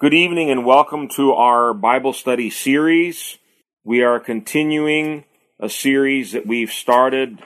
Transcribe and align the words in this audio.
Good 0.00 0.14
evening 0.14 0.50
and 0.50 0.64
welcome 0.64 1.08
to 1.16 1.34
our 1.34 1.74
Bible 1.74 2.14
study 2.14 2.48
series. 2.48 3.36
We 3.84 4.02
are 4.02 4.18
continuing 4.18 5.26
a 5.58 5.68
series 5.68 6.32
that 6.32 6.46
we've 6.46 6.70
started 6.70 7.40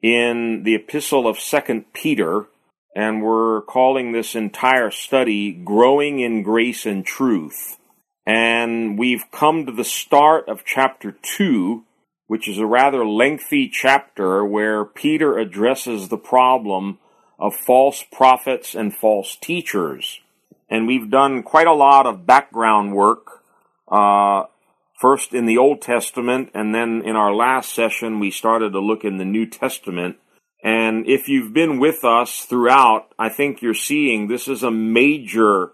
in 0.00 0.62
the 0.62 0.76
epistle 0.76 1.26
of 1.26 1.38
2nd 1.38 1.86
Peter, 1.92 2.46
and 2.94 3.24
we're 3.24 3.62
calling 3.62 4.12
this 4.12 4.36
entire 4.36 4.92
study 4.92 5.50
Growing 5.50 6.20
in 6.20 6.44
Grace 6.44 6.86
and 6.86 7.04
Truth. 7.04 7.76
And 8.24 8.96
we've 8.96 9.28
come 9.32 9.66
to 9.66 9.72
the 9.72 9.82
start 9.82 10.48
of 10.48 10.64
chapter 10.64 11.10
2, 11.10 11.82
which 12.28 12.48
is 12.48 12.58
a 12.58 12.66
rather 12.66 13.04
lengthy 13.04 13.68
chapter 13.68 14.44
where 14.44 14.84
Peter 14.84 15.38
addresses 15.38 16.08
the 16.08 16.18
problem 16.18 17.00
of 17.36 17.56
false 17.56 18.04
prophets 18.12 18.76
and 18.76 18.94
false 18.94 19.34
teachers 19.34 20.20
and 20.68 20.86
we've 20.86 21.10
done 21.10 21.42
quite 21.42 21.66
a 21.66 21.72
lot 21.72 22.06
of 22.06 22.26
background 22.26 22.94
work, 22.94 23.26
uh, 23.88 24.44
first 24.98 25.34
in 25.34 25.46
the 25.46 25.58
Old 25.58 25.82
Testament, 25.82 26.50
and 26.54 26.74
then 26.74 27.02
in 27.04 27.16
our 27.16 27.34
last 27.34 27.74
session, 27.74 28.18
we 28.18 28.30
started 28.30 28.72
to 28.72 28.80
look 28.80 29.04
in 29.04 29.18
the 29.18 29.24
New 29.24 29.46
Testament. 29.46 30.16
And 30.62 31.06
if 31.06 31.28
you've 31.28 31.52
been 31.52 31.78
with 31.78 32.04
us 32.04 32.40
throughout, 32.40 33.12
I 33.18 33.28
think 33.28 33.62
you're 33.62 33.74
seeing 33.74 34.26
this 34.26 34.48
is 34.48 34.62
a 34.62 34.70
major 34.70 35.72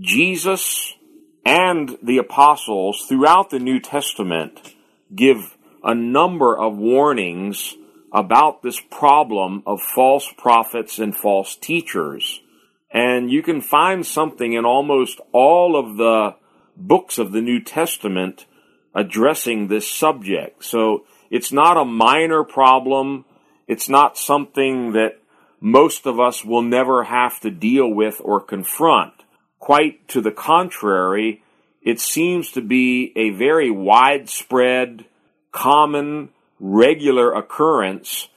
Jesus 0.00 0.94
and 1.44 1.98
the 2.02 2.18
apostles 2.18 3.04
throughout 3.08 3.50
the 3.50 3.58
New 3.58 3.80
Testament 3.80 4.74
give 5.14 5.56
a 5.82 5.94
number 5.94 6.56
of 6.56 6.76
warnings 6.76 7.74
about 8.12 8.62
this 8.62 8.80
problem 8.80 9.62
of 9.66 9.80
false 9.80 10.30
prophets 10.36 10.98
and 10.98 11.16
false 11.16 11.56
teachers. 11.56 12.40
And 12.90 13.30
you 13.30 13.42
can 13.42 13.60
find 13.62 14.04
something 14.04 14.52
in 14.52 14.64
almost 14.64 15.20
all 15.32 15.76
of 15.76 15.96
the 15.96 16.36
books 16.76 17.18
of 17.18 17.32
the 17.32 17.40
New 17.40 17.60
Testament 17.60 18.46
addressing 18.94 19.68
this 19.68 19.90
subject. 19.90 20.64
So 20.64 21.04
it's 21.30 21.52
not 21.52 21.78
a 21.78 21.84
minor 21.84 22.44
problem. 22.44 23.24
It's 23.66 23.88
not 23.88 24.18
something 24.18 24.92
that 24.92 25.18
most 25.60 26.06
of 26.06 26.20
us 26.20 26.44
will 26.44 26.62
never 26.62 27.04
have 27.04 27.40
to 27.40 27.50
deal 27.50 27.88
with 27.88 28.20
or 28.22 28.40
confront. 28.40 29.14
Quite 29.58 30.08
to 30.08 30.20
the 30.20 30.32
contrary, 30.32 31.42
it 31.80 32.00
seems 32.00 32.52
to 32.52 32.60
be 32.60 33.12
a 33.16 33.30
very 33.30 33.70
widespread 33.70 35.06
common, 35.52 36.30
regular 36.58 37.32
occurrence 37.32 38.28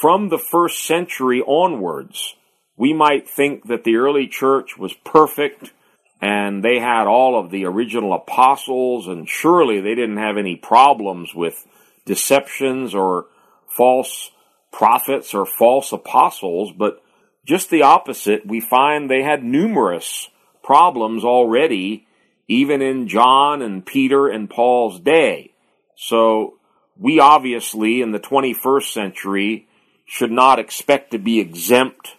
from 0.00 0.28
the 0.28 0.38
first 0.38 0.84
century 0.84 1.40
onwards. 1.40 2.34
We 2.76 2.92
might 2.92 3.28
think 3.28 3.68
that 3.68 3.84
the 3.84 3.96
early 3.96 4.26
church 4.26 4.76
was 4.76 4.92
perfect 4.92 5.72
and 6.20 6.64
they 6.64 6.78
had 6.78 7.06
all 7.06 7.38
of 7.38 7.50
the 7.50 7.66
original 7.66 8.14
apostles, 8.14 9.08
and 9.08 9.28
surely 9.28 9.80
they 9.80 9.94
didn't 9.94 10.16
have 10.16 10.38
any 10.38 10.56
problems 10.56 11.34
with 11.34 11.66
deceptions 12.06 12.94
or 12.94 13.26
false 13.68 14.30
prophets 14.72 15.34
or 15.34 15.44
false 15.44 15.92
apostles, 15.92 16.72
but 16.72 17.02
just 17.46 17.68
the 17.68 17.82
opposite. 17.82 18.46
We 18.46 18.60
find 18.60 19.10
they 19.10 19.22
had 19.22 19.44
numerous 19.44 20.30
problems 20.62 21.24
already, 21.24 22.06
even 22.48 22.80
in 22.80 23.06
John 23.06 23.60
and 23.60 23.84
Peter 23.84 24.26
and 24.26 24.48
Paul's 24.48 25.00
day. 25.00 25.52
So 25.94 26.54
we 26.98 27.18
obviously 27.18 28.00
in 28.00 28.12
the 28.12 28.20
21st 28.20 28.92
century 28.92 29.66
should 30.06 30.30
not 30.30 30.58
expect 30.58 31.10
to 31.10 31.18
be 31.18 31.40
exempt 31.40 32.16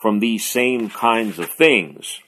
from 0.00 0.18
these 0.18 0.44
same 0.44 0.88
kinds 0.90 1.38
of 1.38 1.50
things. 1.50 2.20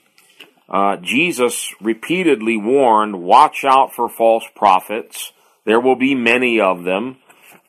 Uh, 0.69 0.95
Jesus 0.97 1.73
repeatedly 1.81 2.57
warned, 2.57 3.21
watch 3.21 3.65
out 3.65 3.93
for 3.93 4.07
false 4.07 4.45
prophets. 4.55 5.33
There 5.65 5.79
will 5.79 5.97
be 5.97 6.15
many 6.15 6.59
of 6.59 6.83
them. 6.83 7.17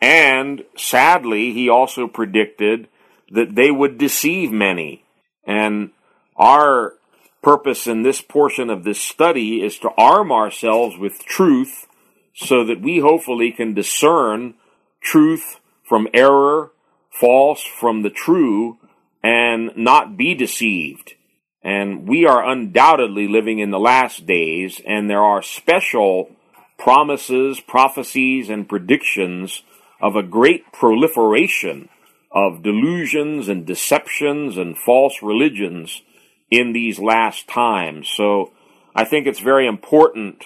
And 0.00 0.64
sadly, 0.76 1.52
he 1.52 1.68
also 1.68 2.06
predicted 2.06 2.88
that 3.30 3.54
they 3.54 3.70
would 3.70 3.98
deceive 3.98 4.52
many. 4.52 5.04
And 5.44 5.90
our 6.36 6.94
purpose 7.42 7.86
in 7.86 8.02
this 8.02 8.20
portion 8.20 8.70
of 8.70 8.84
this 8.84 9.00
study 9.00 9.62
is 9.62 9.78
to 9.80 9.90
arm 9.98 10.30
ourselves 10.30 10.96
with 10.96 11.24
truth 11.24 11.86
so 12.34 12.64
that 12.64 12.80
we 12.80 12.98
hopefully 12.98 13.52
can 13.52 13.74
discern 13.74 14.54
truth 15.00 15.60
from 15.82 16.08
error, 16.14 16.70
false 17.10 17.62
from 17.62 18.02
the 18.02 18.10
true, 18.10 18.78
and 19.22 19.70
not 19.76 20.16
be 20.16 20.34
deceived. 20.34 21.14
And 21.62 22.08
we 22.08 22.26
are 22.26 22.48
undoubtedly 22.48 23.28
living 23.28 23.58
in 23.58 23.70
the 23.70 23.78
last 23.78 24.26
days, 24.26 24.80
and 24.86 25.08
there 25.08 25.22
are 25.22 25.42
special 25.42 26.30
promises, 26.78 27.60
prophecies, 27.60 28.50
and 28.50 28.68
predictions 28.68 29.62
of 30.00 30.16
a 30.16 30.22
great 30.22 30.72
proliferation 30.72 31.88
of 32.32 32.62
delusions 32.62 33.48
and 33.48 33.66
deceptions 33.66 34.56
and 34.56 34.76
false 34.76 35.22
religions 35.22 36.02
in 36.50 36.72
these 36.72 36.98
last 36.98 37.46
times. 37.46 38.08
So 38.08 38.52
I 38.94 39.04
think 39.04 39.26
it's 39.26 39.40
very 39.40 39.66
important 39.66 40.44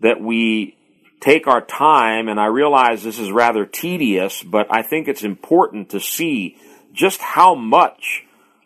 that 0.00 0.20
we 0.20 0.76
take 1.24 1.46
our 1.46 1.62
time, 1.62 2.28
and 2.28 2.38
I 2.38 2.46
realize 2.46 3.02
this 3.02 3.18
is 3.18 3.32
rather 3.32 3.64
tedious, 3.64 4.42
but 4.42 4.66
I 4.70 4.82
think 4.82 5.08
it's 5.08 5.24
important 5.24 5.88
to 5.90 6.00
see 6.00 6.58
just 6.92 7.20
how 7.22 7.54
much 7.54 8.24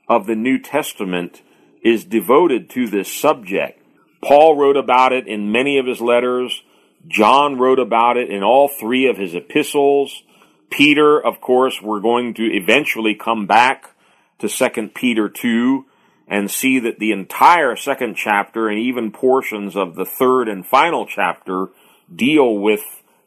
of 0.08 0.26
the 0.26 0.34
New 0.34 0.58
Testament 0.58 1.40
is 1.82 2.04
devoted 2.04 2.68
to 2.70 2.88
this 2.88 3.12
subject. 3.12 3.80
Paul 4.20 4.56
wrote 4.56 4.76
about 4.76 5.12
it 5.12 5.28
in 5.28 5.52
many 5.52 5.78
of 5.78 5.86
his 5.86 6.00
letters. 6.00 6.62
John 7.06 7.58
wrote 7.58 7.78
about 7.78 8.16
it 8.16 8.28
in 8.28 8.42
all 8.42 8.66
three 8.66 9.08
of 9.08 9.16
his 9.16 9.36
epistles. 9.36 10.24
Peter, 10.68 11.24
of 11.24 11.40
course, 11.40 11.80
we're 11.80 12.00
going 12.00 12.34
to 12.34 12.42
eventually 12.42 13.14
come 13.14 13.46
back 13.46 13.94
to 14.40 14.48
2 14.48 14.88
Peter 14.96 15.28
2 15.28 15.86
and 16.26 16.50
see 16.50 16.80
that 16.80 16.98
the 16.98 17.12
entire 17.12 17.76
second 17.76 18.16
chapter 18.16 18.68
and 18.68 18.80
even 18.80 19.12
portions 19.12 19.76
of 19.76 19.94
the 19.94 20.04
third 20.04 20.48
and 20.48 20.66
final 20.66 21.06
chapter 21.06 21.68
deal 22.14 22.58
with 22.58 22.80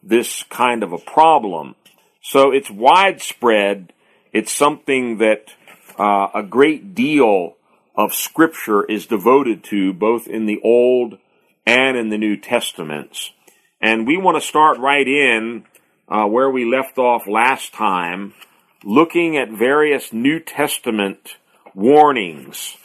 this 0.03 0.43
kind 0.43 0.83
of 0.83 0.93
a 0.93 0.97
problem. 0.97 1.75
So 2.21 2.51
it's 2.51 2.69
widespread. 2.69 3.93
It's 4.31 4.51
something 4.51 5.17
that 5.19 5.53
uh, 5.97 6.27
a 6.33 6.43
great 6.43 6.95
deal 6.95 7.55
of 7.95 8.13
Scripture 8.13 8.83
is 8.83 9.05
devoted 9.05 9.63
to, 9.65 9.93
both 9.93 10.27
in 10.27 10.45
the 10.45 10.59
Old 10.63 11.17
and 11.65 11.97
in 11.97 12.09
the 12.09 12.17
New 12.17 12.37
Testaments. 12.37 13.31
And 13.81 14.07
we 14.07 14.17
want 14.17 14.41
to 14.41 14.47
start 14.47 14.77
right 14.79 15.07
in 15.07 15.65
uh, 16.07 16.25
where 16.25 16.49
we 16.49 16.65
left 16.65 16.97
off 16.97 17.27
last 17.27 17.73
time, 17.73 18.33
looking 18.83 19.37
at 19.37 19.49
various 19.49 20.13
New 20.13 20.39
Testament 20.39 21.37
warnings. 21.73 22.77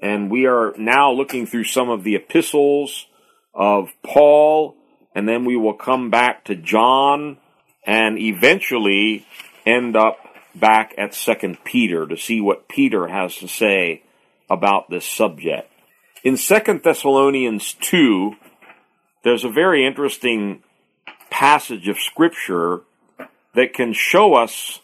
And 0.00 0.30
we 0.30 0.46
are 0.46 0.74
now 0.78 1.12
looking 1.12 1.46
through 1.46 1.64
some 1.64 1.90
of 1.90 2.04
the 2.04 2.14
epistles 2.14 3.06
of 3.52 3.88
Paul 4.04 4.76
and 5.18 5.28
then 5.28 5.44
we 5.44 5.56
will 5.56 5.74
come 5.74 6.10
back 6.10 6.44
to 6.44 6.54
John 6.54 7.38
and 7.84 8.16
eventually 8.20 9.26
end 9.66 9.96
up 9.96 10.16
back 10.54 10.94
at 10.96 11.12
second 11.12 11.58
Peter 11.64 12.06
to 12.06 12.16
see 12.16 12.40
what 12.40 12.68
Peter 12.68 13.08
has 13.08 13.34
to 13.38 13.48
say 13.48 14.04
about 14.48 14.88
this 14.88 15.04
subject. 15.04 15.68
In 16.22 16.36
second 16.36 16.84
Thessalonians 16.84 17.72
2, 17.80 18.36
there's 19.24 19.42
a 19.42 19.50
very 19.50 19.84
interesting 19.84 20.62
passage 21.30 21.88
of 21.88 21.98
scripture 21.98 22.82
that 23.56 23.74
can 23.74 23.94
show 23.94 24.34
us 24.34 24.78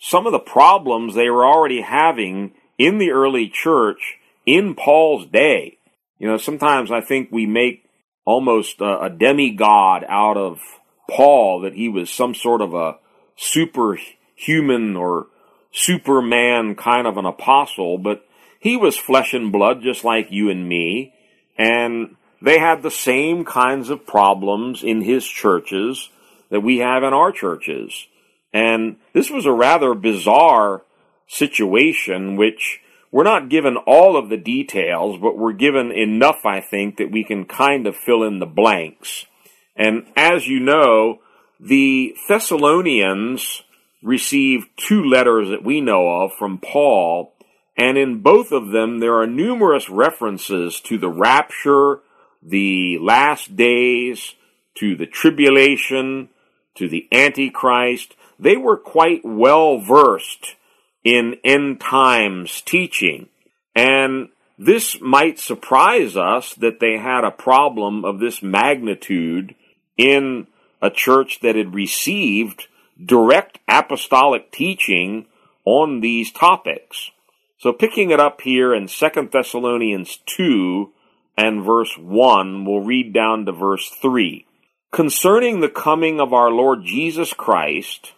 some 0.00 0.24
of 0.24 0.32
the 0.32 0.38
problems 0.38 1.16
they 1.16 1.30
were 1.30 1.44
already 1.44 1.80
having 1.80 2.52
in 2.78 2.98
the 2.98 3.10
early 3.10 3.48
church 3.48 4.18
in 4.46 4.76
Paul's 4.76 5.26
day. 5.26 5.78
You 6.20 6.28
know, 6.28 6.36
sometimes 6.36 6.92
I 6.92 7.00
think 7.00 7.30
we 7.32 7.44
make 7.46 7.89
almost 8.24 8.80
a, 8.80 9.02
a 9.02 9.10
demigod 9.10 10.04
out 10.08 10.36
of 10.36 10.60
Paul, 11.08 11.60
that 11.60 11.74
he 11.74 11.88
was 11.88 12.10
some 12.10 12.34
sort 12.34 12.60
of 12.60 12.74
a 12.74 12.98
superhuman 13.36 14.96
or 14.96 15.26
Superman 15.72 16.74
kind 16.74 17.06
of 17.06 17.16
an 17.16 17.26
apostle, 17.26 17.98
but 17.98 18.26
he 18.60 18.76
was 18.76 18.96
flesh 18.96 19.32
and 19.34 19.52
blood 19.52 19.82
just 19.82 20.04
like 20.04 20.30
you 20.30 20.50
and 20.50 20.68
me, 20.68 21.14
and 21.56 22.16
they 22.42 22.58
had 22.58 22.82
the 22.82 22.90
same 22.90 23.44
kinds 23.44 23.90
of 23.90 24.06
problems 24.06 24.82
in 24.82 25.02
his 25.02 25.26
churches 25.26 26.08
that 26.50 26.60
we 26.60 26.78
have 26.78 27.02
in 27.02 27.12
our 27.12 27.32
churches. 27.32 28.06
And 28.52 28.96
this 29.12 29.30
was 29.30 29.46
a 29.46 29.52
rather 29.52 29.94
bizarre 29.94 30.82
situation, 31.28 32.36
which 32.36 32.80
we're 33.12 33.24
not 33.24 33.48
given 33.48 33.76
all 33.76 34.16
of 34.16 34.28
the 34.28 34.36
details, 34.36 35.18
but 35.20 35.36
we're 35.36 35.52
given 35.52 35.90
enough, 35.90 36.46
I 36.46 36.60
think, 36.60 36.98
that 36.98 37.10
we 37.10 37.24
can 37.24 37.44
kind 37.44 37.86
of 37.86 37.96
fill 37.96 38.22
in 38.22 38.38
the 38.38 38.46
blanks. 38.46 39.26
And 39.74 40.06
as 40.16 40.46
you 40.46 40.60
know, 40.60 41.20
the 41.58 42.14
Thessalonians 42.28 43.62
received 44.02 44.68
two 44.76 45.04
letters 45.04 45.48
that 45.50 45.64
we 45.64 45.80
know 45.80 46.08
of 46.22 46.32
from 46.38 46.58
Paul, 46.58 47.34
and 47.76 47.98
in 47.98 48.20
both 48.20 48.52
of 48.52 48.70
them 48.70 49.00
there 49.00 49.16
are 49.20 49.26
numerous 49.26 49.88
references 49.90 50.80
to 50.82 50.96
the 50.96 51.08
rapture, 51.08 52.00
the 52.42 52.98
last 52.98 53.56
days, 53.56 54.34
to 54.76 54.94
the 54.94 55.06
tribulation, 55.06 56.28
to 56.76 56.88
the 56.88 57.08
Antichrist. 57.12 58.14
They 58.38 58.56
were 58.56 58.78
quite 58.78 59.22
well 59.24 59.78
versed 59.78 60.56
in 61.04 61.36
end 61.44 61.80
times 61.80 62.60
teaching. 62.62 63.28
And 63.74 64.28
this 64.58 65.00
might 65.00 65.38
surprise 65.38 66.16
us 66.16 66.54
that 66.54 66.80
they 66.80 66.98
had 66.98 67.24
a 67.24 67.30
problem 67.30 68.04
of 68.04 68.18
this 68.18 68.42
magnitude 68.42 69.54
in 69.96 70.46
a 70.82 70.90
church 70.90 71.40
that 71.40 71.56
had 71.56 71.74
received 71.74 72.66
direct 73.02 73.58
apostolic 73.68 74.50
teaching 74.52 75.26
on 75.64 76.00
these 76.00 76.30
topics. 76.32 77.10
So 77.58 77.72
picking 77.72 78.10
it 78.10 78.20
up 78.20 78.40
here 78.40 78.74
in 78.74 78.88
2 78.88 79.28
Thessalonians 79.32 80.18
2 80.26 80.90
and 81.36 81.64
verse 81.64 81.96
1, 81.96 82.64
we'll 82.64 82.80
read 82.80 83.12
down 83.12 83.46
to 83.46 83.52
verse 83.52 83.88
3. 84.00 84.46
Concerning 84.90 85.60
the 85.60 85.68
coming 85.68 86.20
of 86.20 86.32
our 86.32 86.50
Lord 86.50 86.84
Jesus 86.84 87.32
Christ, 87.32 88.12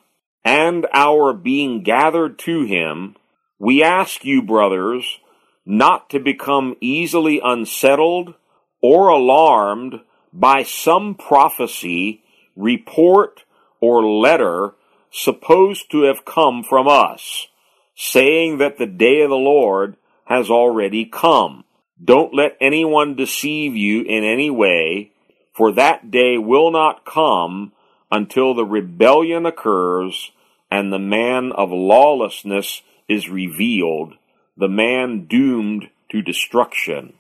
and 0.45 0.87
our 0.93 1.33
being 1.33 1.83
gathered 1.83 2.39
to 2.41 2.65
him, 2.65 3.17
we 3.59 3.83
ask 3.83 4.25
you, 4.25 4.43
brothers, 4.43 5.19
not 5.65 6.11
to 6.11 6.19
become 6.19 6.77
easily 6.81 7.41
unsettled 7.43 8.35
or 8.81 9.09
alarmed 9.09 10.01
by 10.33 10.63
some 10.63 11.15
prophecy, 11.15 12.23
report, 12.57 13.45
or 13.81 14.05
letter 14.05 14.75
supposed 15.11 15.91
to 15.91 16.03
have 16.03 16.25
come 16.25 16.65
from 16.65 16.89
us, 16.89 17.47
saying 17.95 18.59
that 18.59 18.79
the 18.79 18.87
day 18.87 19.21
of 19.21 19.31
the 19.31 19.37
Lord 19.37 19.97
has 20.25 20.51
already 20.51 21.05
come. 21.05 21.65
Don't 22.03 22.35
let 22.35 22.57
anyone 22.61 23.15
deceive 23.15 23.77
you 23.77 24.03
in 24.03 24.25
any 24.25 24.51
way, 24.51 25.13
for 25.53 25.73
that 25.73 26.11
day 26.11 26.39
will 26.39 26.73
not 26.73 27.05
come 27.05 27.73
until 28.13 28.55
the 28.55 28.67
rebellion 28.67 29.47
occurs 29.47 30.31
and 30.71 30.93
the 30.93 30.99
man 30.99 31.51
of 31.51 31.71
lawlessness 31.71 32.83
is 33.09 33.29
revealed, 33.29 34.15
the 34.57 34.69
man 34.69 35.27
doomed 35.27 35.89
to 36.11 36.21
destruction. 36.21 37.15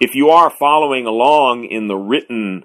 If 0.00 0.16
you 0.16 0.30
are 0.30 0.50
following 0.50 1.06
along 1.06 1.66
in 1.66 1.86
the 1.86 1.96
written 1.96 2.64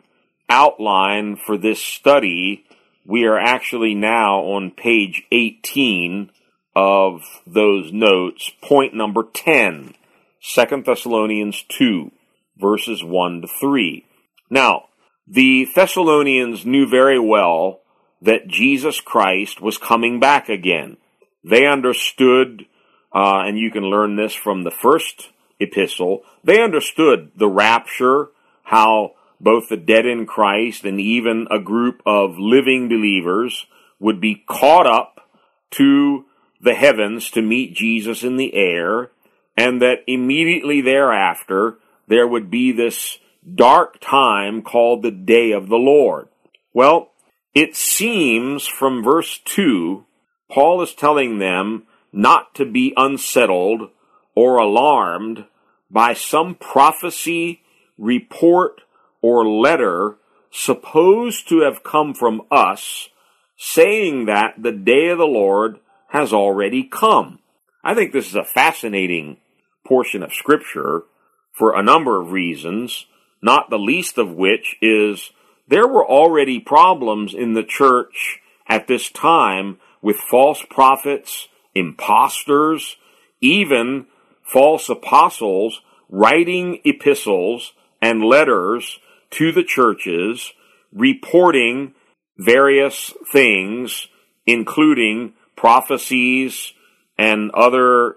outline 0.49 1.37
for 1.37 1.55
this 1.55 1.81
study, 1.81 2.65
we 3.05 3.25
are 3.25 3.37
actually 3.37 3.93
now 3.93 4.39
on 4.39 4.71
page 4.71 5.23
18 5.31 6.31
of 6.75 7.21
those 7.45 7.93
notes, 7.93 8.51
point 8.61 8.95
number 8.95 9.23
10, 9.31 9.93
2 10.41 10.83
Thessalonians 10.83 11.63
2, 11.69 12.11
verses 12.57 13.03
1 13.03 13.41
to 13.41 13.47
3. 13.47 14.05
Now, 14.49 14.88
the 15.29 15.67
Thessalonians 15.75 16.65
knew 16.65 16.87
very 16.87 17.19
well 17.19 17.81
that 18.21 18.47
Jesus 18.47 18.99
Christ 18.99 19.61
was 19.61 19.77
coming 19.77 20.19
back 20.19 20.49
again. 20.49 20.97
They 21.43 21.67
understood, 21.67 22.65
uh, 23.13 23.43
and 23.45 23.57
you 23.57 23.69
can 23.69 23.83
learn 23.83 24.15
this 24.15 24.33
from 24.33 24.63
the 24.63 24.71
first 24.71 25.29
epistle, 25.59 26.23
they 26.43 26.61
understood 26.61 27.31
the 27.35 27.47
rapture, 27.47 28.29
how 28.63 29.11
both 29.39 29.69
the 29.69 29.77
dead 29.77 30.05
in 30.05 30.25
Christ 30.25 30.83
and 30.83 30.99
even 30.99 31.47
a 31.51 31.59
group 31.59 32.01
of 32.05 32.39
living 32.39 32.89
believers 32.89 33.67
would 33.99 34.19
be 34.19 34.43
caught 34.47 34.87
up 34.87 35.29
to 35.71 36.25
the 36.61 36.73
heavens 36.73 37.29
to 37.31 37.41
meet 37.41 37.75
Jesus 37.75 38.23
in 38.23 38.35
the 38.37 38.53
air, 38.55 39.11
and 39.55 39.81
that 39.81 40.03
immediately 40.07 40.81
thereafter 40.81 41.77
there 42.07 42.27
would 42.27 42.49
be 42.49 42.71
this 42.71 43.19
dark 43.55 43.99
time 43.99 44.61
called 44.61 45.01
the 45.01 45.11
day 45.11 45.51
of 45.51 45.69
the 45.69 45.77
Lord. 45.77 46.29
Well, 46.73 47.11
it 47.53 47.75
seems 47.75 48.67
from 48.67 49.03
verse 49.03 49.39
2, 49.45 50.05
Paul 50.51 50.81
is 50.81 50.93
telling 50.93 51.39
them 51.39 51.83
not 52.11 52.55
to 52.55 52.65
be 52.65 52.93
unsettled 52.95 53.89
or 54.35 54.57
alarmed 54.57 55.45
by 55.91 56.13
some 56.13 56.55
prophecy, 56.55 57.61
report, 57.97 58.81
or 59.21 59.47
letter 59.47 60.17
supposed 60.51 61.47
to 61.49 61.61
have 61.61 61.83
come 61.83 62.13
from 62.13 62.41
us, 62.51 63.09
saying 63.57 64.25
that 64.25 64.55
the 64.57 64.71
day 64.71 65.09
of 65.09 65.17
the 65.17 65.25
Lord 65.25 65.79
has 66.09 66.33
already 66.33 66.83
come. 66.83 67.39
I 67.83 67.93
think 67.93 68.11
this 68.11 68.27
is 68.27 68.35
a 68.35 68.43
fascinating 68.43 69.37
portion 69.85 70.23
of 70.23 70.33
Scripture 70.33 71.03
for 71.51 71.75
a 71.75 71.83
number 71.83 72.21
of 72.21 72.31
reasons 72.31 73.05
not 73.41 73.69
the 73.69 73.79
least 73.79 74.17
of 74.17 74.31
which 74.31 74.75
is 74.81 75.31
there 75.67 75.87
were 75.87 76.05
already 76.05 76.59
problems 76.59 77.33
in 77.33 77.53
the 77.53 77.63
church 77.63 78.39
at 78.67 78.87
this 78.87 79.09
time 79.09 79.77
with 80.01 80.17
false 80.17 80.63
prophets, 80.69 81.47
impostors, 81.75 82.97
even 83.41 84.05
false 84.41 84.89
apostles 84.89 85.81
writing 86.09 86.79
epistles 86.83 87.73
and 88.01 88.23
letters 88.23 88.99
to 89.29 89.51
the 89.51 89.63
churches 89.63 90.53
reporting 90.91 91.93
various 92.37 93.13
things, 93.31 94.07
including 94.45 95.33
prophecies 95.55 96.73
and 97.17 97.51
other 97.51 98.15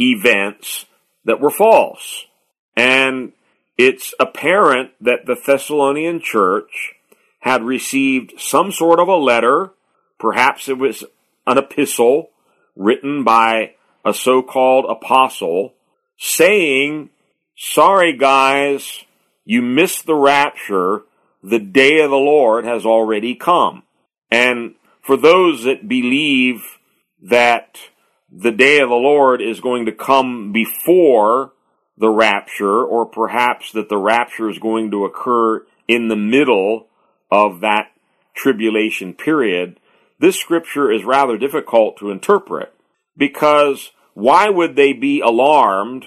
events 0.00 0.86
that 1.24 1.40
were 1.40 1.50
false. 1.50 2.24
And 2.76 3.32
it's 3.76 4.14
apparent 4.20 4.92
that 5.00 5.26
the 5.26 5.34
Thessalonian 5.34 6.20
church 6.20 6.94
had 7.40 7.62
received 7.62 8.34
some 8.38 8.72
sort 8.72 9.00
of 9.00 9.08
a 9.08 9.16
letter, 9.16 9.72
perhaps 10.18 10.68
it 10.68 10.78
was 10.78 11.04
an 11.46 11.58
epistle 11.58 12.30
written 12.76 13.24
by 13.24 13.74
a 14.04 14.14
so 14.14 14.42
called 14.42 14.86
apostle, 14.88 15.74
saying, 16.16 17.10
Sorry, 17.56 18.16
guys, 18.16 19.04
you 19.44 19.62
missed 19.62 20.06
the 20.06 20.14
rapture. 20.14 21.02
The 21.42 21.58
day 21.58 22.00
of 22.00 22.10
the 22.10 22.16
Lord 22.16 22.64
has 22.64 22.86
already 22.86 23.34
come. 23.34 23.82
And 24.30 24.76
for 25.02 25.16
those 25.16 25.64
that 25.64 25.86
believe 25.86 26.62
that 27.22 27.78
the 28.32 28.50
day 28.50 28.80
of 28.80 28.88
the 28.88 28.94
Lord 28.94 29.42
is 29.42 29.60
going 29.60 29.86
to 29.86 29.92
come 29.92 30.52
before 30.52 31.52
the 31.96 32.10
rapture, 32.10 32.84
or 32.84 33.06
perhaps 33.06 33.72
that 33.72 33.88
the 33.88 33.96
rapture 33.96 34.48
is 34.50 34.58
going 34.58 34.90
to 34.90 35.04
occur 35.04 35.64
in 35.86 36.08
the 36.08 36.16
middle 36.16 36.88
of 37.30 37.60
that 37.60 37.92
tribulation 38.34 39.14
period, 39.14 39.78
this 40.18 40.36
scripture 40.38 40.90
is 40.90 41.04
rather 41.04 41.38
difficult 41.38 41.96
to 41.98 42.10
interpret. 42.10 42.72
Because 43.16 43.92
why 44.14 44.48
would 44.48 44.76
they 44.76 44.92
be 44.92 45.20
alarmed, 45.20 46.06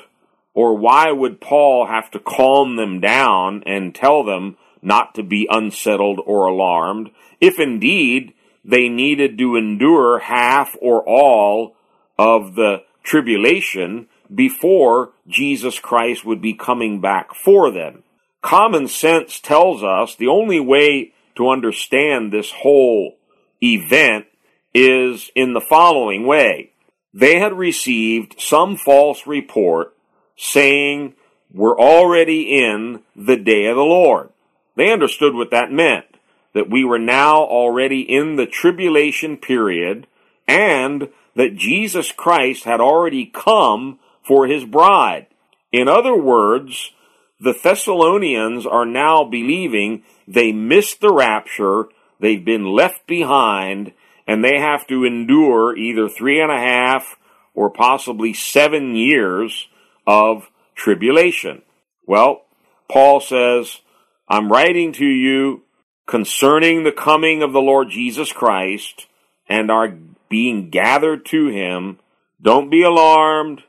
or 0.53 0.75
why 0.75 1.11
would 1.11 1.39
Paul 1.39 1.87
have 1.87 2.11
to 2.11 2.19
calm 2.19 2.75
them 2.75 2.99
down 2.99 3.63
and 3.65 3.95
tell 3.95 4.23
them 4.23 4.57
not 4.81 5.15
to 5.15 5.23
be 5.23 5.47
unsettled 5.49 6.19
or 6.25 6.45
alarmed, 6.45 7.11
if 7.39 7.59
indeed 7.59 8.33
they 8.63 8.89
needed 8.89 9.37
to 9.37 9.55
endure 9.55 10.19
half 10.19 10.75
or 10.81 11.01
all 11.07 11.75
of 12.17 12.55
the 12.55 12.83
tribulation 13.03 14.07
before 14.33 15.11
Jesus 15.27 15.79
Christ 15.79 16.25
would 16.25 16.41
be 16.41 16.53
coming 16.53 17.01
back 17.01 17.33
for 17.33 17.71
them. 17.71 18.03
Common 18.41 18.87
sense 18.87 19.39
tells 19.39 19.83
us 19.83 20.15
the 20.15 20.27
only 20.27 20.59
way 20.59 21.13
to 21.35 21.49
understand 21.49 22.31
this 22.31 22.51
whole 22.51 23.17
event 23.61 24.25
is 24.73 25.31
in 25.35 25.53
the 25.53 25.61
following 25.61 26.25
way. 26.25 26.71
They 27.13 27.39
had 27.39 27.53
received 27.53 28.39
some 28.39 28.75
false 28.75 29.25
report 29.25 29.95
saying, 30.35 31.15
we're 31.51 31.79
already 31.79 32.63
in 32.63 33.01
the 33.15 33.37
day 33.37 33.65
of 33.65 33.75
the 33.75 33.81
Lord. 33.81 34.29
They 34.75 34.91
understood 34.91 35.33
what 35.33 35.51
that 35.51 35.71
meant, 35.71 36.05
that 36.53 36.69
we 36.69 36.83
were 36.83 36.99
now 36.99 37.37
already 37.37 38.01
in 38.01 38.35
the 38.35 38.45
tribulation 38.45 39.37
period 39.37 40.05
and 40.47 41.09
that 41.35 41.55
Jesus 41.55 42.11
Christ 42.11 42.65
had 42.65 42.79
already 42.79 43.25
come 43.25 43.99
for 44.27 44.47
his 44.47 44.65
bride. 44.65 45.27
In 45.71 45.87
other 45.87 46.15
words, 46.15 46.91
the 47.39 47.53
Thessalonians 47.53 48.65
are 48.65 48.85
now 48.85 49.23
believing 49.23 50.03
they 50.27 50.51
missed 50.51 51.01
the 51.01 51.13
rapture, 51.13 51.85
they've 52.19 52.43
been 52.43 52.65
left 52.65 53.05
behind, 53.07 53.93
and 54.27 54.43
they 54.43 54.59
have 54.59 54.85
to 54.87 55.05
endure 55.05 55.75
either 55.77 56.09
three 56.09 56.41
and 56.41 56.51
a 56.51 56.59
half 56.59 57.17
or 57.53 57.69
possibly 57.69 58.33
seven 58.33 58.95
years 58.95 59.67
of 60.05 60.49
tribulation. 60.75 61.61
Well, 62.05 62.45
Paul 62.89 63.19
says, 63.19 63.79
I'm 64.27 64.51
writing 64.51 64.93
to 64.93 65.05
you 65.05 65.63
concerning 66.05 66.83
the 66.83 66.91
coming 66.91 67.43
of 67.43 67.53
the 67.53 67.61
Lord 67.61 67.89
Jesus 67.89 68.31
Christ 68.31 69.07
and 69.47 69.71
our 69.71 69.93
being 70.29 70.69
gathered 70.69 71.25
to 71.27 71.47
him. 71.47 71.99
Don't 72.41 72.69
be 72.69 72.83
alarmed. 72.83 73.63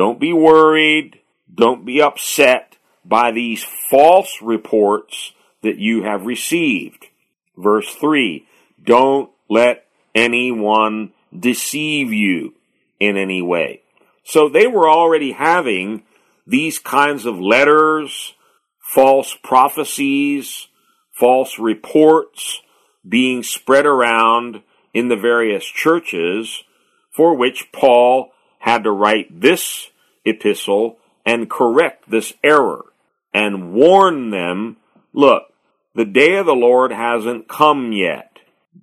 Don't 0.00 0.18
be 0.18 0.32
worried. 0.32 1.20
Don't 1.54 1.84
be 1.84 2.00
upset 2.00 2.78
by 3.04 3.32
these 3.32 3.62
false 3.90 4.40
reports 4.40 5.32
that 5.60 5.76
you 5.76 6.04
have 6.04 6.24
received. 6.24 7.08
Verse 7.54 7.94
3 7.96 8.46
Don't 8.82 9.30
let 9.50 9.84
anyone 10.14 11.12
deceive 11.38 12.14
you 12.14 12.54
in 12.98 13.18
any 13.18 13.42
way. 13.42 13.82
So 14.24 14.48
they 14.48 14.66
were 14.66 14.88
already 14.88 15.32
having 15.32 16.04
these 16.46 16.78
kinds 16.78 17.26
of 17.26 17.38
letters, 17.38 18.32
false 18.78 19.36
prophecies, 19.42 20.68
false 21.12 21.58
reports 21.58 22.62
being 23.06 23.42
spread 23.42 23.84
around 23.84 24.62
in 24.94 25.08
the 25.08 25.16
various 25.16 25.66
churches 25.66 26.64
for 27.10 27.36
which 27.36 27.70
Paul 27.70 28.32
had 28.60 28.84
to 28.84 28.90
write 28.90 29.42
this 29.42 29.89
epistle 30.24 30.98
and 31.24 31.50
correct 31.50 32.10
this 32.10 32.32
error 32.42 32.86
and 33.32 33.72
warn 33.72 34.30
them, 34.30 34.76
look, 35.12 35.52
the 35.94 36.04
day 36.04 36.36
of 36.36 36.46
the 36.46 36.54
Lord 36.54 36.92
hasn't 36.92 37.48
come 37.48 37.92
yet. 37.92 38.38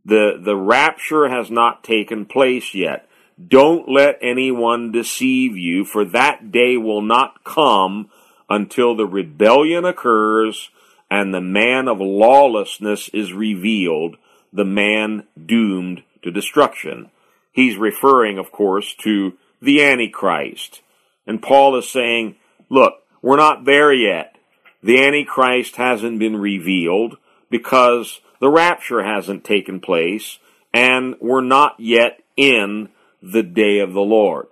The, 0.06 0.40
the 0.42 0.56
rapture 0.56 1.30
has 1.30 1.50
not 1.50 1.84
taken 1.84 2.26
place 2.26 2.74
yet. 2.74 3.08
Don't 3.46 3.88
let 3.90 4.18
anyone 4.22 4.92
deceive 4.92 5.56
you, 5.56 5.86
for 5.86 6.04
that 6.06 6.52
day 6.52 6.76
will 6.78 7.02
not 7.02 7.44
come 7.44 8.10
until 8.50 8.96
the 8.96 9.06
rebellion 9.06 9.86
occurs 9.86 10.70
and 11.10 11.34
the 11.34 11.42
man 11.42 11.88
of 11.88 12.00
lawlessness 12.00 13.10
is 13.10 13.32
revealed, 13.34 14.18
the 14.52 14.66
man 14.66 15.24
doomed 15.46 16.04
to 16.22 16.32
destruction. 16.32 17.10
He's 17.52 17.78
referring, 17.78 18.38
of 18.38 18.52
course, 18.52 18.94
to 19.00 19.34
the 19.62 19.84
Antichrist. 19.84 20.82
And 21.28 21.42
Paul 21.42 21.76
is 21.78 21.90
saying, 21.90 22.38
look, 22.70 22.94
we're 23.22 23.38
not 23.38 23.66
there 23.66 23.94
yet. 23.94 24.38
The 24.82 25.04
Antichrist 25.04 25.76
hasn't 25.76 26.18
been 26.18 26.38
revealed 26.38 27.18
because 27.50 28.22
the 28.40 28.50
rapture 28.50 29.04
hasn't 29.04 29.44
taken 29.44 29.80
place 29.80 30.40
and 30.74 31.16
we're 31.20 31.42
not 31.42 31.76
yet 31.80 32.22
in 32.36 32.90
the 33.22 33.44
day 33.44 33.80
of 33.80 33.94
the 33.94 34.02
Lord. 34.02 34.48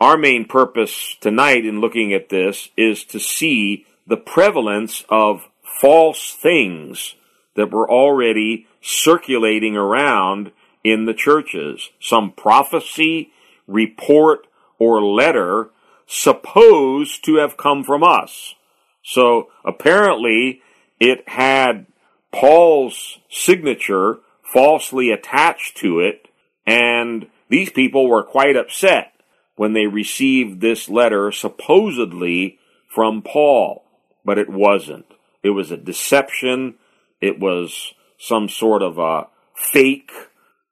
Our 0.00 0.16
main 0.16 0.46
purpose 0.46 1.16
tonight 1.20 1.66
in 1.66 1.80
looking 1.80 2.12
at 2.12 2.28
this 2.28 2.68
is 2.76 3.04
to 3.06 3.18
see 3.20 3.86
the 4.06 4.16
prevalence 4.16 5.04
of 5.08 5.48
false 5.62 6.34
things 6.34 7.14
that 7.54 7.70
were 7.70 7.90
already 7.90 8.66
circulating 8.80 9.76
around 9.76 10.52
in 10.82 11.04
the 11.04 11.14
churches. 11.14 11.90
Some 12.00 12.32
prophecy, 12.32 13.32
report, 13.66 14.46
or 14.78 15.02
letter 15.02 15.70
supposed 16.10 17.24
to 17.24 17.36
have 17.36 17.56
come 17.56 17.84
from 17.84 18.02
us. 18.02 18.56
So 19.02 19.48
apparently 19.64 20.60
it 20.98 21.28
had 21.28 21.86
Paul's 22.32 23.18
signature 23.30 24.18
falsely 24.42 25.10
attached 25.10 25.76
to 25.78 26.00
it, 26.00 26.26
and 26.66 27.28
these 27.48 27.70
people 27.70 28.08
were 28.08 28.24
quite 28.24 28.56
upset 28.56 29.12
when 29.54 29.72
they 29.72 29.86
received 29.86 30.60
this 30.60 30.88
letter 30.88 31.30
supposedly 31.30 32.58
from 32.88 33.22
Paul, 33.22 33.84
but 34.24 34.38
it 34.38 34.48
wasn't. 34.48 35.06
It 35.44 35.50
was 35.50 35.70
a 35.70 35.76
deception. 35.76 36.74
It 37.20 37.38
was 37.38 37.94
some 38.18 38.48
sort 38.48 38.82
of 38.82 38.98
a 38.98 39.28
fake 39.54 40.10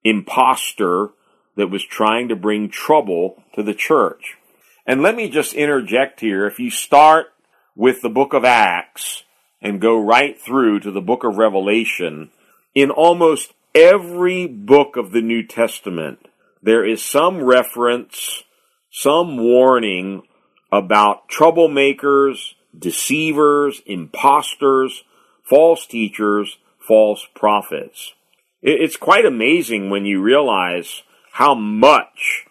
impostor 0.03 1.11
that 1.57 1.71
was 1.71 1.85
trying 1.85 2.29
to 2.29 2.37
bring 2.37 2.71
trouble 2.71 3.43
to 3.55 3.63
the 3.63 3.75
church. 3.75 4.38
And 4.89 5.03
let 5.03 5.15
me 5.15 5.29
just 5.29 5.53
interject 5.53 6.21
here. 6.21 6.47
If 6.47 6.59
you 6.59 6.71
start 6.71 7.27
with 7.77 8.01
the 8.01 8.09
book 8.09 8.33
of 8.33 8.47
Acts 8.47 9.23
and 9.61 9.83
go 9.83 10.03
right 10.03 10.41
through 10.41 10.81
to 10.81 10.91
the 10.91 11.03
book 11.03 11.25
of 11.25 11.37
Revelation, 11.37 12.31
in 12.75 12.91
almost 12.91 13.53
every 13.75 14.47
book 14.47 14.97
of 14.97 15.13
the 15.13 15.21
New 15.21 15.47
Testament, 15.47 16.21
there 16.63 16.87
is 16.87 17.03
some 17.03 17.43
reference, 17.43 18.45
some 18.91 19.37
warning 19.37 20.23
about 20.73 21.29
troublemakers, 21.29 22.55
deceivers, 22.77 23.83
impostors, 23.85 25.05
false 25.43 25.87
teachers, 25.87 26.57
false 26.79 27.27
prophets. 27.35 28.15
It's 28.63 28.97
quite 28.97 29.27
amazing 29.27 29.91
when 29.91 30.07
you 30.07 30.23
realize 30.23 31.03
how 31.33 31.55
much 31.55 32.47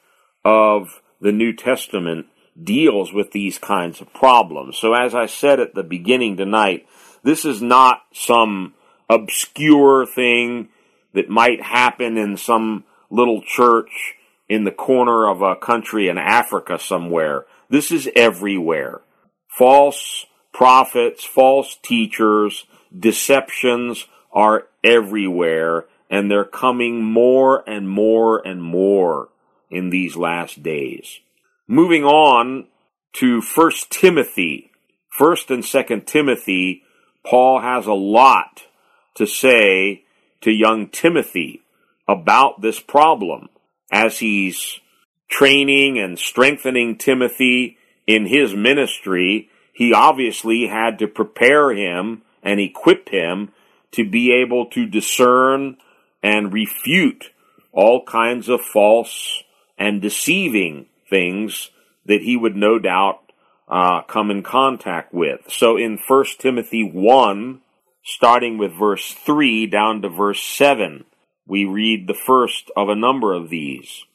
of 0.46 1.02
the 1.20 1.32
New 1.32 1.54
Testament 1.54 2.28
deals 2.62 3.14
with 3.14 3.32
these 3.32 3.58
kinds 3.58 4.02
of 4.02 4.14
problems. 4.14 4.78
So 4.78 4.94
as 4.94 5.14
I 5.14 5.26
said 5.28 5.60
at 5.60 5.76
the 5.76 5.84
beginning 5.84 6.38
tonight, 6.38 6.88
this 7.24 7.46
is 7.46 7.62
not 7.62 8.02
some 8.14 8.74
obscure 9.10 10.06
thing 10.06 10.70
that 11.14 11.30
might 11.30 11.62
happen 11.62 12.18
in 12.18 12.38
some 12.38 12.84
little 13.10 13.42
church 13.42 14.16
in 14.50 14.64
the 14.64 14.72
corner 14.72 15.28
of 15.28 15.42
a 15.42 15.56
country 15.56 16.08
in 16.08 16.18
Africa 16.18 16.80
somewhere. 16.80 17.46
This 17.70 17.92
is 17.92 18.10
everywhere. 18.16 19.02
False 19.48 20.26
prophets, 20.54 21.24
false 21.24 21.78
teachers, 21.84 22.66
deceptions 22.98 24.08
are 24.32 24.68
everywhere 24.84 25.86
and 26.10 26.32
they're 26.32 26.46
coming 26.46 27.04
more 27.04 27.68
and 27.70 27.90
more 27.90 28.46
and 28.48 28.64
more 28.64 29.30
in 29.70 29.90
these 29.90 30.16
last 30.16 30.64
days. 30.64 31.20
Moving 31.68 32.04
on 32.04 32.68
to 33.14 33.42
1 33.42 33.72
Timothy. 33.90 34.72
1st 35.20 35.50
and 35.50 35.64
2nd 35.64 36.06
Timothy, 36.06 36.84
Paul 37.26 37.62
has 37.62 37.88
a 37.88 37.94
lot 37.94 38.68
to 39.16 39.26
say 39.26 40.04
to 40.42 40.52
young 40.52 40.88
Timothy 40.90 41.62
about 42.08 42.62
this 42.62 42.80
problem 42.80 43.50
as 43.92 44.20
he's 44.20 44.80
training 45.28 45.98
and 45.98 46.20
strengthening 46.20 46.98
Timothy 46.98 47.78
in 48.06 48.28
his 48.28 48.54
ministry. 48.54 49.50
He 49.74 49.92
obviously 49.92 50.68
had 50.68 51.00
to 51.00 51.08
prepare 51.08 51.72
him 51.72 52.22
and 52.44 52.60
equip 52.60 53.10
him 53.10 53.52
to 53.92 54.08
be 54.08 54.32
able 54.32 54.68
to 54.68 54.86
discern 54.86 55.78
and 56.24 56.54
refute 56.54 57.32
all 57.72 58.06
kinds 58.06 58.50
of 58.50 58.62
false 58.62 59.44
and 59.78 60.02
deceiving 60.02 60.88
things 61.10 61.70
that 62.06 62.22
he 62.22 62.36
would 62.36 62.56
no 62.56 62.80
doubt 62.80 63.20
uh, 63.68 64.02
come 64.04 64.32
in 64.32 64.44
contact 64.44 65.14
with. 65.14 65.42
So 65.50 65.78
in 65.78 66.00
1 66.06 66.26
Timothy 66.40 66.84
1, 66.84 67.62
starting 68.04 68.58
with 68.58 68.72
verse 68.78 69.14
3 69.14 69.68
down 69.68 70.02
to 70.02 70.10
verse 70.10 70.42
7, 70.42 71.06
we 71.46 71.66
read 71.66 72.08
the 72.08 72.14
first 72.14 72.72
of 72.76 72.90
a 72.90 72.96
number 72.96 73.34
of 73.34 73.50
these. 73.50 74.06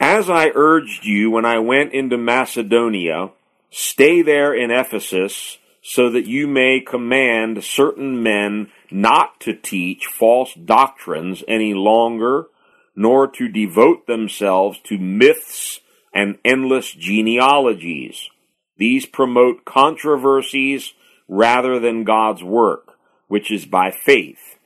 As 0.00 0.28
I 0.28 0.50
urged 0.54 1.04
you 1.04 1.30
when 1.30 1.44
I 1.44 1.58
went 1.58 1.92
into 1.92 2.18
Macedonia, 2.18 3.30
stay 3.70 4.22
there 4.22 4.54
in 4.54 4.70
Ephesus 4.70 5.58
so 5.82 6.10
that 6.10 6.26
you 6.26 6.46
may 6.46 6.80
command 6.80 7.62
certain 7.64 8.22
men 8.22 8.70
not 8.90 9.40
to 9.40 9.54
teach 9.54 10.06
false 10.06 10.54
doctrines 10.54 11.42
any 11.48 11.74
longer, 11.74 12.46
nor 12.94 13.26
to 13.26 13.48
devote 13.48 14.06
themselves 14.06 14.78
to 14.84 14.98
myths 14.98 15.80
and 16.14 16.38
endless 16.44 16.92
genealogies. 16.92 18.28
These 18.76 19.06
promote 19.06 19.64
controversies 19.64 20.92
rather 21.28 21.78
than 21.78 22.04
God's 22.04 22.42
work, 22.42 22.98
which 23.28 23.50
is 23.50 23.64
by 23.64 23.90
faith. 23.90 24.58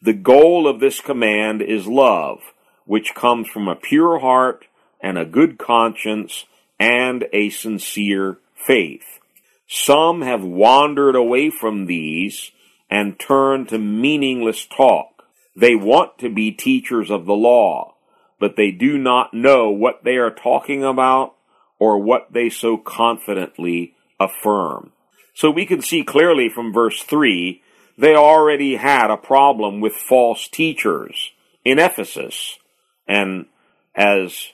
The 0.00 0.12
goal 0.12 0.66
of 0.66 0.80
this 0.80 1.00
command 1.00 1.62
is 1.62 1.86
love, 1.86 2.40
which 2.86 3.14
comes 3.14 3.48
from 3.48 3.68
a 3.68 3.76
pure 3.76 4.18
heart 4.18 4.64
and 5.00 5.16
a 5.16 5.24
good 5.24 5.58
conscience 5.58 6.44
and 6.80 7.24
a 7.32 7.50
sincere 7.50 8.38
faith. 8.54 9.20
Some 9.68 10.22
have 10.22 10.42
wandered 10.42 11.14
away 11.14 11.50
from 11.50 11.86
these 11.86 12.50
and 12.90 13.18
turned 13.18 13.68
to 13.68 13.78
meaningless 13.78 14.66
talk. 14.66 15.11
They 15.54 15.74
want 15.74 16.18
to 16.18 16.30
be 16.30 16.50
teachers 16.50 17.10
of 17.10 17.26
the 17.26 17.34
law, 17.34 17.94
but 18.40 18.56
they 18.56 18.70
do 18.70 18.98
not 18.98 19.34
know 19.34 19.70
what 19.70 20.04
they 20.04 20.16
are 20.16 20.30
talking 20.30 20.84
about 20.84 21.34
or 21.78 21.98
what 21.98 22.32
they 22.32 22.48
so 22.48 22.76
confidently 22.76 23.94
affirm. 24.18 24.92
So 25.34 25.50
we 25.50 25.66
can 25.66 25.82
see 25.82 26.04
clearly 26.04 26.48
from 26.48 26.72
verse 26.72 27.02
3 27.02 27.62
they 27.98 28.14
already 28.14 28.76
had 28.76 29.10
a 29.10 29.16
problem 29.16 29.80
with 29.80 29.92
false 29.92 30.48
teachers 30.48 31.30
in 31.64 31.78
Ephesus. 31.78 32.58
And 33.06 33.46
as 33.94 34.48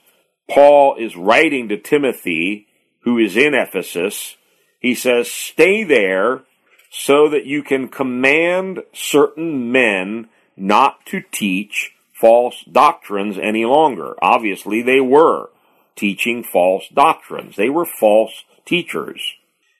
Paul 0.49 0.95
is 0.97 1.15
writing 1.15 1.69
to 1.69 1.77
Timothy, 1.77 2.67
who 3.03 3.17
is 3.17 3.37
in 3.37 3.53
Ephesus, 3.53 4.35
he 4.79 4.93
says, 4.93 5.31
Stay 5.31 5.83
there 5.83 6.43
so 6.91 7.29
that 7.29 7.45
you 7.45 7.63
can 7.63 7.87
command 7.87 8.79
certain 8.93 9.71
men 9.71 10.27
not 10.59 11.05
to 11.07 11.21
teach 11.31 11.91
false 12.13 12.63
doctrines 12.69 13.37
any 13.37 13.65
longer. 13.65 14.15
Obviously, 14.21 14.81
they 14.81 14.99
were 14.99 15.49
teaching 15.95 16.43
false 16.43 16.87
doctrines. 16.93 17.55
They 17.55 17.69
were 17.69 17.85
false 17.85 18.43
teachers. 18.65 19.21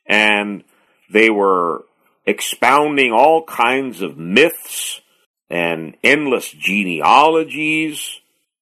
And 0.05 0.63
they 1.11 1.29
were 1.29 1.83
expounding 2.25 3.11
all 3.11 3.43
kinds 3.43 4.01
of 4.01 4.17
myths 4.17 5.01
and 5.49 5.95
endless 6.03 6.51
genealogies, 6.51 8.19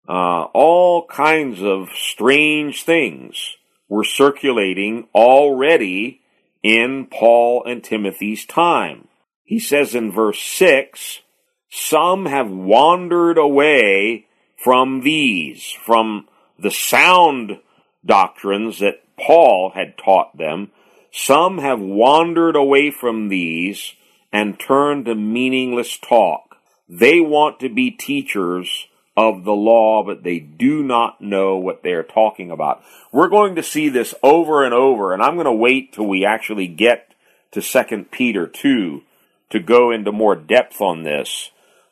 uh, 0.07 0.43
all 0.53 1.05
kinds 1.05 1.61
of 1.61 1.89
strange 1.89 2.83
things 2.83 3.57
were 3.89 4.05
circulating 4.05 5.07
already 5.13 6.21
in 6.63 7.07
Paul 7.11 7.63
and 7.65 7.83
Timothy's 7.83 8.45
time. 8.45 9.07
He 9.43 9.59
says 9.59 9.95
in 9.95 10.11
verse 10.11 10.39
6, 10.39 11.19
some 11.69 12.25
have 12.25 12.49
wandered 12.49 13.37
away 13.37 14.25
from 14.55 15.01
these, 15.01 15.71
from 15.85 16.27
the 16.57 16.71
sound 16.71 17.59
doctrines 18.05 18.79
that 18.79 19.03
Paul 19.19 19.71
had 19.75 19.97
taught 19.97 20.37
them. 20.37 20.71
Some 21.11 21.57
have 21.59 21.79
wandered 21.79 22.55
away 22.55 22.91
from 22.91 23.29
these 23.29 23.93
and 24.31 24.59
turned 24.59 25.05
to 25.05 25.15
meaningless 25.15 25.97
talk. 25.97 26.57
They 26.89 27.19
want 27.19 27.59
to 27.59 27.69
be 27.69 27.91
teachers 27.91 28.87
of 29.15 29.43
the 29.43 29.53
law, 29.53 30.03
but 30.03 30.23
they 30.23 30.39
do 30.39 30.83
not 30.83 31.19
know 31.19 31.57
what 31.57 31.81
they're 31.81 32.03
talking 32.03 32.51
about. 32.51 32.83
We're 33.11 33.29
going 33.29 33.55
to 33.55 33.63
see 33.63 33.89
this 33.89 34.13
over 34.21 34.63
and 34.63 34.73
over, 34.73 35.11
and 35.11 35.23
I'm 35.23 35.35
going 35.35 35.45
to 35.45 35.51
wait 35.51 35.93
till 35.93 36.05
we 36.05 36.23
actually 36.23 36.67
get 36.67 37.15
to 37.51 37.61
2 37.61 38.05
Peter 38.11 38.45
2 38.45 39.01
to 39.49 39.59
go 39.59 39.91
into 39.91 40.11
more 40.11 40.35
depth 40.35 40.81
on 40.81 41.03
this. 41.03 41.49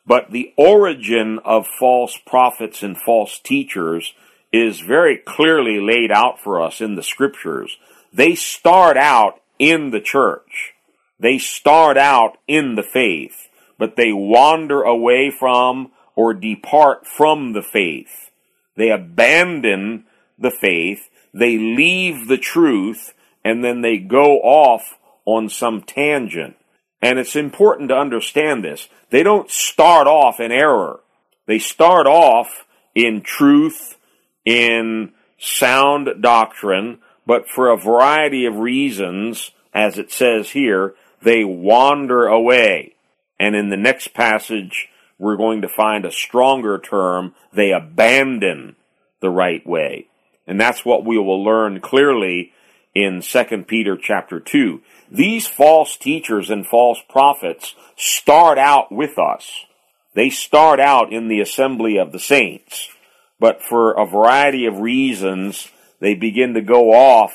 But 0.08 0.32
the 0.32 0.54
origin 0.56 1.40
of 1.44 1.66
false 1.80 2.18
prophets 2.26 2.84
and 2.84 2.98
false 2.98 3.40
teachers 3.40 4.14
is 4.52 4.80
very 4.80 5.18
clearly 5.18 5.80
laid 5.80 6.12
out 6.12 6.40
for 6.40 6.62
us 6.62 6.80
in 6.80 6.96
the 6.96 7.04
scriptures. 7.04 7.78
They 8.14 8.36
start 8.36 8.98
out 8.98 9.42
in 9.60 9.92
the 9.92 10.00
church. 10.00 10.74
They 11.20 11.38
start 11.38 11.98
out 11.98 12.38
in 12.48 12.76
the 12.76 12.84
faith, 12.84 13.50
but 13.78 13.96
they 13.96 14.12
wander 14.12 14.82
away 14.84 15.32
from 15.32 15.92
or 16.16 16.34
depart 16.34 17.08
from 17.08 17.54
the 17.54 17.64
faith. 17.64 18.30
They 18.76 18.92
abandon 18.92 20.06
the 20.38 20.52
faith, 20.52 21.10
they 21.34 21.58
leave 21.58 22.28
the 22.28 22.38
truth, 22.38 23.14
and 23.44 23.64
then 23.64 23.82
they 23.82 23.98
go 23.98 24.40
off 24.40 24.98
on 25.26 25.50
some 25.50 25.82
tangent. 25.82 26.56
And 27.02 27.20
it's 27.20 27.36
important 27.36 27.90
to 27.90 27.96
understand 27.98 28.64
this. 28.64 28.88
They 29.10 29.24
don't 29.24 29.50
start 29.52 30.08
off 30.08 30.40
in 30.40 30.52
error. 30.52 31.02
They 31.46 31.60
start 31.60 32.08
off 32.08 32.66
in 32.96 33.22
truth, 33.22 33.98
in 34.46 35.12
sound 35.38 36.10
doctrine, 36.22 37.00
but 37.28 37.48
for 37.50 37.70
a 37.70 37.78
variety 37.78 38.46
of 38.46 38.58
reasons, 38.58 39.52
as 39.74 39.98
it 39.98 40.12
says 40.12 40.52
here, 40.52 40.96
they 41.22 41.44
wander 41.44 42.26
away. 42.28 42.96
And 43.40 43.56
in 43.56 43.70
the 43.70 43.78
next 43.78 44.14
passage, 44.14 44.90
we're 45.20 45.38
going 45.38 45.62
to 45.62 45.68
find 45.68 46.06
a 46.06 46.12
stronger 46.12 46.78
term. 46.78 47.36
They 47.54 47.72
abandon 47.72 48.76
the 49.22 49.30
right 49.30 49.66
way. 49.66 50.08
And 50.48 50.60
that's 50.60 50.86
what 50.86 51.06
we 51.06 51.18
will 51.18 51.44
learn 51.44 51.82
clearly 51.82 52.54
in 52.94 53.22
2 53.22 53.44
Peter 53.68 53.98
chapter 53.98 54.40
2. 54.40 54.82
These 55.12 55.48
false 55.48 55.98
teachers 55.98 56.50
and 56.50 56.66
false 56.66 57.00
prophets 57.10 57.76
start 57.96 58.58
out 58.58 58.92
with 58.92 59.18
us. 59.20 59.66
They 60.14 60.30
start 60.30 60.80
out 60.80 61.14
in 61.14 61.28
the 61.28 61.42
assembly 61.42 61.98
of 61.98 62.12
the 62.12 62.20
saints. 62.20 62.90
But 63.40 63.62
for 63.62 63.92
a 63.94 64.06
variety 64.06 64.66
of 64.66 64.80
reasons, 64.80 65.70
they 66.00 66.16
begin 66.16 66.54
to 66.54 66.62
go 66.62 66.94
off 66.94 67.34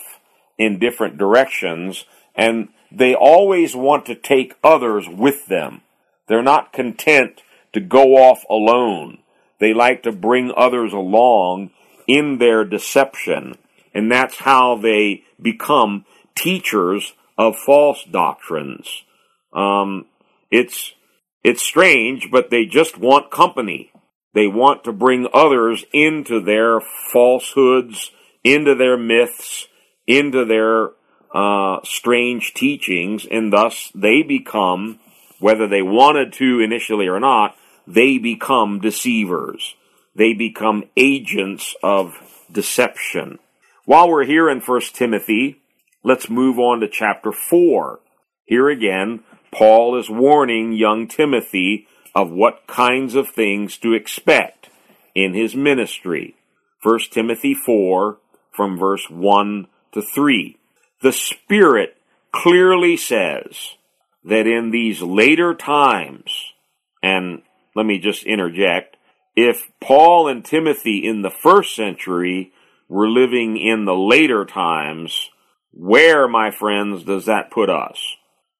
in 0.59 0.78
different 0.78 1.18
directions 1.18 2.04
and 2.35 2.68
they 2.90 3.14
always 3.14 3.76
want 3.76 4.06
to 4.06 4.14
take 4.14 4.54
others 4.64 5.09
with 5.09 5.46
them. 5.46 5.83
They're 6.26 6.42
not 6.42 6.72
content 6.72 7.42
to 7.72 7.80
go 7.80 8.16
off 8.16 8.44
alone. 8.50 9.18
They 9.59 9.74
like 9.74 10.02
to 10.04 10.12
bring 10.12 10.52
others 10.56 10.92
along 10.92 11.70
in 12.06 12.38
their 12.38 12.64
deception. 12.64 13.56
And 13.94 14.11
that's 14.11 14.37
how 14.37 14.76
they 14.76 15.24
become 15.40 16.04
teachers 16.35 17.12
of 17.40 17.57
false 17.57 18.05
doctrines. 18.05 19.03
Um, 19.55 20.05
it's, 20.50 20.92
it's 21.42 21.62
strange, 21.62 22.31
but 22.31 22.50
they 22.50 22.66
just 22.66 22.98
want 22.98 23.31
company. 23.31 23.92
They 24.35 24.46
want 24.46 24.85
to 24.85 24.92
bring 24.92 25.26
others 25.33 25.87
into 25.90 26.40
their 26.42 26.81
falsehoods, 27.11 28.11
into 28.44 28.74
their 28.74 28.98
myths, 28.98 29.68
into 30.07 30.44
their 30.44 30.90
uh, 31.35 31.81
strange 31.83 32.53
teachings, 32.53 33.26
and 33.31 33.50
thus 33.50 33.90
they 33.94 34.20
become, 34.20 35.00
whether 35.38 35.66
they 35.66 35.81
wanted 35.81 36.35
to 36.35 36.61
initially 36.61 37.09
or 37.09 37.20
not, 37.20 37.57
they 37.87 38.18
become 38.18 38.81
deceivers. 38.81 39.76
They 40.14 40.35
become 40.35 40.85
agents 40.94 41.74
of 41.83 42.12
deception. 42.53 43.38
While 43.87 44.11
we're 44.11 44.26
here 44.26 44.50
in 44.50 44.61
1 44.61 44.81
Timothy, 44.92 45.57
let's 46.03 46.31
move 46.31 46.59
on 46.59 46.81
to 46.81 46.89
chapter 46.89 47.33
4. 47.33 48.01
Here 48.45 48.69
again, 48.69 49.21
Paul 49.53 49.99
is 49.99 50.09
warning 50.11 50.73
young 50.73 51.07
Timothy 51.07 51.87
of 52.15 52.31
what 52.31 52.67
kinds 52.67 53.15
of 53.15 53.29
things 53.29 53.79
to 53.79 53.93
expect 53.93 54.71
in 55.15 55.35
his 55.35 55.55
ministry. 55.55 56.35
1 56.83 56.99
Timothy 57.11 57.55
4 57.55 58.19
from 58.51 58.79
verse 58.79 59.09
1 59.11 59.67
to 59.93 60.03
3. 60.03 60.57
The 61.03 61.13
Spirit 61.13 61.97
clearly 62.33 62.97
says 62.97 63.77
that 64.25 64.47
in 64.47 64.71
these 64.71 65.03
later 65.03 65.55
times, 65.55 66.53
and 67.03 67.43
let 67.75 67.87
me 67.87 67.99
just 67.99 68.25
interject. 68.25 68.97
If 69.37 69.71
Paul 69.81 70.29
and 70.29 70.45
Timothy 70.45 71.07
in 71.07 71.23
the 71.23 71.31
first 71.31 71.75
century 71.75 72.53
were 72.89 73.09
living 73.09 73.57
in 73.57 73.85
the 73.85 73.95
later 73.95 74.45
times, 74.45 75.31
where, 75.72 76.28
my 76.28 76.50
friends, 76.50 77.04
does 77.04 77.26
that 77.26 77.50
put 77.50 77.70
us? 77.70 78.16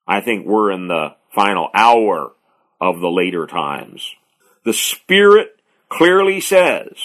I 0.07 0.21
think 0.21 0.47
we're 0.47 0.71
in 0.71 0.89
the 0.89 1.17
final 1.35 1.69
hour 1.75 2.33
of 2.81 3.01
the 3.01 3.11
later 3.11 3.47
times. 3.47 4.15
The 4.65 4.73
Spirit 4.73 5.61
clearly 5.89 6.41
says 6.41 6.97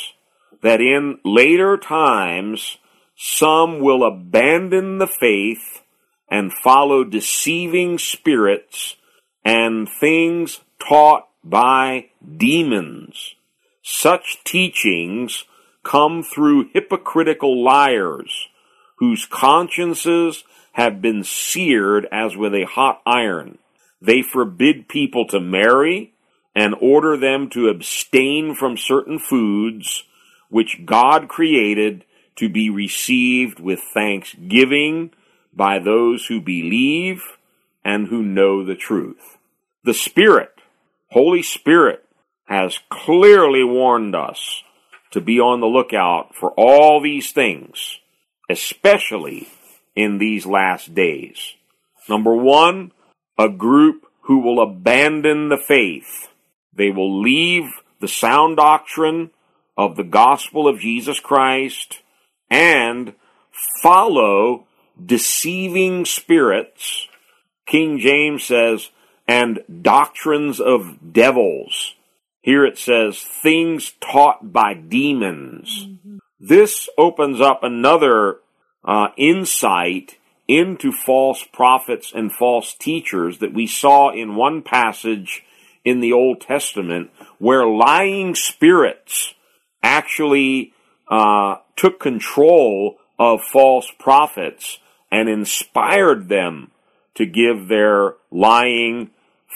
that 0.61 0.81
in 0.81 1.19
later 1.23 1.77
times, 1.77 2.77
some 3.15 3.79
will 3.79 4.03
abandon 4.03 4.97
the 4.97 5.07
faith 5.07 5.81
and 6.29 6.51
follow 6.51 7.03
deceiving 7.03 7.97
spirits 7.97 8.95
and 9.43 9.87
things 9.87 10.61
taught 10.79 11.27
by 11.43 12.09
demons. 12.37 13.35
Such 13.83 14.43
teachings 14.43 15.45
come 15.83 16.23
through 16.23 16.69
hypocritical 16.73 17.63
liars 17.63 18.47
whose 18.95 19.25
consciences 19.25 20.43
have 20.73 21.01
been 21.01 21.23
seared 21.23 22.07
as 22.11 22.35
with 22.35 22.53
a 22.53 22.65
hot 22.65 23.01
iron. 23.05 23.57
They 24.01 24.21
forbid 24.21 24.87
people 24.87 25.25
to 25.27 25.39
marry 25.39 26.13
and 26.53 26.75
order 26.79 27.17
them 27.17 27.49
to 27.51 27.69
abstain 27.69 28.55
from 28.55 28.77
certain 28.77 29.19
foods 29.19 30.03
which 30.49 30.85
God 30.85 31.27
created 31.27 32.05
to 32.37 32.49
be 32.49 32.69
received 32.69 33.59
with 33.59 33.79
thanksgiving 33.93 35.11
by 35.53 35.79
those 35.79 36.25
who 36.25 36.41
believe 36.41 37.23
and 37.83 38.07
who 38.07 38.21
know 38.21 38.63
the 38.63 38.75
truth. 38.75 39.37
The 39.83 39.93
Spirit 39.93 40.51
Holy 41.11 41.43
Spirit 41.43 42.03
has 42.45 42.79
clearly 42.89 43.63
warned 43.63 44.15
us 44.15 44.63
to 45.11 45.21
be 45.21 45.39
on 45.39 45.61
the 45.61 45.65
lookout 45.65 46.35
for 46.35 46.51
all 46.57 47.01
these 47.01 47.31
things, 47.31 47.99
especially 48.49 49.47
in 49.95 50.17
these 50.17 50.45
last 50.45 50.93
days. 50.93 51.55
Number 52.07 52.35
one, 52.35 52.91
a 53.37 53.49
group 53.49 54.05
who 54.21 54.39
will 54.39 54.61
abandon 54.61 55.49
the 55.49 55.57
faith. 55.57 56.29
They 56.73 56.89
will 56.89 57.21
leave 57.21 57.69
the 57.99 58.07
sound 58.07 58.57
doctrine 58.57 59.31
of 59.77 59.95
the 59.95 60.03
gospel 60.03 60.67
of 60.67 60.79
Jesus 60.79 61.19
Christ 61.19 62.01
and 62.49 63.13
follow 63.81 64.67
deceiving 65.03 66.05
spirits. 66.05 67.07
King 67.65 67.99
James 67.99 68.43
says, 68.43 68.89
and 69.27 69.63
doctrines 69.81 70.59
of 70.59 71.13
devils. 71.13 71.95
Here 72.41 72.65
it 72.65 72.77
says, 72.77 73.19
things 73.19 73.93
taught 73.99 74.53
by 74.53 74.75
demons. 74.75 75.87
Mm-hmm. 75.87 76.17
This 76.39 76.89
opens 76.97 77.39
up 77.41 77.63
another 77.63 78.37
uh, 78.83 79.07
insight 79.17 80.17
into 80.47 80.91
false 80.91 81.43
prophets 81.51 82.11
and 82.13 82.31
false 82.31 82.73
teachers 82.73 83.39
that 83.39 83.53
we 83.53 83.65
saw 83.65 84.11
in 84.11 84.35
one 84.35 84.61
passage 84.61 85.43
in 85.83 86.01
the 86.01 86.13
Old 86.13 86.41
Testament 86.41 87.11
where 87.39 87.65
lying 87.65 88.35
spirits 88.35 89.33
actually 89.81 90.73
uh, 91.09 91.55
took 91.75 91.99
control 91.99 92.97
of 93.17 93.41
false 93.41 93.91
prophets 93.99 94.79
and 95.11 95.29
inspired 95.29 96.27
them 96.27 96.71
to 97.15 97.25
give 97.25 97.67
their 97.67 98.15
lying 98.31 99.09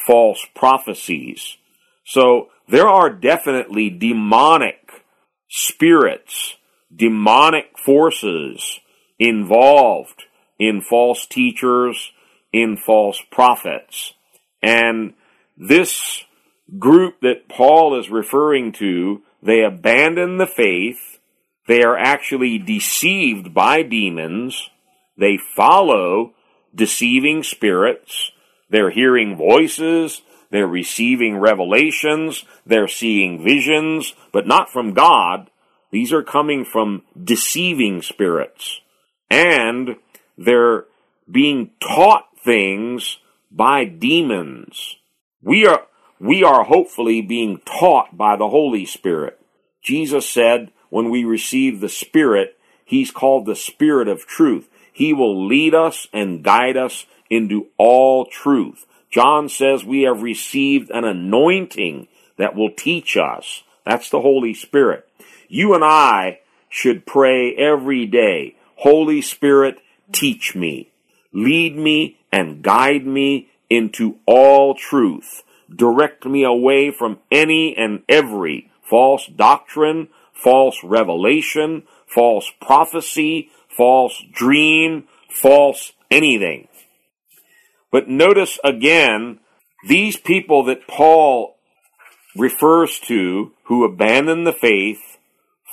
false 0.07 0.45
prophecies. 0.55 1.57
So 2.05 2.49
there 2.67 2.87
are 2.87 3.09
definitely 3.09 3.89
demonic 3.89 5.03
spirits, 5.49 6.55
demonic 6.95 7.77
forces 7.77 8.79
involved 9.17 10.25
in 10.57 10.81
false 10.81 11.25
teachers, 11.25 12.11
in 12.51 12.77
false 12.77 13.21
prophets. 13.31 14.13
And 14.61 15.13
this 15.57 16.23
group 16.77 17.21
that 17.21 17.47
Paul 17.49 17.99
is 17.99 18.09
referring 18.09 18.71
to, 18.73 19.21
they 19.41 19.63
abandon 19.63 20.37
the 20.37 20.47
faith. 20.47 21.19
They 21.67 21.83
are 21.83 21.97
actually 21.97 22.57
deceived 22.57 23.53
by 23.53 23.83
demons. 23.83 24.69
They 25.17 25.37
follow 25.37 26.33
deceiving 26.73 27.43
spirits. 27.43 28.31
They're 28.69 28.91
hearing 28.91 29.37
voices. 29.37 30.21
They're 30.51 30.67
receiving 30.67 31.37
revelations. 31.37 32.43
They're 32.65 32.87
seeing 32.87 33.43
visions, 33.43 34.13
but 34.31 34.47
not 34.47 34.69
from 34.71 34.93
God. 34.93 35.49
These 35.91 36.13
are 36.13 36.23
coming 36.23 36.65
from 36.65 37.03
deceiving 37.21 38.01
spirits. 38.01 38.81
And 39.29 39.95
they're 40.37 40.85
being 41.29 41.71
taught 41.79 42.25
things 42.43 43.17
by 43.51 43.85
demons. 43.85 44.95
We 45.41 45.65
are, 45.65 45.85
we 46.19 46.43
are 46.43 46.63
hopefully 46.63 47.21
being 47.21 47.59
taught 47.65 48.17
by 48.17 48.35
the 48.35 48.49
Holy 48.49 48.85
Spirit. 48.85 49.39
Jesus 49.81 50.29
said 50.29 50.71
when 50.89 51.09
we 51.09 51.23
receive 51.23 51.79
the 51.79 51.89
Spirit, 51.89 52.57
He's 52.85 53.11
called 53.11 53.45
the 53.45 53.55
Spirit 53.55 54.07
of 54.07 54.25
truth. 54.25 54.67
He 54.91 55.13
will 55.13 55.47
lead 55.47 55.75
us 55.75 56.07
and 56.11 56.43
guide 56.43 56.75
us 56.75 57.05
into 57.29 57.67
all 57.77 58.25
truth. 58.25 58.85
John 59.09 59.49
says 59.49 59.83
we 59.83 60.01
have 60.01 60.23
received 60.23 60.89
an 60.91 61.05
anointing 61.05 62.07
that 62.37 62.55
will 62.55 62.71
teach 62.71 63.17
us. 63.17 63.63
That's 63.85 64.09
the 64.09 64.21
Holy 64.21 64.53
Spirit. 64.53 65.08
You 65.49 65.73
and 65.73 65.83
I 65.83 66.39
should 66.69 67.07
pray 67.07 67.55
every 67.55 68.05
day, 68.05 68.55
Holy 68.75 69.21
Spirit, 69.21 69.79
teach 70.11 70.55
me, 70.55 70.91
lead 71.33 71.75
me 71.75 72.19
and 72.31 72.61
guide 72.61 73.05
me 73.05 73.49
into 73.69 74.19
all 74.27 74.75
truth. 74.75 75.41
Direct 75.75 76.25
me 76.25 76.43
away 76.43 76.91
from 76.91 77.19
any 77.31 77.75
and 77.75 78.03
every 78.07 78.71
false 78.87 79.25
doctrine, 79.25 80.09
false 80.33 80.83
revelation, 80.83 81.83
false 82.05 82.51
prophecy, 82.61 83.49
false 83.67 84.23
dream, 84.31 85.05
false 85.29 85.93
anything. 86.11 86.67
But 87.91 88.07
notice 88.07 88.59
again, 88.63 89.39
these 89.87 90.17
people 90.17 90.63
that 90.65 90.87
Paul 90.87 91.55
refers 92.35 92.99
to 92.99 93.51
who 93.63 93.83
abandon 93.83 94.43
the 94.43 94.53
faith, 94.53 95.08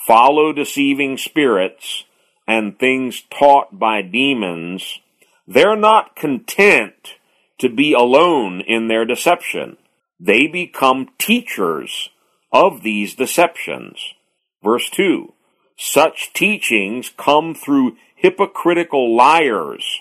follow 0.07 0.53
deceiving 0.53 1.19
spirits, 1.19 2.05
and 2.47 2.79
things 2.79 3.23
taught 3.31 3.79
by 3.79 4.03
demons, 4.03 5.01
they're 5.47 5.77
not 5.77 6.17
content 6.17 7.15
to 7.59 7.69
be 7.69 7.93
alone 7.93 8.61
in 8.61 8.89
their 8.89 9.05
deception. 9.05 9.77
They 10.21 10.47
become 10.47 11.09
teachers 11.19 12.11
of 12.53 12.83
these 12.83 13.15
deceptions. 13.15 14.15
Verse 14.63 14.89
2 14.91 15.33
Such 15.77 16.33
teachings 16.33 17.11
come 17.17 17.55
through 17.55 17.97
hypocritical 18.15 19.15
liars 19.15 20.01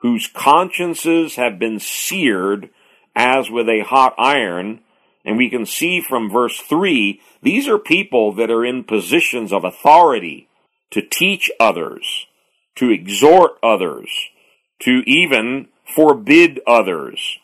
whose 0.00 0.26
consciences 0.26 1.36
have 1.36 1.58
been 1.58 1.80
seared 1.80 2.68
as 3.16 3.50
with 3.50 3.68
a 3.68 3.80
hot 3.80 4.14
iron. 4.18 4.80
And 5.24 5.36
we 5.38 5.48
can 5.48 5.66
see 5.66 6.00
from 6.00 6.30
verse 6.30 6.58
3 6.58 7.20
these 7.42 7.68
are 7.68 7.78
people 7.78 8.32
that 8.34 8.50
are 8.50 8.64
in 8.64 8.84
positions 8.84 9.52
of 9.52 9.64
authority 9.64 10.48
to 10.90 11.02
teach 11.02 11.50
others, 11.58 12.26
to 12.76 12.90
exhort 12.90 13.52
others, 13.62 14.10
to 14.80 15.02
even 15.06 15.68
forbid 15.84 16.60
others. 16.66 17.38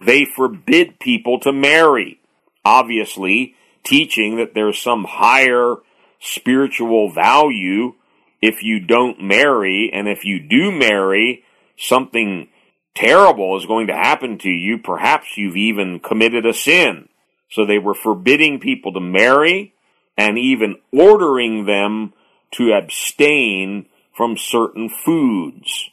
They 0.00 0.24
forbid 0.24 0.98
people 0.98 1.40
to 1.40 1.52
marry, 1.52 2.20
obviously 2.64 3.54
teaching 3.84 4.36
that 4.36 4.54
there's 4.54 4.78
some 4.78 5.04
higher 5.04 5.76
spiritual 6.20 7.10
value 7.10 7.94
if 8.42 8.62
you 8.62 8.80
don't 8.80 9.22
marry, 9.22 9.90
and 9.92 10.08
if 10.08 10.24
you 10.24 10.40
do 10.40 10.70
marry, 10.70 11.44
something 11.78 12.48
terrible 12.94 13.56
is 13.56 13.66
going 13.66 13.86
to 13.86 13.94
happen 13.94 14.38
to 14.38 14.50
you. 14.50 14.78
Perhaps 14.78 15.36
you've 15.36 15.56
even 15.56 16.00
committed 16.00 16.44
a 16.44 16.52
sin. 16.52 17.08
So 17.50 17.64
they 17.64 17.78
were 17.78 17.94
forbidding 17.94 18.60
people 18.60 18.92
to 18.92 19.00
marry 19.00 19.74
and 20.16 20.38
even 20.38 20.76
ordering 20.92 21.66
them 21.66 22.12
to 22.52 22.72
abstain 22.72 23.86
from 24.14 24.36
certain 24.36 24.88
foods. 24.88 25.90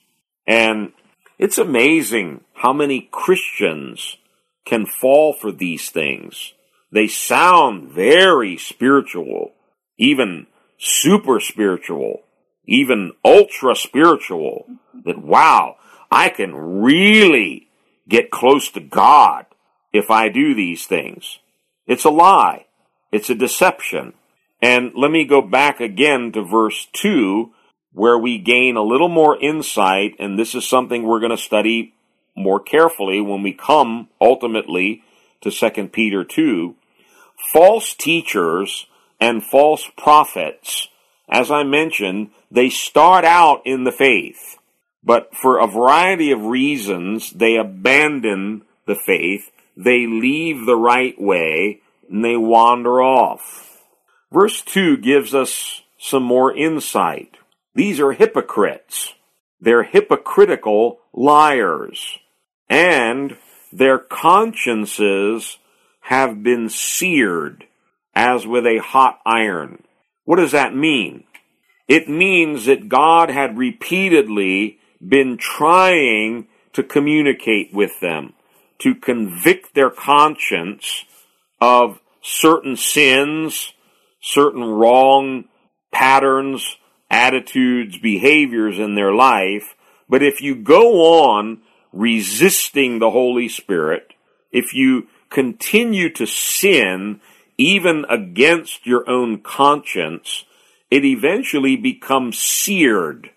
And 0.48 0.94
it's 1.38 1.58
amazing 1.58 2.42
how 2.54 2.74
many 2.74 3.10
Christians 3.12 4.18
can 4.66 4.86
fall 4.86 5.34
for 5.34 5.52
these 5.52 5.90
things. 5.90 6.54
They 6.92 7.08
sound 7.08 7.92
very 7.92 8.58
spiritual, 8.58 9.54
even 9.98 10.48
super 10.78 11.40
spiritual, 11.40 12.22
even 12.66 13.12
ultra 13.26 13.76
spiritual. 13.76 14.68
That 15.06 15.22
wow, 15.22 15.78
I 16.10 16.30
can 16.30 16.56
really 16.56 17.68
get 18.08 18.32
close 18.32 18.70
to 18.72 18.80
God 18.80 19.46
if 19.92 20.10
I 20.10 20.30
do 20.30 20.54
these 20.54 20.86
things. 20.86 21.40
It's 21.88 22.06
a 22.06 22.10
lie. 22.10 22.66
It's 23.12 23.30
a 23.30 23.36
deception. 23.36 24.14
And 24.62 24.94
let 24.96 25.12
me 25.12 25.26
go 25.26 25.42
back 25.42 25.80
again 25.80 26.32
to 26.32 26.44
verse 26.44 26.88
2, 26.94 27.52
where 27.92 28.18
we 28.18 28.38
gain 28.38 28.76
a 28.76 28.82
little 28.82 29.10
more 29.10 29.38
insight, 29.40 30.16
and 30.20 30.40
this 30.40 30.56
is 30.56 30.68
something 30.68 31.04
we're 31.04 31.20
going 31.20 31.32
to 31.32 31.38
study 31.38 31.94
more 32.36 32.60
carefully 32.60 33.22
when 33.22 33.44
we 33.44 33.54
come 33.54 34.10
ultimately 34.20 35.04
to 35.42 35.52
2 35.52 35.88
Peter 35.90 36.24
2. 36.24 36.76
False 37.52 37.94
teachers 37.94 38.88
and 39.20 39.44
false 39.44 39.90
prophets, 39.98 40.88
as 41.30 41.52
I 41.52 41.64
mentioned, 41.64 42.32
they 42.50 42.70
start 42.70 43.26
out 43.26 43.62
in 43.66 43.84
the 43.84 43.92
faith, 43.92 44.58
but 45.04 45.36
for 45.36 45.60
a 45.60 45.68
variety 45.68 46.32
of 46.32 46.46
reasons, 46.46 47.32
they 47.32 47.58
abandon 47.58 48.64
the 48.86 48.96
faith, 48.96 49.52
they 49.76 50.06
leave 50.08 50.66
the 50.66 50.76
right 50.76 51.20
way, 51.20 51.82
and 52.10 52.24
they 52.24 52.38
wander 52.38 53.02
off. 53.02 53.82
Verse 54.32 54.62
2 54.62 54.98
gives 54.98 55.34
us 55.34 55.82
some 55.98 56.24
more 56.24 56.56
insight. 56.56 57.38
These 57.76 58.00
are 58.00 58.12
hypocrites. 58.12 59.14
They're 59.60 59.84
hypocritical 59.84 61.00
liars. 61.14 62.20
And 62.70 63.38
their 63.72 63.98
consciences 64.00 65.58
have 66.02 66.44
been 66.44 66.70
seared 66.70 67.66
as 68.14 68.46
with 68.46 68.66
a 68.66 68.80
hot 68.80 69.20
iron. 69.26 69.84
What 70.26 70.38
does 70.38 70.52
that 70.52 70.76
mean? 70.76 71.24
It 71.88 72.08
means 72.08 72.66
that 72.66 72.90
God 72.90 73.30
had 73.30 73.58
repeatedly 73.58 74.80
been 75.06 75.38
trying 75.38 76.48
to 76.74 76.84
communicate 76.84 77.74
with 77.74 78.00
them, 78.02 78.34
to 78.84 78.94
convict 78.94 79.74
their 79.74 79.90
conscience 79.90 81.06
of 81.62 82.02
certain 82.22 82.76
sins, 82.76 83.72
certain 84.20 84.64
wrong 84.64 85.46
patterns, 85.94 86.76
attitudes, 87.10 87.98
behaviors 87.98 88.80
in 88.80 88.96
their 88.96 89.14
life. 89.14 89.76
But 90.10 90.22
if 90.22 90.42
you 90.42 90.56
go 90.56 91.30
on 91.30 91.62
resisting 91.94 93.00
the 93.00 93.12
Holy 93.12 93.48
Spirit, 93.48 94.14
if 94.52 94.74
you 94.74 95.08
continue 95.30 96.10
to 96.10 96.26
sin 96.26 97.22
even 97.58 98.06
against 98.10 98.86
your 98.86 99.10
own 99.10 99.40
conscience, 99.40 100.44
it 100.92 101.06
eventually 101.06 101.78
becomes 101.78 102.38
seared 102.38 103.30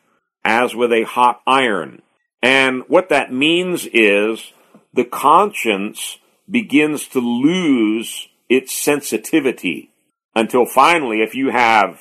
as 0.45 0.75
with 0.75 0.93
a 0.93 1.05
hot 1.05 1.41
iron. 1.47 2.03
And 2.43 2.83
what 2.89 3.11
that 3.11 3.33
means 3.33 3.87
is 3.93 4.53
the 4.97 5.05
conscience 5.05 6.19
begins 6.51 7.07
to 7.09 7.21
lose 7.21 8.29
its 8.49 8.75
sensitivity 8.75 9.91
until 10.35 10.65
finally, 10.67 11.23
if 11.23 11.35
you 11.35 11.51
have 11.51 12.01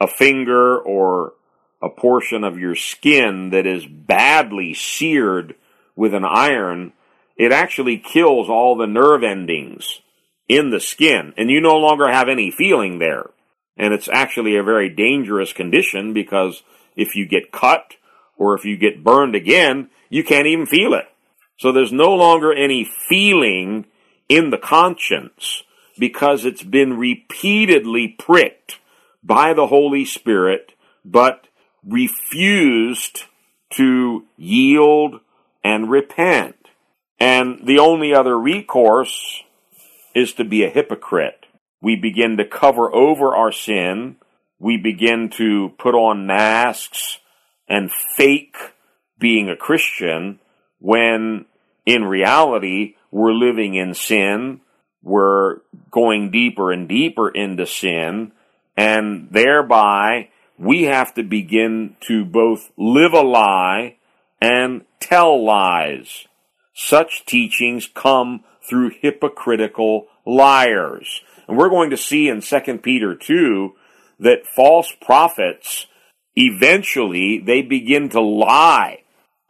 a 0.00 0.08
finger 0.08 0.78
or 0.78 1.34
a 1.80 1.88
portion 1.88 2.44
of 2.44 2.58
your 2.58 2.74
skin 2.74 3.50
that 3.50 3.66
is 3.66 3.86
badly 3.86 4.74
seared 4.74 5.54
with 5.94 6.12
an 6.14 6.24
iron, 6.24 6.92
it 7.36 7.52
actually 7.52 7.98
kills 7.98 8.48
all 8.48 8.76
the 8.76 8.86
nerve 8.86 9.22
endings 9.22 10.00
in 10.48 10.70
the 10.70 10.80
skin, 10.80 11.32
and 11.36 11.50
you 11.50 11.60
no 11.60 11.78
longer 11.78 12.10
have 12.10 12.28
any 12.28 12.50
feeling 12.50 12.98
there. 12.98 13.30
And 13.76 13.92
it's 13.92 14.08
actually 14.08 14.56
a 14.56 14.62
very 14.62 14.88
dangerous 14.88 15.52
condition 15.52 16.12
because 16.12 16.62
if 16.96 17.16
you 17.16 17.26
get 17.26 17.52
cut 17.52 17.94
or 18.36 18.56
if 18.56 18.64
you 18.64 18.76
get 18.76 19.04
burned 19.04 19.34
again, 19.34 19.90
you 20.10 20.22
can't 20.22 20.46
even 20.46 20.66
feel 20.66 20.94
it. 20.94 21.06
So 21.56 21.72
there's 21.72 21.92
no 21.92 22.14
longer 22.14 22.52
any 22.52 22.84
feeling 22.84 23.86
in 24.28 24.50
the 24.50 24.58
conscience 24.58 25.62
because 25.98 26.44
it's 26.44 26.62
been 26.62 26.98
repeatedly 26.98 28.08
pricked 28.08 28.80
by 29.22 29.54
the 29.54 29.68
Holy 29.68 30.04
Spirit, 30.04 30.72
but 31.04 31.46
refused 31.86 33.24
to 33.70 34.24
yield 34.36 35.20
and 35.62 35.90
repent. 35.90 36.56
And 37.18 37.60
the 37.64 37.78
only 37.78 38.14
other 38.14 38.38
recourse 38.38 39.42
is 40.14 40.32
to 40.34 40.44
be 40.44 40.64
a 40.64 40.70
hypocrite. 40.70 41.46
We 41.80 41.96
begin 41.96 42.36
to 42.38 42.44
cover 42.44 42.92
over 42.94 43.34
our 43.34 43.52
sin. 43.52 44.16
We 44.58 44.76
begin 44.76 45.30
to 45.36 45.72
put 45.78 45.94
on 45.94 46.26
masks 46.26 47.18
and 47.68 47.90
fake 48.16 48.56
being 49.18 49.48
a 49.48 49.56
Christian 49.56 50.40
when 50.84 51.46
in 51.86 52.04
reality 52.04 52.94
we're 53.10 53.32
living 53.32 53.74
in 53.74 53.94
sin. 53.94 54.60
We're 55.02 55.60
going 55.90 56.30
deeper 56.30 56.70
and 56.70 56.86
deeper 56.86 57.30
into 57.30 57.66
sin 57.66 58.32
and 58.76 59.28
thereby 59.30 60.28
we 60.58 60.82
have 60.82 61.14
to 61.14 61.22
begin 61.22 61.96
to 62.00 62.26
both 62.26 62.70
live 62.76 63.14
a 63.14 63.22
lie 63.22 63.96
and 64.42 64.82
tell 65.00 65.42
lies. 65.42 66.26
Such 66.74 67.24
teachings 67.24 67.88
come 67.92 68.44
through 68.68 68.92
hypocritical 69.00 70.06
liars. 70.26 71.22
And 71.48 71.56
we're 71.56 71.70
going 71.70 71.90
to 71.90 71.96
see 71.96 72.28
in 72.28 72.42
2 72.42 72.78
Peter 72.82 73.14
2 73.14 73.72
that 74.20 74.46
false 74.46 74.92
prophets 75.00 75.86
eventually 76.36 77.38
they 77.38 77.62
begin 77.62 78.10
to 78.10 78.20
lie 78.20 79.03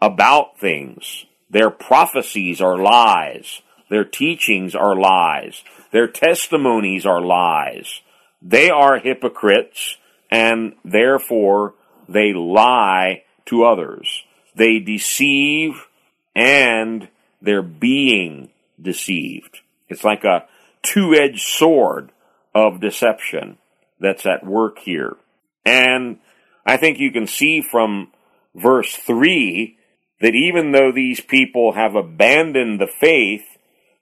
about 0.04 0.58
things. 0.58 1.24
Their 1.48 1.70
prophecies 1.70 2.60
are 2.60 2.76
lies. 2.76 3.62
Their 3.88 4.04
teachings 4.04 4.74
are 4.74 4.94
lies. 4.94 5.62
Their 5.92 6.08
testimonies 6.08 7.06
are 7.06 7.22
lies. 7.22 8.02
They 8.42 8.68
are 8.68 8.98
hypocrites 8.98 9.96
and 10.30 10.74
therefore 10.84 11.74
they 12.06 12.34
lie 12.34 13.22
to 13.46 13.64
others. 13.64 14.24
They 14.54 14.78
deceive 14.78 15.86
and 16.34 17.08
they're 17.40 17.62
being 17.62 18.50
deceived. 18.80 19.60
It's 19.88 20.04
like 20.04 20.24
a 20.24 20.44
two-edged 20.82 21.40
sword 21.40 22.12
of 22.54 22.80
deception 22.80 23.56
that's 24.00 24.26
at 24.26 24.44
work 24.44 24.80
here. 24.80 25.16
And 25.64 26.18
I 26.66 26.76
think 26.76 26.98
you 26.98 27.10
can 27.10 27.26
see 27.26 27.62
from 27.62 28.12
verse 28.54 28.94
3 28.94 29.78
that 30.20 30.34
even 30.34 30.72
though 30.72 30.92
these 30.92 31.20
people 31.20 31.72
have 31.72 31.94
abandoned 31.94 32.80
the 32.80 32.86
faith, 32.86 33.44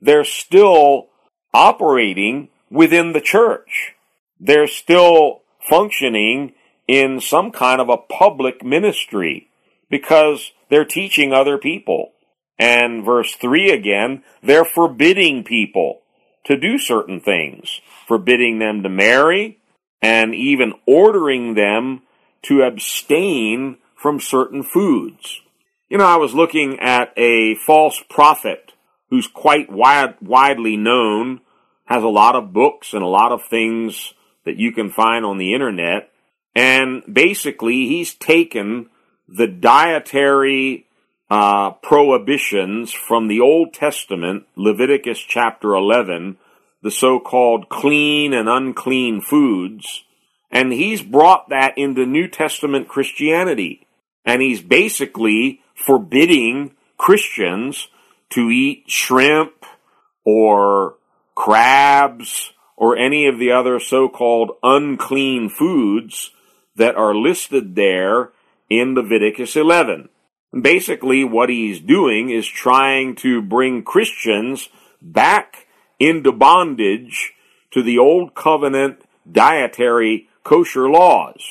they're 0.00 0.24
still 0.24 1.08
operating 1.54 2.48
within 2.70 3.12
the 3.12 3.20
church. 3.20 3.94
They're 4.40 4.66
still 4.66 5.42
functioning 5.60 6.54
in 6.88 7.20
some 7.20 7.52
kind 7.52 7.80
of 7.80 7.88
a 7.88 7.96
public 7.96 8.64
ministry 8.64 9.48
because 9.88 10.52
they're 10.68 10.84
teaching 10.84 11.32
other 11.32 11.58
people. 11.58 12.12
And 12.58 13.04
verse 13.04 13.34
3 13.34 13.70
again, 13.70 14.22
they're 14.42 14.64
forbidding 14.64 15.44
people 15.44 16.00
to 16.44 16.56
do 16.56 16.78
certain 16.78 17.20
things, 17.20 17.80
forbidding 18.06 18.58
them 18.58 18.82
to 18.82 18.88
marry, 18.88 19.58
and 20.00 20.34
even 20.34 20.74
ordering 20.86 21.54
them 21.54 22.02
to 22.42 22.62
abstain 22.62 23.78
from 23.96 24.18
certain 24.18 24.62
foods. 24.62 25.40
You 25.92 25.98
know, 25.98 26.06
I 26.06 26.16
was 26.16 26.32
looking 26.32 26.80
at 26.80 27.12
a 27.18 27.54
false 27.66 28.02
prophet 28.08 28.72
who's 29.10 29.26
quite 29.26 29.70
wide, 29.70 30.14
widely 30.22 30.74
known, 30.74 31.42
has 31.84 32.02
a 32.02 32.08
lot 32.08 32.34
of 32.34 32.54
books 32.54 32.94
and 32.94 33.02
a 33.02 33.06
lot 33.06 33.30
of 33.30 33.44
things 33.44 34.14
that 34.46 34.56
you 34.56 34.72
can 34.72 34.88
find 34.88 35.26
on 35.26 35.36
the 35.36 35.52
internet, 35.52 36.10
and 36.54 37.02
basically 37.12 37.88
he's 37.88 38.14
taken 38.14 38.88
the 39.28 39.46
dietary 39.46 40.86
uh, 41.28 41.72
prohibitions 41.72 42.90
from 42.90 43.28
the 43.28 43.40
Old 43.40 43.74
Testament, 43.74 44.44
Leviticus 44.56 45.18
chapter 45.18 45.74
11, 45.74 46.38
the 46.82 46.90
so-called 46.90 47.68
clean 47.68 48.32
and 48.32 48.48
unclean 48.48 49.20
foods, 49.20 50.04
and 50.50 50.72
he's 50.72 51.02
brought 51.02 51.50
that 51.50 51.76
into 51.76 52.06
New 52.06 52.28
Testament 52.28 52.88
Christianity. 52.88 53.86
And 54.24 54.40
he's 54.40 54.62
basically 54.62 55.60
forbidding 55.74 56.74
Christians 56.96 57.88
to 58.30 58.50
eat 58.50 58.84
shrimp 58.86 59.64
or 60.24 60.96
crabs 61.34 62.52
or 62.76 62.96
any 62.96 63.26
of 63.26 63.38
the 63.38 63.50
other 63.50 63.78
so-called 63.78 64.52
unclean 64.62 65.48
foods 65.48 66.30
that 66.76 66.94
are 66.94 67.14
listed 67.14 67.74
there 67.74 68.30
in 68.70 68.94
Leviticus 68.94 69.56
11. 69.56 70.08
Basically, 70.58 71.24
what 71.24 71.48
he's 71.48 71.80
doing 71.80 72.30
is 72.30 72.46
trying 72.46 73.14
to 73.16 73.42
bring 73.42 73.82
Christians 73.82 74.68
back 75.00 75.66
into 75.98 76.32
bondage 76.32 77.32
to 77.70 77.82
the 77.82 77.98
old 77.98 78.34
covenant 78.34 79.02
dietary 79.30 80.28
kosher 80.44 80.90
laws. 80.90 81.42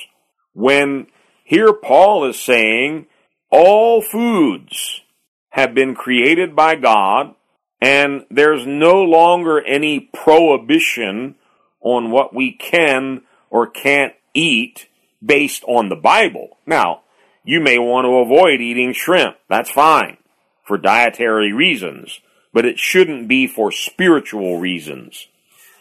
When 0.54 1.08
here 1.52 1.74
Paul 1.74 2.30
is 2.30 2.40
saying 2.40 3.08
all 3.50 4.02
foods 4.02 5.02
have 5.50 5.74
been 5.74 5.96
created 5.96 6.56
by 6.56 6.76
God 6.76 7.36
and 7.82 8.26
there's 8.32 8.66
no 8.66 9.04
longer 9.04 9.62
any 9.62 10.00
prohibition 10.00 11.36
on 11.82 12.10
what 12.10 12.34
we 12.34 12.54
can 12.54 13.24
or 13.50 13.68
can't 13.68 14.14
eat 14.34 14.88
based 15.22 15.66
on 15.68 15.90
the 15.90 15.98
Bible. 15.98 16.58
Now, 16.66 17.02
you 17.44 17.60
may 17.60 17.78
want 17.78 18.06
to 18.06 18.20
avoid 18.20 18.62
eating 18.62 18.94
shrimp. 18.94 19.36
That's 19.50 19.70
fine 19.70 20.20
for 20.64 20.78
dietary 20.78 21.52
reasons, 21.52 22.22
but 22.54 22.64
it 22.64 22.80
shouldn't 22.80 23.28
be 23.28 23.46
for 23.46 23.74
spiritual 23.74 24.58
reasons. 24.58 25.28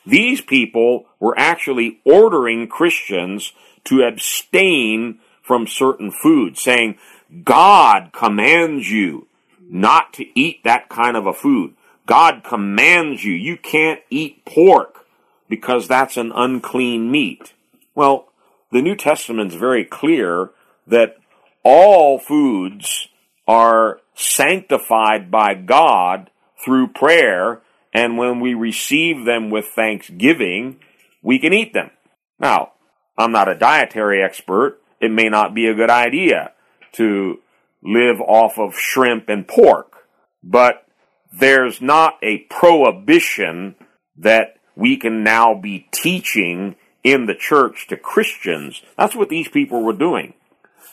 These 0.05 0.41
people 0.41 1.05
were 1.21 1.39
actually 1.39 2.01
ordering 2.05 2.67
Christians 2.67 3.53
to 3.85 4.03
abstain 4.03 5.21
from 5.51 5.67
certain 5.67 6.13
foods, 6.13 6.63
saying, 6.63 6.97
God 7.43 8.13
commands 8.13 8.89
you 8.89 9.27
not 9.69 10.13
to 10.13 10.25
eat 10.39 10.63
that 10.63 10.89
kind 10.89 11.17
of 11.17 11.27
a 11.27 11.33
food. 11.33 11.75
God 12.07 12.45
commands 12.45 13.25
you, 13.25 13.33
you 13.33 13.57
can't 13.57 13.99
eat 14.11 14.45
pork 14.45 15.07
because 15.49 15.89
that's 15.89 16.17
an 16.17 16.31
unclean 16.33 17.11
meat. 17.11 17.53
Well, 17.97 18.29
the 18.71 18.81
New 18.81 18.95
Testament's 18.95 19.57
very 19.57 19.85
clear 19.85 20.51
that 20.87 21.17
all 21.65 22.21
foods 22.21 23.09
are 23.49 23.99
sanctified 24.15 25.33
by 25.33 25.55
God 25.55 26.31
through 26.65 26.93
prayer, 26.93 27.61
and 27.93 28.17
when 28.17 28.39
we 28.39 28.55
receive 28.55 29.25
them 29.25 29.51
with 29.51 29.67
thanksgiving, 29.67 30.77
we 31.23 31.41
can 31.41 31.53
eat 31.53 31.73
them. 31.73 31.91
Now, 32.39 32.75
I'm 33.19 33.33
not 33.33 33.49
a 33.49 33.59
dietary 33.59 34.23
expert. 34.23 34.81
It 35.01 35.11
may 35.11 35.29
not 35.29 35.55
be 35.55 35.67
a 35.67 35.75
good 35.75 35.91
idea 35.91 36.53
to 36.93 37.41
live 37.83 38.21
off 38.21 38.59
of 38.59 38.75
shrimp 38.77 39.29
and 39.29 39.47
pork, 39.47 40.07
but 40.43 40.87
there's 41.33 41.81
not 41.81 42.19
a 42.23 42.39
prohibition 42.51 43.77
that 44.19 44.57
we 44.77 44.97
can 44.97 45.23
now 45.23 45.55
be 45.55 45.89
teaching 45.93 46.77
in 47.03 47.27
the 47.27 47.35
church 47.35 47.87
to 47.89 47.97
Christians. 47.97 48.83
That's 48.99 49.17
what 49.17 49.29
these 49.29 49.49
people 49.49 49.83
were 49.83 49.95
doing 49.95 50.35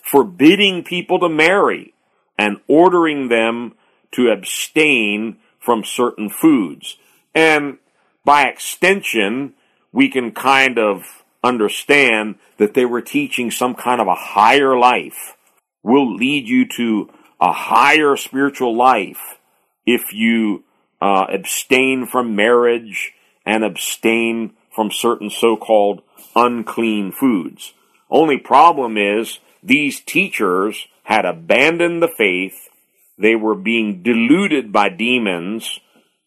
forbidding 0.07 0.83
people 0.83 1.19
to 1.19 1.29
marry 1.29 1.93
and 2.37 2.57
ordering 2.67 3.27
them 3.27 3.73
to 4.11 4.29
abstain 4.29 5.37
from 5.59 5.83
certain 5.83 6.29
foods. 6.29 6.97
And 7.35 7.77
by 8.23 8.43
extension, 8.43 9.53
we 9.91 10.09
can 10.09 10.31
kind 10.31 10.79
of 10.79 11.23
understand 11.43 12.35
that 12.57 12.73
they 12.73 12.85
were 12.85 13.01
teaching 13.01 13.51
some 13.51 13.75
kind 13.75 14.01
of 14.01 14.07
a 14.07 14.15
higher 14.15 14.77
life. 14.77 15.35
Will 15.83 16.15
lead 16.15 16.47
you 16.47 16.67
to 16.77 17.09
a 17.39 17.51
higher 17.51 18.17
spiritual 18.17 18.75
life 18.75 19.37
if 19.85 20.13
you 20.13 20.63
uh, 21.01 21.27
abstain 21.29 22.05
from 22.05 22.35
marriage 22.35 23.13
and 23.45 23.63
abstain 23.63 24.53
from 24.73 24.91
certain 24.91 25.29
so-called 25.29 26.01
unclean 26.35 27.11
foods. 27.11 27.73
Only 28.09 28.37
problem 28.37 28.97
is 28.97 29.39
these 29.63 29.99
teachers 29.99 30.87
had 31.03 31.25
abandoned 31.25 32.01
the 32.01 32.07
faith. 32.07 32.69
They 33.17 33.35
were 33.35 33.55
being 33.55 34.03
deluded 34.03 34.71
by 34.71 34.89
demons 34.89 35.79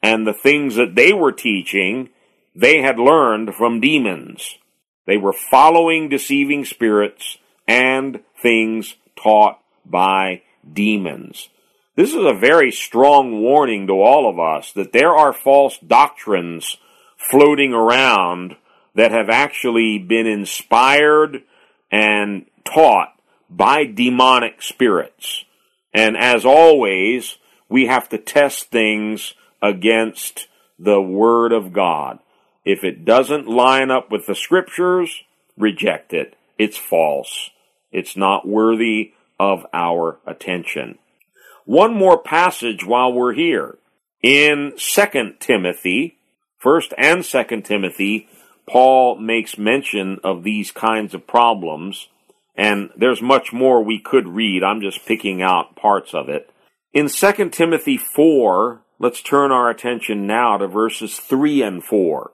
and 0.03 0.27
the 0.27 0.33
things 0.33 0.77
that 0.77 0.94
they 0.94 1.12
were 1.12 1.33
teaching, 1.33 2.09
they 2.55 2.81
had 2.81 2.99
learned 2.99 3.55
from 3.55 3.81
demons. 3.81 4.57
They 5.11 5.16
were 5.16 5.33
following 5.33 6.09
deceiving 6.09 6.64
spirits 6.64 7.38
and 7.66 8.20
things 8.40 8.94
taught 9.16 9.59
by 9.85 10.42
demons. 10.73 11.49
This 11.96 12.11
is 12.11 12.25
a 12.25 12.33
very 12.33 12.70
strong 12.70 13.40
warning 13.40 13.88
to 13.88 13.94
all 13.94 14.31
of 14.31 14.38
us 14.38 14.70
that 14.75 14.92
there 14.92 15.12
are 15.12 15.33
false 15.33 15.79
doctrines 15.79 16.77
floating 17.16 17.73
around 17.73 18.55
that 18.94 19.11
have 19.11 19.29
actually 19.29 19.99
been 19.99 20.29
inspired 20.29 21.42
and 21.90 22.46
taught 22.62 23.12
by 23.51 23.87
demonic 23.87 24.62
spirits. 24.62 25.44
And 25.92 26.16
as 26.16 26.44
always, 26.44 27.37
we 27.68 27.87
have 27.87 28.09
to 28.11 28.18
test 28.18 28.70
things 28.70 29.35
against 29.61 30.46
the 30.79 31.03
Word 31.03 31.51
of 31.51 31.73
God. 31.73 32.20
If 32.64 32.85
it 32.85 33.05
doesn't 33.05 33.49
line 33.49 33.90
up 33.90 34.11
with 34.11 34.27
the 34.27 34.35
Scriptures, 34.35 35.23
reject 35.57 36.12
it. 36.12 36.37
It's 36.59 36.77
false. 36.77 37.51
It's 37.90 38.16
not 38.16 38.46
worthy 38.46 39.12
of 39.38 39.66
our 39.73 40.18
attention. 40.27 40.99
One 41.64 41.94
more 41.94 42.18
passage 42.18 42.85
while 42.85 43.12
we're 43.12 43.33
here. 43.33 43.79
In 44.23 44.75
2 44.77 45.35
Timothy, 45.40 46.18
1st 46.62 46.92
and 46.99 47.20
2nd 47.20 47.64
Timothy, 47.64 48.29
Paul 48.68 49.16
makes 49.16 49.57
mention 49.57 50.18
of 50.23 50.44
these 50.44 50.70
kinds 50.70 51.14
of 51.14 51.27
problems, 51.27 52.09
and 52.55 52.90
there's 52.96 53.23
much 53.23 53.53
more 53.53 53.83
we 53.83 53.99
could 53.99 54.29
read. 54.29 54.62
I'm 54.62 54.83
just 54.83 55.07
picking 55.07 55.40
out 55.40 55.75
parts 55.75 56.12
of 56.12 56.29
it. 56.29 56.51
In 56.92 57.09
2 57.09 57.49
Timothy 57.49 57.96
4, 57.96 58.83
let's 58.99 59.23
turn 59.23 59.51
our 59.51 59.70
attention 59.70 60.27
now 60.27 60.59
to 60.59 60.68
verses 60.68 61.16
3 61.18 61.62
and 61.62 61.83
4. 61.83 62.31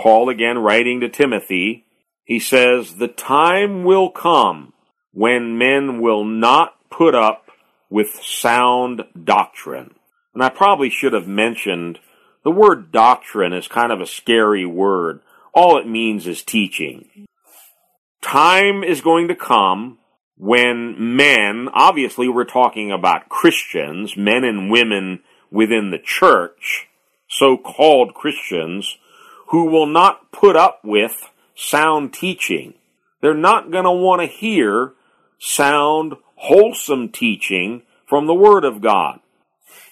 Paul 0.00 0.30
again 0.30 0.58
writing 0.58 1.00
to 1.00 1.10
Timothy, 1.10 1.84
he 2.24 2.38
says, 2.38 2.94
The 2.94 3.08
time 3.08 3.84
will 3.84 4.10
come 4.10 4.72
when 5.12 5.58
men 5.58 6.00
will 6.00 6.24
not 6.24 6.74
put 6.90 7.14
up 7.14 7.50
with 7.90 8.08
sound 8.22 9.02
doctrine. 9.22 9.94
And 10.32 10.42
I 10.42 10.48
probably 10.48 10.88
should 10.88 11.12
have 11.12 11.26
mentioned 11.26 11.98
the 12.44 12.50
word 12.50 12.92
doctrine 12.92 13.52
is 13.52 13.68
kind 13.68 13.92
of 13.92 14.00
a 14.00 14.06
scary 14.06 14.64
word. 14.64 15.20
All 15.52 15.78
it 15.78 15.86
means 15.86 16.26
is 16.26 16.42
teaching. 16.42 17.26
Time 18.22 18.82
is 18.82 19.02
going 19.02 19.28
to 19.28 19.34
come 19.34 19.98
when 20.38 21.16
men, 21.16 21.68
obviously 21.74 22.28
we're 22.28 22.44
talking 22.44 22.90
about 22.90 23.28
Christians, 23.28 24.16
men 24.16 24.44
and 24.44 24.70
women 24.70 25.20
within 25.50 25.90
the 25.90 25.98
church, 25.98 26.88
so-called 27.28 28.14
Christians, 28.14 28.96
who 29.50 29.64
will 29.64 29.86
not 29.86 30.30
put 30.32 30.56
up 30.56 30.80
with 30.84 31.28
sound 31.54 32.12
teaching. 32.12 32.74
They're 33.20 33.34
not 33.34 33.70
going 33.70 33.84
to 33.84 33.90
want 33.90 34.22
to 34.22 34.26
hear 34.26 34.92
sound, 35.38 36.14
wholesome 36.36 37.10
teaching 37.10 37.82
from 38.06 38.26
the 38.26 38.34
Word 38.34 38.64
of 38.64 38.80
God. 38.80 39.20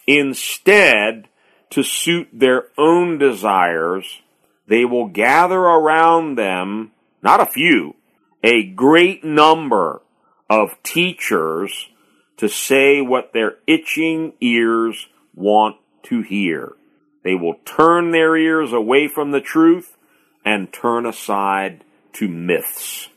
Instead, 0.06 1.28
to 1.70 1.82
suit 1.82 2.28
their 2.32 2.68
own 2.78 3.18
desires, 3.18 4.20
they 4.66 4.84
will 4.84 5.08
gather 5.08 5.60
around 5.60 6.36
them, 6.36 6.92
not 7.22 7.40
a 7.40 7.46
few, 7.46 7.94
a 8.42 8.62
great 8.62 9.24
number 9.24 10.02
of 10.48 10.82
teachers 10.82 11.88
to 12.36 12.48
say 12.48 13.00
what 13.00 13.32
their 13.32 13.56
itching 13.66 14.32
ears 14.40 15.08
want 15.34 15.76
to 16.04 16.22
hear. 16.22 16.74
They 17.24 17.34
will 17.34 17.56
turn 17.64 18.10
their 18.10 18.36
ears 18.36 18.72
away 18.72 19.08
from 19.08 19.30
the 19.30 19.40
truth 19.40 19.96
and 20.44 20.72
turn 20.72 21.06
aside 21.06 21.84
to 22.14 22.28
myths. 22.28 23.08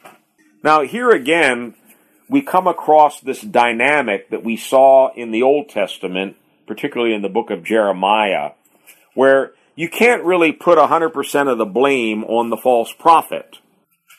Now, 0.64 0.82
here 0.82 1.10
again, 1.10 1.76
we 2.30 2.42
come 2.42 2.68
across 2.68 3.20
this 3.20 3.42
dynamic 3.42 4.30
that 4.30 4.44
we 4.44 4.58
saw 4.58 5.14
in 5.14 5.32
the 5.32 5.44
Old 5.44 5.70
Testament, 5.70 6.38
particularly 6.68 7.14
in 7.14 7.22
the 7.22 7.30
book 7.30 7.50
of 7.50 7.64
Jeremiah, 7.64 8.52
where 9.14 9.54
you 9.76 9.90
can't 9.90 10.24
really 10.24 10.52
put 10.52 10.78
100% 10.78 11.52
of 11.52 11.58
the 11.58 11.66
blame 11.66 12.24
on 12.26 12.50
the 12.50 12.58
false 12.58 12.94
prophet. 12.94 13.60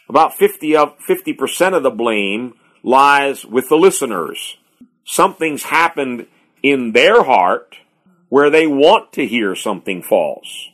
About 0.09 0.35
50 0.35 0.77
of 0.77 0.99
50% 0.99 1.77
of 1.77 1.83
the 1.83 1.91
blame 1.91 2.55
lies 2.83 3.45
with 3.45 3.69
the 3.69 3.77
listeners. 3.77 4.57
Something's 5.05 5.65
happened 5.65 6.27
in 6.63 6.93
their 6.93 7.23
heart 7.23 7.77
where 8.33 8.49
they 8.49 8.67
want 8.67 9.13
to 9.13 9.27
hear 9.27 9.55
something 9.55 10.03
false. 10.03 10.71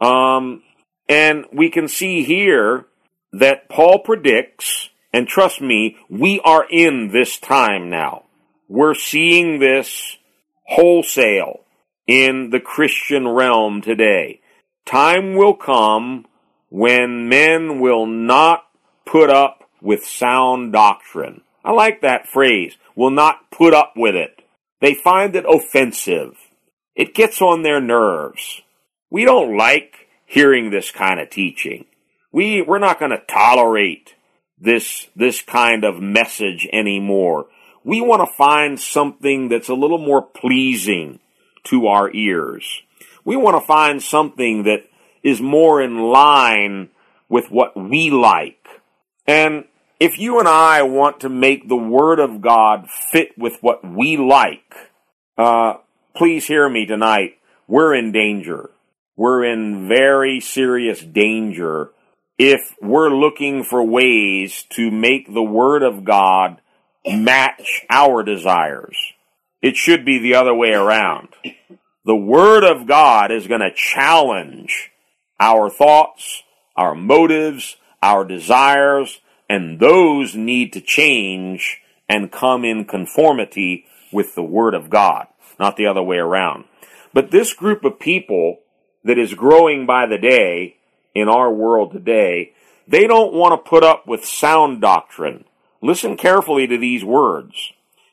Um, 0.00 0.62
and 1.10 1.44
we 1.52 1.68
can 1.68 1.86
see 1.86 2.22
here 2.22 2.86
that 3.34 3.68
Paul 3.68 3.98
predicts, 3.98 4.88
and 5.12 5.28
trust 5.28 5.60
me, 5.60 5.98
we 6.08 6.40
are 6.40 6.64
in 6.70 7.10
this 7.12 7.38
time 7.38 7.90
now. 7.90 8.24
We're 8.66 8.94
seeing 8.94 9.58
this 9.58 10.16
wholesale 10.64 11.66
in 12.06 12.48
the 12.48 12.60
Christian 12.60 13.28
realm 13.28 13.82
today. 13.82 14.40
Time 14.86 15.34
will 15.36 15.52
come 15.52 16.24
when 16.70 17.28
men 17.28 17.78
will 17.78 18.06
not 18.06 18.64
put 19.04 19.28
up 19.28 19.68
with 19.82 20.06
sound 20.06 20.72
doctrine. 20.72 21.42
I 21.62 21.72
like 21.72 22.00
that 22.00 22.26
phrase, 22.26 22.78
will 22.96 23.10
not 23.10 23.50
put 23.50 23.74
up 23.74 23.92
with 23.96 24.14
it. 24.14 24.40
They 24.80 24.94
find 24.94 25.36
it 25.36 25.44
offensive. 25.46 26.38
It 26.94 27.14
gets 27.14 27.40
on 27.40 27.62
their 27.62 27.80
nerves. 27.80 28.60
We 29.10 29.24
don't 29.24 29.56
like 29.56 30.08
hearing 30.26 30.70
this 30.70 30.90
kind 30.90 31.20
of 31.20 31.30
teaching. 31.30 31.86
We, 32.32 32.62
we're 32.62 32.78
not 32.78 32.98
going 32.98 33.10
to 33.10 33.22
tolerate 33.28 34.14
this, 34.58 35.08
this 35.14 35.42
kind 35.42 35.84
of 35.84 36.00
message 36.00 36.68
anymore. 36.72 37.46
We 37.84 38.00
want 38.00 38.28
to 38.28 38.36
find 38.36 38.78
something 38.78 39.48
that's 39.48 39.68
a 39.68 39.74
little 39.74 39.98
more 39.98 40.22
pleasing 40.22 41.18
to 41.64 41.86
our 41.88 42.10
ears. 42.12 42.82
We 43.24 43.36
want 43.36 43.60
to 43.60 43.66
find 43.66 44.02
something 44.02 44.64
that 44.64 44.84
is 45.22 45.40
more 45.40 45.82
in 45.82 45.98
line 45.98 46.90
with 47.28 47.50
what 47.50 47.76
we 47.76 48.10
like. 48.10 48.66
And 49.26 49.64
if 50.00 50.18
you 50.18 50.38
and 50.38 50.48
I 50.48 50.82
want 50.82 51.20
to 51.20 51.28
make 51.28 51.68
the 51.68 51.76
Word 51.76 52.18
of 52.18 52.40
God 52.40 52.88
fit 52.90 53.36
with 53.38 53.58
what 53.60 53.84
we 53.84 54.16
like, 54.16 54.74
uh, 55.38 55.74
please 56.14 56.46
hear 56.46 56.68
me 56.68 56.86
tonight. 56.86 57.38
We're 57.66 57.94
in 57.94 58.12
danger. 58.12 58.70
We're 59.16 59.44
in 59.44 59.88
very 59.88 60.40
serious 60.40 61.00
danger 61.00 61.90
if 62.38 62.60
we're 62.80 63.10
looking 63.10 63.62
for 63.62 63.84
ways 63.84 64.64
to 64.70 64.90
make 64.90 65.32
the 65.32 65.42
Word 65.42 65.82
of 65.82 66.04
God 66.04 66.60
match 67.06 67.82
our 67.90 68.22
desires. 68.22 68.96
It 69.60 69.76
should 69.76 70.04
be 70.04 70.18
the 70.18 70.34
other 70.34 70.54
way 70.54 70.70
around. 70.70 71.28
The 72.04 72.16
Word 72.16 72.64
of 72.64 72.86
God 72.86 73.30
is 73.30 73.46
going 73.46 73.60
to 73.60 73.72
challenge 73.74 74.90
our 75.38 75.70
thoughts, 75.70 76.42
our 76.76 76.94
motives, 76.94 77.76
our 78.02 78.24
desires, 78.24 79.20
and 79.48 79.78
those 79.78 80.34
need 80.34 80.72
to 80.72 80.80
change 80.80 81.80
and 82.08 82.32
come 82.32 82.64
in 82.64 82.84
conformity 82.84 83.84
with 84.12 84.34
the 84.34 84.42
Word 84.42 84.74
of 84.74 84.90
God, 84.90 85.26
not 85.58 85.76
the 85.76 85.86
other 85.86 86.02
way 86.02 86.16
around. 86.16 86.64
But 87.12 87.30
this 87.30 87.52
group 87.52 87.84
of 87.84 87.98
people 87.98 88.60
that 89.04 89.18
is 89.18 89.34
growing 89.34 89.86
by 89.86 90.06
the 90.06 90.18
day 90.18 90.76
in 91.14 91.28
our 91.28 91.52
world 91.52 91.92
today, 91.92 92.52
they 92.88 93.06
don't 93.06 93.34
want 93.34 93.52
to 93.52 93.68
put 93.68 93.84
up 93.84 94.06
with 94.06 94.24
sound 94.24 94.80
doctrine. 94.80 95.44
Listen 95.80 96.16
carefully 96.16 96.66
to 96.66 96.78
these 96.78 97.04
words. 97.04 97.72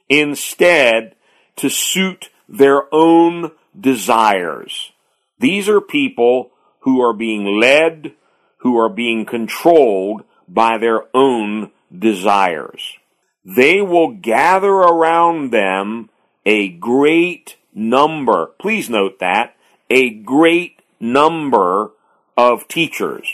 Instead, 0.10 1.16
to 1.56 1.70
suit 1.70 2.30
their 2.48 2.84
own 2.94 3.52
desires. 3.80 4.92
These 5.40 5.70
are 5.70 5.82
people 5.82 6.52
who 6.80 7.02
are 7.02 7.14
being 7.14 7.60
led, 7.60 8.14
who 8.58 8.78
are 8.78 8.90
being 8.90 9.26
controlled 9.26 10.24
by 10.48 10.78
their 10.78 11.04
own 11.14 11.72
desires. 11.98 12.98
They 13.46 13.82
will 13.82 14.10
gather 14.10 14.72
around 14.72 15.52
them 15.52 16.10
a 16.50 16.68
great 16.68 17.58
number, 17.76 18.47
please 18.60 18.89
note 18.89 19.20
that, 19.20 19.56
a 19.88 20.10
great 20.10 20.82
number 21.00 21.91
of 22.36 22.68
teachers. 22.68 23.28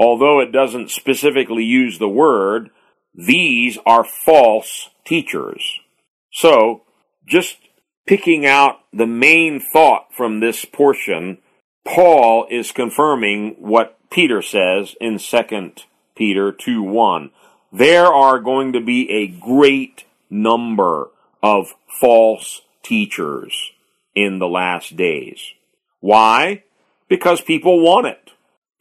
although 0.00 0.40
it 0.40 0.52
doesn't 0.52 0.90
specifically 0.90 1.64
use 1.64 1.98
the 1.98 2.08
word, 2.08 2.70
these 3.14 3.78
are 3.84 4.04
false 4.04 4.90
teachers. 5.04 5.80
So, 6.32 6.82
just 7.26 7.58
picking 8.06 8.46
out 8.46 8.80
the 8.92 9.06
main 9.06 9.60
thought 9.60 10.06
from 10.16 10.38
this 10.38 10.64
portion, 10.64 11.38
Paul 11.84 12.46
is 12.50 12.70
confirming 12.70 13.56
what 13.58 13.98
Peter 14.10 14.40
says 14.40 14.94
in 15.00 15.18
2 15.18 15.72
Peter 16.16 16.52
2 16.52 16.82
1. 16.82 17.30
There 17.72 18.06
are 18.06 18.40
going 18.40 18.72
to 18.72 18.80
be 18.80 19.10
a 19.10 19.26
great 19.28 20.04
number 20.30 21.10
of 21.42 21.74
false 22.00 22.62
teachers 22.82 23.72
in 24.14 24.38
the 24.38 24.48
last 24.48 24.96
days. 24.96 25.52
Why? 26.00 26.64
Because 27.08 27.40
people 27.40 27.80
want 27.80 28.06
it. 28.06 28.30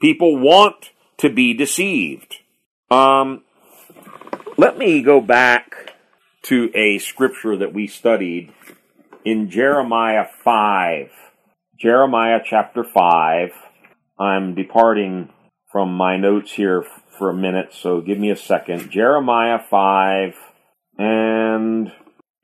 People 0.01 0.37
want 0.37 0.91
to 1.17 1.29
be 1.29 1.53
deceived. 1.53 2.37
Um, 2.89 3.43
let 4.57 4.77
me 4.77 5.01
go 5.01 5.21
back 5.21 5.93
to 6.43 6.71
a 6.73 6.97
scripture 6.99 7.57
that 7.57 7.73
we 7.73 7.87
studied 7.87 8.53
in 9.25 9.49
Jeremiah 9.49 10.25
5. 10.43 11.11
Jeremiah 11.77 12.39
chapter 12.43 12.83
5. 12.83 13.51
I'm 14.19 14.55
departing 14.55 15.29
from 15.71 15.93
my 15.93 16.17
notes 16.17 16.53
here 16.53 16.85
for 17.17 17.29
a 17.29 17.33
minute, 17.33 17.73
so 17.73 18.01
give 18.01 18.17
me 18.17 18.31
a 18.31 18.35
second. 18.35 18.89
Jeremiah 18.89 19.59
5, 19.69 20.35
and 20.97 21.91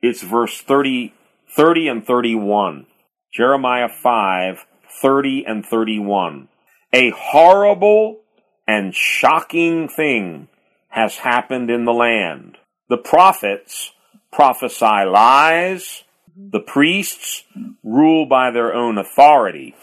it's 0.04 0.22
verse 0.22 0.60
30, 0.60 1.14
30 1.56 1.88
and 1.88 2.06
31. 2.06 2.86
Jeremiah 3.32 3.88
5, 3.88 4.66
30 5.00 5.44
and 5.46 5.64
31. 5.64 6.48
A 6.92 7.10
horrible 7.10 8.20
and 8.68 8.94
shocking 8.94 9.88
thing 9.88 10.48
has 10.88 11.16
happened 11.16 11.70
in 11.70 11.86
the 11.86 11.92
land. 11.92 12.58
The 12.90 12.98
prophets 12.98 13.92
prophesy 14.30 14.84
lies. 14.84 16.04
The 16.36 16.60
priests 16.60 17.44
rule 17.82 18.26
by 18.26 18.50
their 18.50 18.74
own 18.74 18.98
authority. 18.98 19.74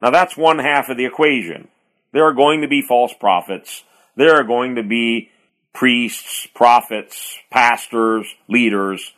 Now 0.00 0.10
that's 0.10 0.36
one 0.36 0.58
half 0.58 0.88
of 0.88 0.96
the 0.96 1.06
equation. 1.06 1.68
There 2.12 2.24
are 2.24 2.34
going 2.34 2.62
to 2.62 2.68
be 2.68 2.82
false 2.82 3.14
prophets. 3.14 3.84
There 4.16 4.34
are 4.34 4.44
going 4.44 4.74
to 4.74 4.82
be 4.82 5.30
priests, 5.72 6.48
prophets, 6.52 7.38
pastors, 7.50 8.26
leaders 8.48 9.12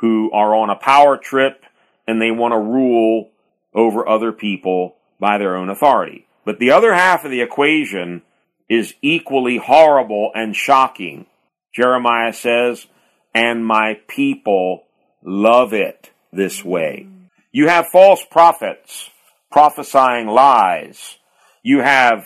who 0.00 0.30
are 0.32 0.54
on 0.54 0.70
a 0.70 0.76
power 0.76 1.16
trip 1.16 1.64
and 2.06 2.20
they 2.20 2.30
want 2.30 2.52
to 2.52 2.58
rule 2.58 3.30
over 3.74 4.08
other 4.08 4.32
people 4.32 4.96
by 5.20 5.38
their 5.38 5.56
own 5.56 5.68
authority. 5.68 6.26
But 6.44 6.58
the 6.58 6.70
other 6.70 6.94
half 6.94 7.24
of 7.24 7.30
the 7.30 7.42
equation 7.42 8.22
is 8.68 8.94
equally 9.02 9.58
horrible 9.58 10.30
and 10.34 10.54
shocking. 10.54 11.26
Jeremiah 11.74 12.32
says, 12.32 12.86
and 13.34 13.64
my 13.64 14.00
people 14.08 14.84
love 15.22 15.72
it 15.72 16.10
this 16.32 16.64
way. 16.64 17.06
You 17.52 17.68
have 17.68 17.88
false 17.88 18.24
prophets 18.30 19.10
prophesying 19.50 20.26
lies. 20.26 21.18
You 21.62 21.80
have 21.80 22.24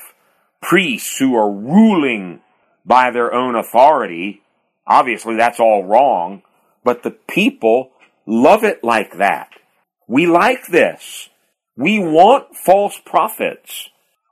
priests 0.61 1.19
who 1.19 1.35
are 1.37 1.51
ruling 1.51 2.41
by 2.85 3.11
their 3.11 3.33
own 3.33 3.55
authority. 3.55 4.43
Obviously, 4.87 5.37
that's 5.37 5.61
all 5.61 5.85
wrong, 5.85 6.43
but 6.85 7.03
the 7.03 7.11
people 7.11 7.91
love 8.27 8.65
it 8.65 8.83
like 8.83 9.19
that. 9.19 9.51
We 10.07 10.27
like 10.27 10.67
this. 10.69 11.29
We 11.77 11.99
want 11.99 12.57
false 12.57 13.01
prophets. 13.05 13.89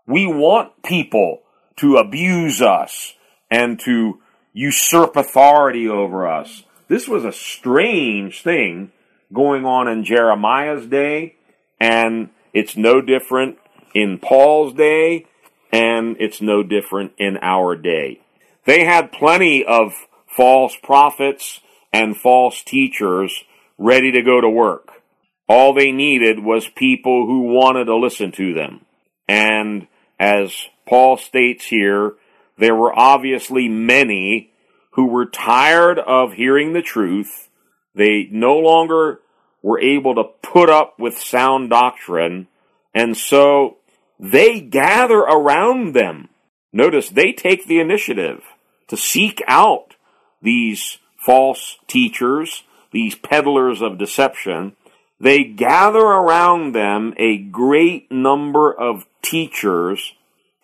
We 0.07 0.27
want 0.27 0.83
people 0.83 1.43
to 1.77 1.97
abuse 1.97 2.61
us 2.61 3.15
and 3.51 3.81
to 3.81 4.21
usurp 4.53 5.17
authority 5.17 5.89
over 5.89 6.27
us. 6.27 6.65
This 6.89 7.09
was 7.09 7.25
a 7.25 7.33
strange 7.33 8.43
thing 8.43 8.93
going 9.33 9.65
on 9.65 9.89
in 9.89 10.05
Jeremiah's 10.05 10.87
day, 10.87 11.37
and 11.79 12.31
it's 12.53 12.77
no 12.77 13.01
different 13.01 13.59
in 13.95 14.19
Paul's 14.19 14.75
day, 14.75 15.27
and 15.73 16.17
it's 16.19 16.43
no 16.43 16.63
different 16.63 17.13
in 17.17 17.39
our 17.41 17.77
day. 17.77 18.21
They 18.65 18.85
had 18.85 19.13
plenty 19.13 19.65
of 19.65 19.95
false 20.27 20.77
prophets 20.83 21.61
and 21.93 22.17
false 22.17 22.63
teachers 22.63 23.45
ready 23.79 24.13
to 24.13 24.23
go 24.23 24.41
to 24.41 24.49
work. 24.49 24.89
All 25.49 25.73
they 25.75 25.91
needed 25.91 26.39
was 26.39 26.69
people 26.69 27.27
who 27.27 27.53
wanted 27.53 27.87
to 27.87 27.97
listen 27.97 28.31
to 28.33 28.55
them. 28.55 28.85
And 29.29 29.89
as 30.19 30.53
Paul 30.87 31.17
states 31.17 31.65
here, 31.65 32.15
there 32.59 32.75
were 32.75 32.97
obviously 32.97 33.69
many 33.69 34.53
who 34.93 35.07
were 35.07 35.27
tired 35.27 35.99
of 35.99 36.35
hearing 36.35 36.73
the 36.73 36.83
truth. 36.83 37.49
They 37.95 38.29
no 38.31 38.59
longer 38.59 39.21
were 39.63 39.81
able 39.81 40.15
to 40.15 40.25
put 40.43 40.69
up 40.69 40.99
with 40.99 41.19
sound 41.19 41.71
doctrine, 41.71 42.49
and 42.95 43.17
so 43.17 43.79
they 44.19 44.61
gather 44.61 45.19
around 45.19 45.95
them. 45.95 46.29
Notice 46.73 47.09
they 47.09 47.33
take 47.33 47.67
the 47.67 47.81
initiative 47.81 48.43
to 48.89 48.97
seek 48.97 49.43
out 49.47 49.97
these 50.43 50.99
false 51.21 51.79
teachers, 51.87 52.65
these 52.93 53.15
peddlers 53.15 53.83
of 53.83 53.99
deception. 53.99 54.75
They 55.21 55.45
gather 55.45 56.01
around 56.01 56.75
them 56.75 57.15
a 57.19 57.37
great 57.37 58.11
number 58.11 58.73
of 58.73 59.07
teachers 59.23 60.15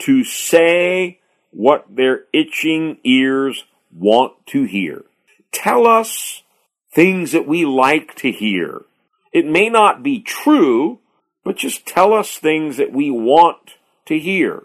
to 0.01 0.25
say 0.25 1.21
what 1.51 1.85
their 1.95 2.25
itching 2.33 2.99
ears 3.05 3.65
want 3.95 4.35
to 4.47 4.65
hear. 4.65 5.05
Tell 5.53 5.87
us 5.87 6.43
things 6.93 7.33
that 7.33 7.47
we 7.47 7.65
like 7.65 8.15
to 8.17 8.31
hear. 8.31 8.83
It 9.33 9.47
may 9.47 9.69
not 9.69 10.03
be 10.03 10.21
true, 10.21 11.01
but 11.45 11.57
just 11.57 11.87
tell 11.87 12.15
us 12.15 12.37
things 12.37 12.79
that 12.79 12.93
we 12.93 13.11
want 13.11 13.75
to 14.07 14.19
hear. 14.19 14.63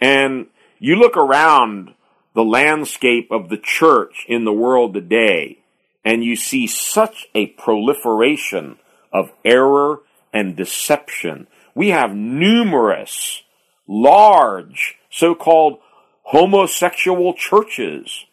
And 0.00 0.46
you 0.78 0.96
look 0.96 1.16
around 1.16 1.94
the 2.34 2.44
landscape 2.44 3.28
of 3.30 3.48
the 3.48 3.58
church 3.58 4.24
in 4.28 4.44
the 4.44 4.52
world 4.52 4.94
today, 4.94 5.58
and 6.04 6.24
you 6.24 6.36
see 6.36 6.66
such 6.66 7.26
a 7.34 7.46
proliferation 7.46 8.76
of 9.12 9.32
error 9.44 10.00
and 10.32 10.56
deception. 10.56 11.46
We 11.74 11.90
have 11.90 12.14
numerous, 12.14 13.42
large, 13.86 14.96
so-called 15.10 15.78
homosexual 16.24 17.34
churches 17.34 18.24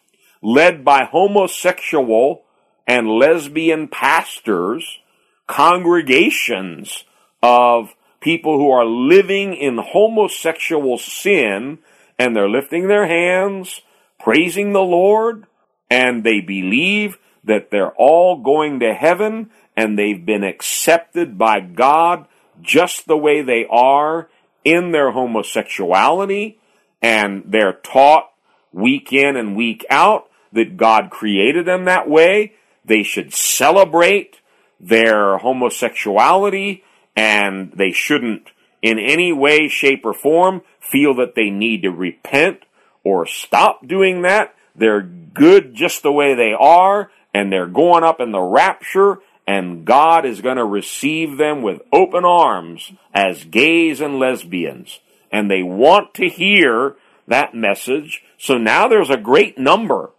led 0.42 0.84
by 0.84 1.04
homosexual 1.04 2.42
and 2.86 3.08
lesbian 3.08 3.86
pastors, 3.86 4.98
congregations 5.46 7.04
of 7.42 7.94
people 8.20 8.58
who 8.58 8.70
are 8.70 8.84
living 8.84 9.54
in 9.54 9.78
homosexual 9.78 10.98
sin 10.98 11.78
and 12.18 12.34
they're 12.34 12.48
lifting 12.48 12.88
their 12.88 13.06
hands, 13.06 13.80
praising 14.22 14.72
the 14.72 14.80
Lord, 14.80 15.46
and 15.90 16.24
they 16.24 16.40
believe 16.40 17.18
that 17.44 17.70
they're 17.70 17.92
all 17.92 18.42
going 18.42 18.80
to 18.80 18.94
heaven 18.94 19.50
and 19.76 19.98
they've 19.98 20.24
been 20.24 20.44
accepted 20.44 21.36
by 21.36 21.60
God 21.60 22.26
just 22.60 23.06
the 23.06 23.16
way 23.16 23.42
they 23.42 23.66
are 23.68 24.28
in 24.64 24.92
their 24.92 25.10
homosexuality 25.10 26.60
and 27.00 27.42
they're 27.46 27.72
taught 27.72 28.30
week 28.72 29.12
in 29.12 29.36
and 29.36 29.56
week 29.56 29.84
out 29.90 30.28
that 30.52 30.76
God 30.76 31.10
created 31.10 31.66
them 31.66 31.84
that 31.86 32.08
way. 32.08 32.54
They 32.84 33.02
should 33.02 33.34
celebrate 33.34 34.40
their 34.78 35.38
homosexuality 35.38 36.84
and 37.16 37.72
they 37.72 37.90
shouldn't 37.90 38.50
in 38.80 38.98
any 38.98 39.32
way, 39.32 39.68
shape, 39.68 40.04
or 40.04 40.12
form 40.12 40.62
feel 40.80 41.14
that 41.14 41.34
they 41.34 41.50
need 41.50 41.82
to 41.82 41.90
repent 41.90 42.64
or 43.04 43.26
stop 43.26 43.86
doing 43.86 44.22
that. 44.22 44.54
They're 44.74 45.02
good 45.02 45.74
just 45.74 46.02
the 46.02 46.12
way 46.12 46.34
they 46.34 46.52
are 46.58 47.10
and 47.34 47.52
they're 47.52 47.66
going 47.66 48.04
up 48.04 48.20
in 48.20 48.32
the 48.32 48.40
rapture 48.40 49.18
and 49.46 49.84
God 49.84 50.24
is 50.24 50.40
going 50.40 50.56
to 50.56 50.64
receive 50.64 51.36
them 51.36 51.62
with 51.62 51.82
open 51.92 52.24
arms 52.24 52.92
as 53.12 53.44
gays 53.44 54.00
and 54.00 54.18
lesbians. 54.18 55.00
And 55.30 55.50
they 55.50 55.62
want 55.62 56.14
to 56.14 56.28
hear 56.28 56.96
that 57.26 57.54
message. 57.54 58.22
So 58.38 58.56
now 58.56 58.88
there's 58.88 59.10
a 59.10 59.16
great 59.16 59.58
number 59.58 60.10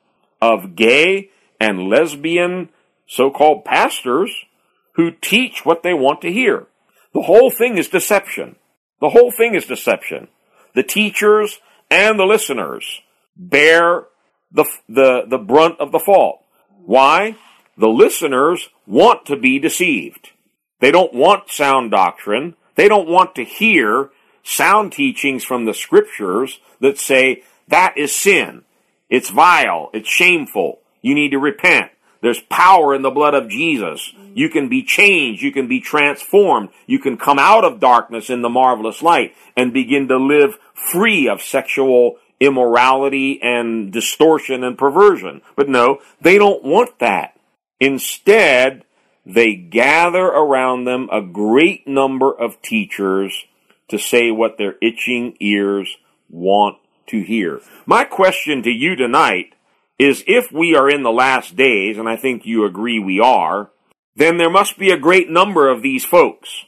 of 0.41 0.75
gay 0.75 1.29
and 1.59 1.87
lesbian 1.87 2.69
so-called 3.07 3.63
pastors 3.63 4.45
who 4.95 5.11
teach 5.11 5.65
what 5.65 5.83
they 5.83 5.93
want 5.93 6.21
to 6.21 6.31
hear. 6.31 6.67
The 7.13 7.21
whole 7.21 7.49
thing 7.49 7.77
is 7.77 7.87
deception. 7.87 8.55
The 8.99 9.09
whole 9.09 9.31
thing 9.31 9.55
is 9.55 9.65
deception. 9.65 10.27
The 10.75 10.83
teachers 10.83 11.59
and 11.93 12.19
the 12.19 12.25
listeners 12.25 13.01
bear 13.37 14.05
the, 14.51 14.65
the, 14.89 15.25
the 15.27 15.37
brunt 15.37 15.79
of 15.79 15.91
the 15.91 15.99
fault. 15.99 16.43
Why? 16.85 17.37
The 17.77 17.87
listeners 17.87 18.69
want 18.87 19.27
to 19.27 19.35
be 19.35 19.59
deceived. 19.59 20.31
They 20.79 20.89
don't 20.89 21.13
want 21.13 21.51
sound 21.51 21.91
doctrine. 21.91 22.55
They 22.75 22.87
don't 22.87 23.07
want 23.07 23.35
to 23.35 23.43
hear 23.43 24.09
sound 24.41 24.91
teachings 24.91 25.43
from 25.43 25.65
the 25.65 25.73
scriptures 25.73 26.59
that 26.79 26.97
say 26.97 27.43
that 27.67 27.95
is 27.95 28.13
sin. 28.13 28.63
It's 29.07 29.29
vile. 29.29 29.91
It's 29.93 30.09
shameful. 30.09 30.79
You 31.03 31.13
need 31.13 31.29
to 31.29 31.39
repent. 31.39 31.91
There's 32.23 32.39
power 32.39 32.95
in 32.95 33.01
the 33.01 33.11
blood 33.11 33.33
of 33.33 33.49
Jesus. 33.49 34.13
You 34.33 34.49
can 34.49 34.69
be 34.69 34.81
changed. 34.81 35.43
You 35.43 35.51
can 35.51 35.67
be 35.67 35.81
transformed. 35.81 36.69
You 36.87 36.97
can 36.97 37.17
come 37.17 37.37
out 37.37 37.65
of 37.65 37.81
darkness 37.81 38.29
in 38.29 38.41
the 38.41 38.49
marvelous 38.49 39.01
light 39.01 39.35
and 39.57 39.73
begin 39.73 40.07
to 40.07 40.15
live 40.15 40.57
free 40.73 41.27
of 41.27 41.41
sexual 41.41 42.15
immorality 42.39 43.41
and 43.43 43.91
distortion 43.91 44.63
and 44.63 44.77
perversion. 44.77 45.41
But 45.57 45.67
no, 45.67 45.99
they 46.21 46.37
don't 46.37 46.63
want 46.63 46.97
that. 46.99 47.37
Instead, 47.81 48.85
they 49.25 49.55
gather 49.55 50.23
around 50.23 50.85
them 50.85 51.09
a 51.11 51.21
great 51.21 51.85
number 51.89 52.33
of 52.33 52.61
teachers 52.61 53.45
to 53.89 53.99
say 53.99 54.31
what 54.31 54.57
their 54.57 54.75
itching 54.81 55.35
ears 55.41 55.97
want 56.29 56.77
to 57.07 57.21
hear. 57.21 57.59
My 57.85 58.05
question 58.05 58.63
to 58.63 58.71
you 58.71 58.95
tonight 58.95 59.52
is 60.03 60.23
if 60.27 60.51
we 60.51 60.75
are 60.75 60.89
in 60.89 61.03
the 61.03 61.11
last 61.11 61.55
days, 61.55 61.97
and 61.97 62.07
I 62.07 62.15
think 62.15 62.45
you 62.45 62.65
agree 62.65 62.99
we 62.99 63.19
are, 63.19 63.71
then 64.15 64.37
there 64.37 64.49
must 64.49 64.77
be 64.77 64.91
a 64.91 64.97
great 64.97 65.29
number 65.29 65.69
of 65.69 65.81
these 65.81 66.05
folks. 66.05 66.65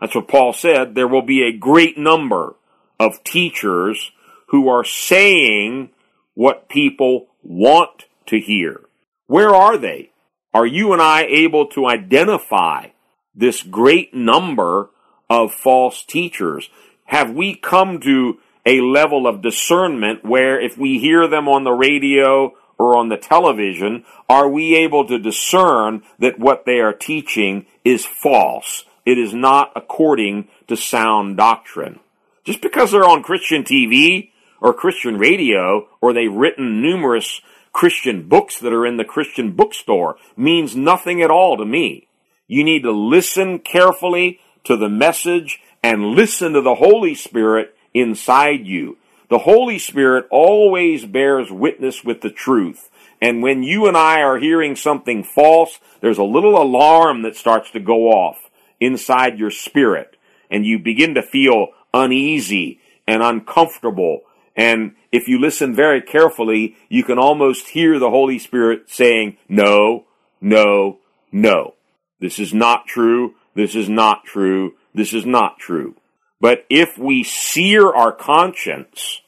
That's 0.00 0.14
what 0.14 0.28
Paul 0.28 0.52
said. 0.52 0.94
There 0.94 1.08
will 1.08 1.22
be 1.22 1.42
a 1.42 1.56
great 1.56 1.98
number 1.98 2.56
of 2.98 3.22
teachers 3.24 4.10
who 4.48 4.68
are 4.68 4.84
saying 4.84 5.90
what 6.34 6.68
people 6.68 7.28
want 7.42 8.06
to 8.26 8.38
hear. 8.38 8.82
Where 9.26 9.54
are 9.54 9.76
they? 9.76 10.10
Are 10.54 10.66
you 10.66 10.92
and 10.92 11.02
I 11.02 11.24
able 11.24 11.66
to 11.68 11.86
identify 11.86 12.88
this 13.34 13.62
great 13.62 14.14
number 14.14 14.90
of 15.28 15.52
false 15.52 16.04
teachers? 16.04 16.68
Have 17.04 17.30
we 17.30 17.54
come 17.54 18.00
to 18.00 18.38
a 18.64 18.80
level 18.80 19.26
of 19.26 19.42
discernment 19.42 20.24
where 20.24 20.60
if 20.60 20.76
we 20.76 20.98
hear 20.98 21.26
them 21.28 21.48
on 21.48 21.64
the 21.64 21.72
radio 21.72 22.54
or 22.78 22.96
on 22.96 23.08
the 23.08 23.16
television, 23.16 24.04
are 24.28 24.48
we 24.48 24.76
able 24.76 25.06
to 25.06 25.18
discern 25.18 26.02
that 26.18 26.38
what 26.38 26.64
they 26.64 26.78
are 26.78 26.92
teaching 26.92 27.66
is 27.84 28.06
false? 28.06 28.84
It 29.04 29.18
is 29.18 29.34
not 29.34 29.72
according 29.74 30.48
to 30.68 30.76
sound 30.76 31.36
doctrine. 31.36 32.00
Just 32.44 32.60
because 32.60 32.92
they're 32.92 33.08
on 33.08 33.22
Christian 33.22 33.64
TV 33.64 34.30
or 34.60 34.72
Christian 34.72 35.18
radio 35.18 35.88
or 36.00 36.12
they've 36.12 36.32
written 36.32 36.80
numerous 36.80 37.40
Christian 37.72 38.28
books 38.28 38.58
that 38.60 38.72
are 38.72 38.86
in 38.86 38.96
the 38.96 39.04
Christian 39.04 39.52
bookstore 39.52 40.16
means 40.36 40.74
nothing 40.74 41.22
at 41.22 41.30
all 41.30 41.56
to 41.56 41.64
me. 41.64 42.08
You 42.46 42.64
need 42.64 42.82
to 42.82 42.92
listen 42.92 43.58
carefully 43.58 44.40
to 44.64 44.76
the 44.76 44.88
message 44.88 45.60
and 45.82 46.12
listen 46.12 46.52
to 46.54 46.60
the 46.60 46.76
Holy 46.76 47.14
Spirit 47.14 47.76
inside 47.94 48.66
you. 48.66 48.96
The 49.28 49.38
Holy 49.38 49.78
Spirit 49.78 50.26
always 50.30 51.04
bears 51.04 51.50
witness 51.50 52.02
with 52.02 52.22
the 52.22 52.30
truth. 52.30 52.88
And 53.20 53.42
when 53.42 53.62
you 53.62 53.86
and 53.86 53.96
I 53.96 54.22
are 54.22 54.38
hearing 54.38 54.76
something 54.76 55.22
false, 55.22 55.78
there's 56.00 56.18
a 56.18 56.24
little 56.24 56.60
alarm 56.60 57.22
that 57.22 57.36
starts 57.36 57.70
to 57.72 57.80
go 57.80 58.08
off 58.08 58.48
inside 58.80 59.38
your 59.38 59.50
spirit. 59.50 60.16
And 60.50 60.64
you 60.64 60.78
begin 60.78 61.14
to 61.14 61.22
feel 61.22 61.68
uneasy 61.92 62.80
and 63.06 63.22
uncomfortable. 63.22 64.22
And 64.56 64.94
if 65.12 65.28
you 65.28 65.40
listen 65.40 65.74
very 65.74 66.00
carefully, 66.00 66.76
you 66.88 67.04
can 67.04 67.18
almost 67.18 67.68
hear 67.68 67.98
the 67.98 68.10
Holy 68.10 68.38
Spirit 68.38 68.88
saying, 68.88 69.36
no, 69.48 70.06
no, 70.40 70.98
no. 71.30 71.74
This 72.20 72.38
is 72.38 72.54
not 72.54 72.86
true. 72.86 73.34
This 73.54 73.74
is 73.74 73.88
not 73.88 74.24
true. 74.24 74.74
This 74.94 75.12
is 75.12 75.26
not 75.26 75.58
true. 75.58 75.96
But 76.40 76.64
if 76.70 76.96
we 76.96 77.24
sear 77.24 77.92
our 77.92 78.12
conscience 78.12 79.20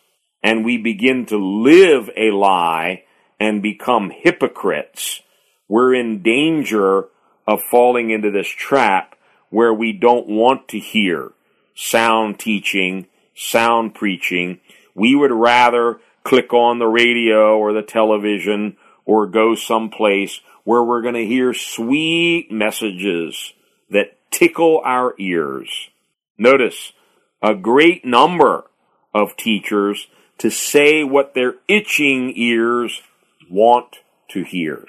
and 0.43 0.65
we 0.65 0.79
begin 0.79 1.27
to 1.27 1.37
live 1.37 2.09
a 2.17 2.31
lie 2.31 3.05
and 3.39 3.63
become 3.63 4.11
hypocrites, 4.11 5.21
we're 5.69 5.95
in 5.95 6.23
danger 6.23 7.09
of 7.47 7.63
falling 7.71 8.11
into 8.11 8.31
this 8.31 8.49
trap 8.49 9.17
where 9.51 9.75
we 9.75 9.93
don't 9.93 10.29
want 10.29 10.69
to 10.69 10.79
hear 10.79 11.33
sound 11.75 12.39
teaching, 12.39 13.07
sound 13.35 13.95
preaching. 13.95 14.61
We 14.95 15.15
would 15.17 15.33
rather 15.33 16.01
click 16.25 16.53
on 16.53 16.79
the 16.79 16.87
radio 16.87 17.59
or 17.59 17.73
the 17.73 17.83
television 17.83 18.77
or 19.05 19.27
go 19.27 19.55
someplace 19.55 20.41
where 20.65 20.83
we're 20.83 21.03
going 21.03 21.15
to 21.15 21.27
hear 21.27 21.55
sweet 21.55 22.53
messages 22.53 23.53
that 23.89 24.19
tickle 24.31 24.83
our 24.85 25.15
ears. 25.19 25.89
Notice, 26.39 26.93
a 27.43 27.55
great 27.55 28.05
number 28.05 28.65
of 29.15 29.37
teachers 29.37 30.07
to 30.39 30.51
say 30.51 31.05
what 31.05 31.35
their 31.35 31.55
itching 31.69 32.33
ears 32.37 33.03
want 33.51 33.99
to 34.31 34.43
hear. 34.45 34.87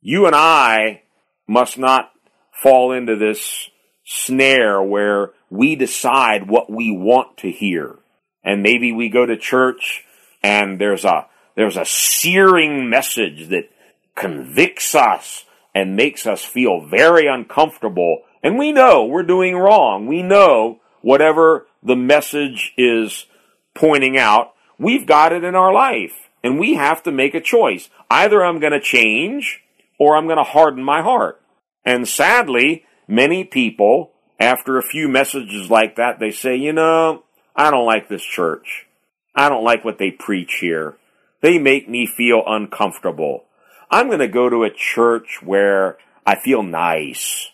You 0.00 0.26
and 0.26 0.34
I 0.34 1.02
must 1.46 1.78
not 1.78 2.12
fall 2.52 2.92
into 2.92 3.16
this 3.16 3.68
snare 4.04 4.82
where 4.82 5.32
we 5.50 5.76
decide 5.76 6.48
what 6.48 6.70
we 6.70 6.90
want 6.90 7.38
to 7.38 7.50
hear. 7.50 7.96
And 8.42 8.62
maybe 8.62 8.92
we 8.92 9.08
go 9.08 9.26
to 9.26 9.36
church 9.36 10.04
and 10.42 10.80
there's 10.80 11.04
a, 11.04 11.26
there's 11.56 11.76
a 11.76 11.84
searing 11.84 12.90
message 12.90 13.48
that 13.48 13.70
convicts 14.14 14.94
us 14.94 15.44
and 15.74 15.96
makes 15.96 16.26
us 16.26 16.44
feel 16.44 16.86
very 16.86 17.26
uncomfortable. 17.26 18.22
And 18.42 18.58
we 18.58 18.72
know 18.72 19.04
we're 19.06 19.22
doing 19.22 19.56
wrong. 19.56 20.06
We 20.06 20.22
know 20.22 20.80
whatever 21.04 21.66
the 21.82 21.94
message 21.94 22.72
is 22.78 23.26
pointing 23.74 24.16
out, 24.16 24.54
we've 24.78 25.06
got 25.06 25.32
it 25.32 25.44
in 25.44 25.54
our 25.54 25.72
life. 25.72 26.14
And 26.42 26.58
we 26.58 26.74
have 26.74 27.02
to 27.04 27.12
make 27.12 27.34
a 27.34 27.40
choice. 27.40 27.90
Either 28.10 28.42
I'm 28.42 28.58
going 28.58 28.72
to 28.72 28.80
change 28.80 29.62
or 29.98 30.16
I'm 30.16 30.26
going 30.26 30.38
to 30.38 30.42
harden 30.42 30.82
my 30.82 31.02
heart. 31.02 31.40
And 31.84 32.08
sadly, 32.08 32.84
many 33.06 33.44
people, 33.44 34.12
after 34.40 34.78
a 34.78 34.82
few 34.82 35.08
messages 35.08 35.70
like 35.70 35.96
that, 35.96 36.20
they 36.20 36.30
say, 36.30 36.56
you 36.56 36.72
know, 36.72 37.24
I 37.54 37.70
don't 37.70 37.86
like 37.86 38.08
this 38.08 38.24
church. 38.24 38.86
I 39.34 39.48
don't 39.48 39.64
like 39.64 39.84
what 39.84 39.98
they 39.98 40.10
preach 40.10 40.54
here. 40.60 40.96
They 41.42 41.58
make 41.58 41.88
me 41.88 42.06
feel 42.06 42.42
uncomfortable. 42.46 43.44
I'm 43.90 44.06
going 44.06 44.20
to 44.20 44.28
go 44.28 44.48
to 44.48 44.64
a 44.64 44.70
church 44.70 45.40
where 45.42 45.98
I 46.26 46.36
feel 46.36 46.62
nice 46.62 47.50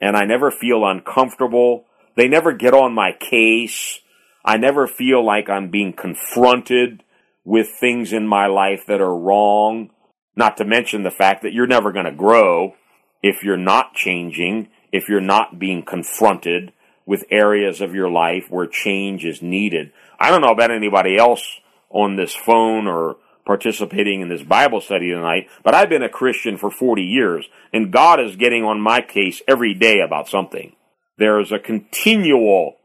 and 0.00 0.16
I 0.16 0.24
never 0.24 0.50
feel 0.50 0.86
uncomfortable 0.86 1.84
they 2.16 2.28
never 2.28 2.52
get 2.52 2.74
on 2.74 2.94
my 2.94 3.12
case. 3.12 4.00
I 4.44 4.56
never 4.56 4.86
feel 4.86 5.24
like 5.24 5.48
I'm 5.48 5.70
being 5.70 5.92
confronted 5.92 7.02
with 7.44 7.68
things 7.80 8.12
in 8.12 8.26
my 8.26 8.46
life 8.46 8.84
that 8.86 9.00
are 9.00 9.16
wrong. 9.16 9.90
Not 10.36 10.56
to 10.58 10.64
mention 10.64 11.02
the 11.02 11.10
fact 11.10 11.42
that 11.42 11.52
you're 11.52 11.66
never 11.66 11.92
going 11.92 12.06
to 12.06 12.12
grow 12.12 12.74
if 13.22 13.42
you're 13.42 13.56
not 13.56 13.94
changing, 13.94 14.68
if 14.92 15.08
you're 15.08 15.20
not 15.20 15.58
being 15.58 15.82
confronted 15.82 16.72
with 17.06 17.24
areas 17.30 17.80
of 17.80 17.94
your 17.94 18.10
life 18.10 18.46
where 18.50 18.66
change 18.66 19.24
is 19.24 19.42
needed. 19.42 19.92
I 20.18 20.30
don't 20.30 20.40
know 20.40 20.52
about 20.52 20.70
anybody 20.70 21.16
else 21.16 21.60
on 21.90 22.16
this 22.16 22.34
phone 22.34 22.86
or 22.86 23.16
participating 23.46 24.20
in 24.20 24.28
this 24.28 24.42
Bible 24.42 24.80
study 24.80 25.10
tonight, 25.10 25.48
but 25.62 25.74
I've 25.74 25.90
been 25.90 26.02
a 26.02 26.08
Christian 26.08 26.56
for 26.56 26.70
40 26.70 27.02
years, 27.02 27.46
and 27.72 27.92
God 27.92 28.20
is 28.20 28.36
getting 28.36 28.64
on 28.64 28.80
my 28.80 29.00
case 29.00 29.42
every 29.46 29.74
day 29.74 30.00
about 30.00 30.28
something. 30.28 30.74
There 31.16 31.38
is 31.40 31.52
a 31.52 31.58
continual 31.58 32.76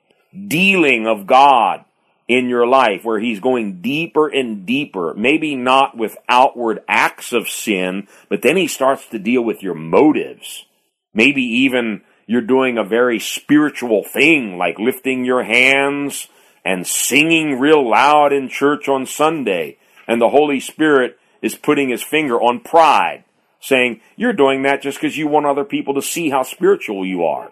dealing 0.48 1.08
of 1.08 1.26
God 1.26 1.86
in 2.28 2.48
your 2.48 2.68
life 2.68 3.04
where 3.04 3.20
He's 3.20 3.40
going 3.40 3.82
deeper 3.82 4.28
and 4.28 4.66
deeper, 4.66 5.14
maybe 5.16 5.56
not 5.56 5.98
with 5.98 6.16
outward 6.30 6.84
acts 6.88 7.34
of 7.34 7.50
sin, 7.50 8.08
but 8.30 8.44
then 8.44 8.56
He 8.56 8.68
starts 8.68 9.08
to 9.08 9.20
deal 9.20 9.42
with 9.42 9.64
your 9.64 9.74
motives. 9.74 10.66
Maybe 11.14 11.42
even 11.42 12.02
you're 12.28 12.42
doing 12.42 12.78
a 12.78 12.84
very 12.84 13.20
spiritual 13.20 14.04
thing 14.04 14.60
like 14.60 14.78
lifting 14.78 15.26
your 15.26 15.44
hands 15.44 16.28
and 16.64 16.86
singing 16.86 17.60
real 17.60 17.90
loud 17.90 18.32
in 18.32 18.48
church 18.48 18.88
on 18.88 19.08
Sunday, 19.08 19.78
and 20.08 20.22
the 20.22 20.30
Holy 20.30 20.60
Spirit 20.60 21.18
is 21.42 21.56
putting 21.56 21.90
His 21.90 22.04
finger 22.04 22.40
on 22.40 22.60
pride, 22.60 23.24
saying, 23.60 24.02
You're 24.16 24.34
doing 24.34 24.62
that 24.64 24.84
just 24.84 25.02
because 25.02 25.18
you 25.18 25.28
want 25.28 25.48
other 25.48 25.66
people 25.66 25.96
to 25.96 26.02
see 26.04 26.30
how 26.30 26.44
spiritual 26.44 27.08
you 27.08 27.26
are. 27.26 27.52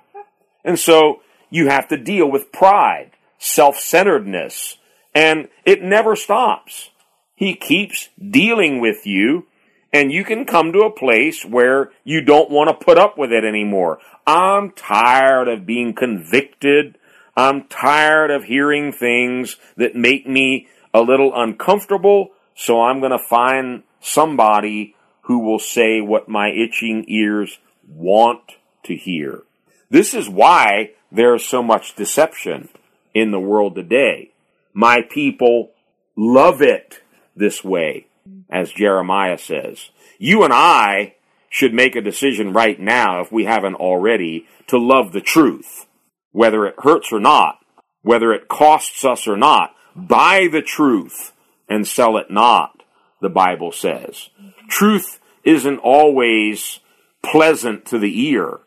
And 0.68 0.78
so 0.78 1.22
you 1.50 1.70
have 1.70 1.88
to 1.88 1.98
deal 1.98 2.30
with 2.30 2.52
pride, 2.52 3.12
self-centeredness, 3.40 4.78
and 5.16 5.48
it 5.66 5.82
never 5.82 6.16
stops. 6.18 6.90
He 7.36 7.56
keeps 7.56 8.10
dealing 8.20 8.82
with 8.82 9.06
you 9.06 9.48
and 9.94 10.12
you 10.12 10.26
can 10.26 10.46
come 10.46 10.74
to 10.74 10.80
a 10.82 10.92
place 10.92 11.46
where 11.46 11.92
you 12.04 12.22
don't 12.22 12.52
want 12.52 12.70
to 12.70 12.86
put 12.86 12.98
up 12.98 13.18
with 13.18 13.32
it 13.32 13.46
anymore. 13.46 14.00
I'm 14.28 14.72
tired 14.72 15.48
of 15.48 15.66
being 15.66 15.94
convicted. 15.94 16.98
I'm 17.38 17.64
tired 17.70 18.30
of 18.30 18.44
hearing 18.44 18.92
things 18.92 19.56
that 19.78 19.96
make 19.96 20.28
me 20.28 20.68
a 20.94 21.00
little 21.00 21.32
uncomfortable. 21.34 22.32
So 22.56 22.82
I'm 22.82 23.00
going 23.00 23.18
to 23.18 23.30
find 23.30 23.84
somebody 24.02 24.96
who 25.22 25.40
will 25.40 25.60
say 25.60 26.02
what 26.02 26.28
my 26.28 26.50
itching 26.50 27.06
ears 27.08 27.58
want 27.88 28.42
to 28.84 28.96
hear. 28.96 29.44
This 29.90 30.14
is 30.14 30.28
why 30.30 30.92
there's 31.12 31.46
so 31.46 31.64
much 31.64 31.96
deception 31.96 32.70
in 33.14 33.32
the 33.32 33.40
world 33.40 33.76
today. 33.76 34.32
My 34.74 35.02
people 35.02 35.72
love 36.16 36.62
it. 36.62 37.02
this 37.36 37.64
way, 37.64 38.08
as 38.50 38.72
Jeremiah 38.72 39.38
says. 39.38 39.90
You 40.18 40.44
and 40.44 40.52
I 40.52 41.16
should 41.50 41.74
make 41.74 41.96
a 41.96 42.02
decision 42.02 42.52
right 42.52 42.80
now, 42.80 43.22
if 43.22 43.32
we 43.32 43.46
haven't 43.46 43.76
already, 43.76 44.48
to 44.68 44.78
love 44.78 45.14
the 45.14 45.22
truth, 45.22 45.86
whether 46.32 46.66
it 46.66 46.76
hurts 46.80 47.12
or 47.12 47.20
not, 47.20 47.60
whether 48.02 48.34
it 48.34 48.48
costs 48.48 49.06
us 49.06 49.28
or 49.28 49.38
not. 49.38 49.74
Buy 49.96 50.48
the 50.52 50.62
truth 50.62 51.32
and 51.70 51.88
sell 51.88 52.18
it 52.18 52.30
not, 52.30 52.84
the 53.22 53.30
Bible 53.30 53.72
says. 53.72 54.30
Truth 54.70 55.20
isn't 55.44 55.80
always 55.80 56.80
pleasant 57.24 57.86
to 57.86 58.00
the 58.00 58.28
ear. 58.30 58.60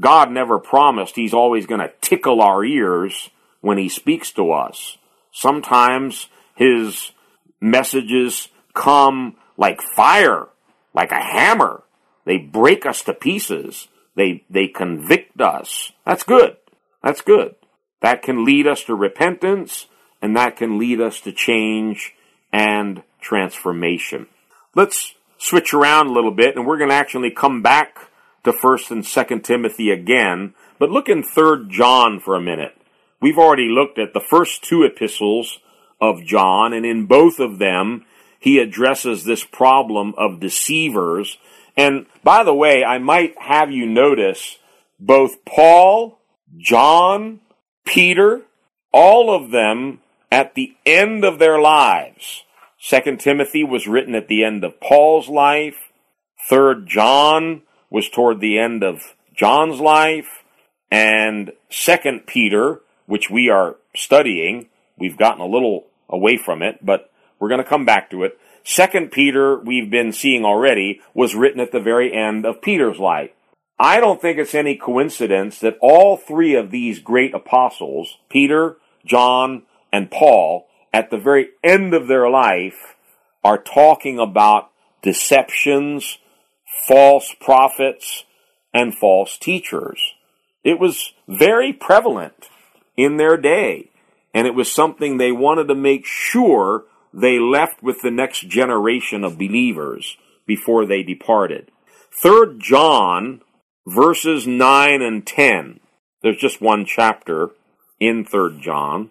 God 0.00 0.30
never 0.30 0.58
promised 0.58 1.16
He's 1.16 1.34
always 1.34 1.66
going 1.66 1.80
to 1.80 1.92
tickle 2.00 2.40
our 2.40 2.64
ears 2.64 3.30
when 3.60 3.78
He 3.78 3.88
speaks 3.88 4.32
to 4.32 4.52
us. 4.52 4.98
Sometimes 5.32 6.28
His 6.54 7.12
messages 7.60 8.48
come 8.74 9.36
like 9.56 9.80
fire, 9.82 10.48
like 10.94 11.10
a 11.10 11.20
hammer. 11.20 11.82
They 12.24 12.38
break 12.38 12.86
us 12.86 13.02
to 13.04 13.14
pieces. 13.14 13.88
They, 14.14 14.44
they 14.50 14.68
convict 14.68 15.40
us. 15.40 15.92
That's 16.04 16.22
good. 16.22 16.56
That's 17.02 17.20
good. 17.20 17.54
That 18.00 18.22
can 18.22 18.44
lead 18.44 18.66
us 18.66 18.84
to 18.84 18.94
repentance 18.94 19.86
and 20.20 20.36
that 20.36 20.56
can 20.56 20.78
lead 20.78 21.00
us 21.00 21.20
to 21.22 21.32
change 21.32 22.14
and 22.52 23.02
transformation. 23.20 24.26
Let's 24.74 25.14
switch 25.38 25.72
around 25.72 26.08
a 26.08 26.12
little 26.12 26.30
bit 26.30 26.56
and 26.56 26.66
we're 26.66 26.78
going 26.78 26.90
to 26.90 26.96
actually 26.96 27.30
come 27.30 27.62
back 27.62 28.10
to 28.44 28.52
1st 28.52 28.90
and 28.90 29.04
2nd 29.04 29.44
Timothy 29.44 29.90
again, 29.90 30.54
but 30.78 30.90
look 30.90 31.08
in 31.08 31.22
3rd 31.22 31.70
John 31.70 32.20
for 32.20 32.34
a 32.34 32.40
minute. 32.40 32.74
We've 33.20 33.38
already 33.38 33.68
looked 33.68 33.98
at 33.98 34.14
the 34.14 34.20
first 34.20 34.62
two 34.62 34.84
epistles 34.84 35.58
of 36.00 36.24
John 36.24 36.72
and 36.72 36.86
in 36.86 37.06
both 37.06 37.40
of 37.40 37.58
them 37.58 38.04
he 38.38 38.58
addresses 38.58 39.24
this 39.24 39.44
problem 39.44 40.14
of 40.16 40.40
deceivers. 40.40 41.38
And 41.76 42.06
by 42.22 42.44
the 42.44 42.54
way, 42.54 42.84
I 42.84 42.98
might 42.98 43.36
have 43.38 43.70
you 43.70 43.86
notice 43.86 44.58
both 45.00 45.44
Paul, 45.44 46.20
John, 46.56 47.40
Peter, 47.84 48.42
all 48.92 49.34
of 49.34 49.50
them 49.50 50.00
at 50.30 50.54
the 50.54 50.74
end 50.86 51.24
of 51.24 51.38
their 51.38 51.60
lives. 51.60 52.44
Second 52.78 53.18
Timothy 53.18 53.64
was 53.64 53.88
written 53.88 54.14
at 54.14 54.28
the 54.28 54.44
end 54.44 54.62
of 54.62 54.80
Paul's 54.80 55.28
life. 55.28 55.76
Third 56.48 56.86
John 56.86 57.62
was 57.90 58.08
toward 58.08 58.40
the 58.40 58.58
end 58.58 58.82
of 58.82 59.14
John's 59.34 59.80
life. 59.80 60.44
And 60.90 61.52
Second 61.70 62.26
Peter, 62.26 62.80
which 63.06 63.30
we 63.30 63.50
are 63.50 63.76
studying, 63.94 64.68
we've 64.98 65.18
gotten 65.18 65.40
a 65.40 65.46
little 65.46 65.86
away 66.08 66.36
from 66.36 66.62
it, 66.62 66.84
but 66.84 67.10
we're 67.38 67.48
going 67.48 67.62
to 67.62 67.68
come 67.68 67.84
back 67.84 68.10
to 68.10 68.24
it. 68.24 68.38
Second 68.64 69.12
Peter, 69.12 69.58
we've 69.58 69.90
been 69.90 70.12
seeing 70.12 70.44
already, 70.44 71.00
was 71.14 71.34
written 71.34 71.60
at 71.60 71.72
the 71.72 71.80
very 71.80 72.12
end 72.12 72.44
of 72.44 72.60
Peter's 72.60 72.98
life. 72.98 73.30
I 73.78 74.00
don't 74.00 74.20
think 74.20 74.38
it's 74.38 74.54
any 74.54 74.76
coincidence 74.76 75.60
that 75.60 75.78
all 75.80 76.16
three 76.16 76.54
of 76.54 76.70
these 76.70 76.98
great 76.98 77.32
apostles, 77.32 78.18
Peter, 78.28 78.76
John, 79.06 79.62
and 79.92 80.10
Paul, 80.10 80.66
at 80.92 81.10
the 81.10 81.16
very 81.16 81.50
end 81.62 81.94
of 81.94 82.08
their 82.08 82.28
life, 82.28 82.96
are 83.44 83.58
talking 83.58 84.18
about 84.18 84.70
deceptions, 85.00 86.18
false 86.86 87.34
prophets, 87.40 88.24
and 88.72 88.94
false 88.94 89.38
teachers. 89.38 90.00
It 90.62 90.78
was 90.78 91.12
very 91.26 91.72
prevalent 91.72 92.48
in 92.96 93.16
their 93.16 93.36
day, 93.36 93.90
and 94.34 94.46
it 94.46 94.54
was 94.54 94.70
something 94.70 95.16
they 95.16 95.32
wanted 95.32 95.68
to 95.68 95.74
make 95.74 96.04
sure 96.04 96.84
they 97.12 97.38
left 97.38 97.82
with 97.82 98.02
the 98.02 98.10
next 98.10 98.48
generation 98.48 99.24
of 99.24 99.38
believers 99.38 100.16
before 100.46 100.86
they 100.86 101.02
departed. 101.02 101.70
Third 102.22 102.60
John 102.60 103.40
verses 103.86 104.46
9 104.46 105.02
and 105.02 105.26
10. 105.26 105.80
There's 106.22 106.36
just 106.36 106.60
one 106.60 106.84
chapter 106.84 107.50
in 107.98 108.24
Third 108.24 108.60
John. 108.60 109.10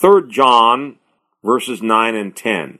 Third 0.00 0.30
John 0.30 0.96
verses 1.44 1.82
9 1.82 2.14
and 2.14 2.34
10. 2.34 2.78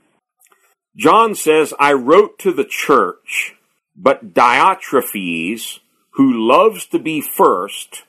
John 0.95 1.35
says, 1.35 1.73
I 1.79 1.93
wrote 1.93 2.39
to 2.39 2.51
the 2.51 2.65
church, 2.65 3.55
but 3.97 4.33
Diotrephes, 4.33 5.79
who 6.11 6.47
loves 6.47 6.85
to 6.87 6.99
be 6.99 7.19
first, 7.21 8.03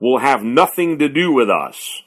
will 0.00 0.18
have 0.18 0.42
nothing 0.42 0.98
to 0.98 1.08
do 1.08 1.32
with 1.32 1.50
us. 1.50 2.02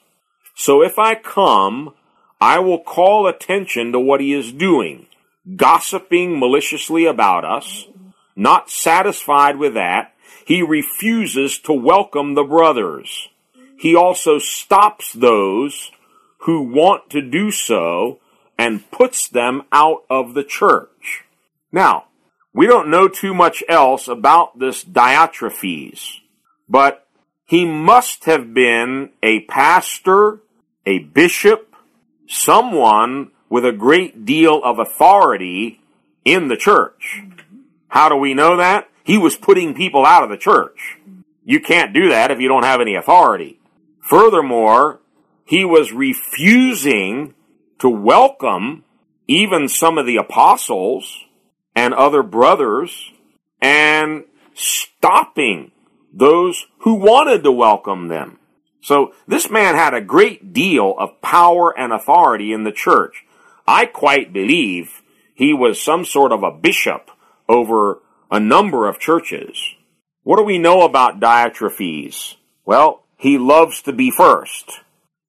So 0.56 0.82
if 0.82 0.98
I 0.98 1.16
come, 1.16 1.94
I 2.42 2.60
will 2.60 2.80
call 2.80 3.28
attention 3.28 3.92
to 3.92 4.00
what 4.00 4.22
he 4.22 4.34
is 4.34 4.52
doing, 4.52 5.08
gossiping 5.56 6.40
maliciously 6.40 7.06
about 7.06 7.46
us. 7.46 7.88
Not 8.36 8.70
satisfied 8.70 9.58
with 9.58 9.74
that, 9.76 10.14
he 10.46 10.62
refuses 10.62 11.60
to 11.60 11.74
welcome 11.74 12.34
the 12.34 12.44
brothers. 12.44 13.30
He 13.78 13.96
also 13.96 14.40
stops 14.40 15.14
those 15.14 15.92
who 16.40 16.62
want 16.62 17.10
to 17.12 17.22
do 17.22 17.52
so 17.52 18.20
and 18.58 18.90
puts 18.92 19.28
them 19.28 19.64
out 19.72 20.04
of 20.10 20.34
the 20.34 20.44
church. 20.44 21.26
Now, 21.72 22.06
we 22.58 22.66
don't 22.66 22.89
know 22.89 23.08
too 23.08 23.36
much 23.36 23.64
else 23.70 24.08
about 24.08 24.58
this 24.58 24.84
Diotrephes, 24.84 26.22
but 26.68 27.08
he 27.45 27.66
must 27.66 28.26
have 28.26 28.51
been 28.51 29.12
a 29.22 29.41
pastor, 29.41 30.39
a 30.84 30.97
bishop, 30.97 31.76
someone 32.28 33.30
with 33.47 33.64
a 33.64 33.72
great 33.72 34.26
deal 34.26 34.60
of 34.64 34.80
authority 34.80 35.80
in 36.26 36.47
the 36.47 36.58
church. 36.58 37.22
How 37.89 38.10
do 38.10 38.16
we 38.16 38.34
know 38.34 38.58
that? 38.58 38.89
He 39.03 39.20
was 39.20 39.38
putting 39.38 39.76
people 39.76 40.03
out 40.03 40.24
of 40.24 40.32
the 40.32 40.36
church. 40.36 40.97
You 41.45 41.60
can't 41.60 41.93
do 41.93 42.10
that 42.10 42.32
if 42.32 42.39
you 42.39 42.47
don't 42.47 42.66
have 42.66 42.82
any 42.82 42.95
authority. 42.95 43.60
Furthermore, 44.01 44.99
he 45.45 45.64
was 45.64 45.93
refusing 45.93 47.36
to 47.78 47.88
welcome 47.88 48.84
even 49.28 49.70
some 49.70 49.99
of 49.99 50.08
the 50.08 50.18
apostles 50.18 51.26
and 51.78 51.93
other 51.93 52.23
brothers 52.23 53.11
and 53.61 54.23
stopping 54.55 55.71
those 56.11 56.65
who 56.80 56.95
wanted 56.95 57.43
to 57.43 57.51
welcome 57.51 58.07
them. 58.07 58.39
So 58.82 59.13
this 59.28 59.51
man 59.51 59.75
had 59.75 59.93
a 59.93 60.01
great 60.01 60.53
deal 60.53 60.95
of 60.97 61.21
power 61.21 61.78
and 61.78 61.93
authority 61.93 62.51
in 62.51 62.63
the 62.63 62.71
church. 62.71 63.23
I 63.67 63.86
quite 63.86 64.34
believe 64.34 65.03
he 65.36 65.53
was 65.53 65.80
some 65.80 66.03
sort 66.03 66.32
of 66.32 66.41
a 66.41 66.49
bishop 66.51 67.11
over 67.47 67.99
a 68.32 68.39
number 68.39 68.88
of 68.88 68.97
churches. 68.97 69.75
What 70.23 70.38
do 70.38 70.43
we 70.43 70.57
know 70.57 70.82
about 70.82 71.19
Diotrephes? 71.19 72.38
Well, 72.65 73.03
he 73.17 73.38
loves 73.38 73.84
to 73.84 73.93
be 73.93 74.09
first. 74.09 74.80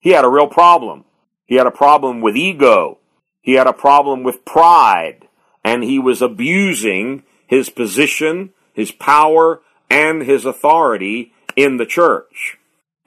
He 0.01 0.11
had 0.11 0.25
a 0.25 0.31
real 0.31 0.49
problem. 0.49 1.05
He 1.45 1.57
had 1.57 1.67
a 1.67 1.71
problem 1.71 2.23
with 2.23 2.39
ego. 2.39 3.01
He 3.43 3.53
had 3.53 3.67
a 3.67 3.75
problem 3.75 4.23
with 4.23 4.47
pride. 4.47 5.28
And 5.69 5.85
he 5.85 5.99
was 5.99 6.23
abusing 6.23 7.25
his 7.47 7.69
position, 7.69 8.55
his 8.73 8.91
power, 8.91 9.61
and 9.91 10.23
his 10.23 10.47
authority 10.47 11.35
in 11.57 11.77
the 11.77 11.85
church. 11.85 12.57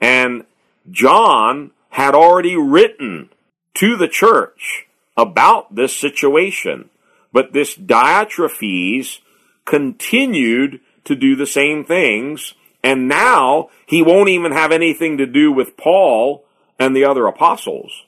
And 0.00 0.44
John 0.88 1.72
had 1.90 2.14
already 2.14 2.54
written 2.54 3.30
to 3.74 3.96
the 3.96 4.06
church 4.06 4.86
about 5.16 5.74
this 5.74 5.96
situation. 5.96 6.90
But 7.32 7.52
this 7.52 7.74
Diotrephes 7.74 9.18
continued 9.64 10.78
to 11.02 11.16
do 11.16 11.34
the 11.34 11.46
same 11.46 11.84
things. 11.84 12.54
And 12.84 13.08
now 13.08 13.70
he 13.86 14.04
won't 14.04 14.28
even 14.28 14.52
have 14.52 14.70
anything 14.70 15.18
to 15.18 15.26
do 15.26 15.50
with 15.50 15.76
Paul 15.76 16.44
and 16.78 16.94
the 16.94 17.04
other 17.04 17.26
apostles. 17.26 18.04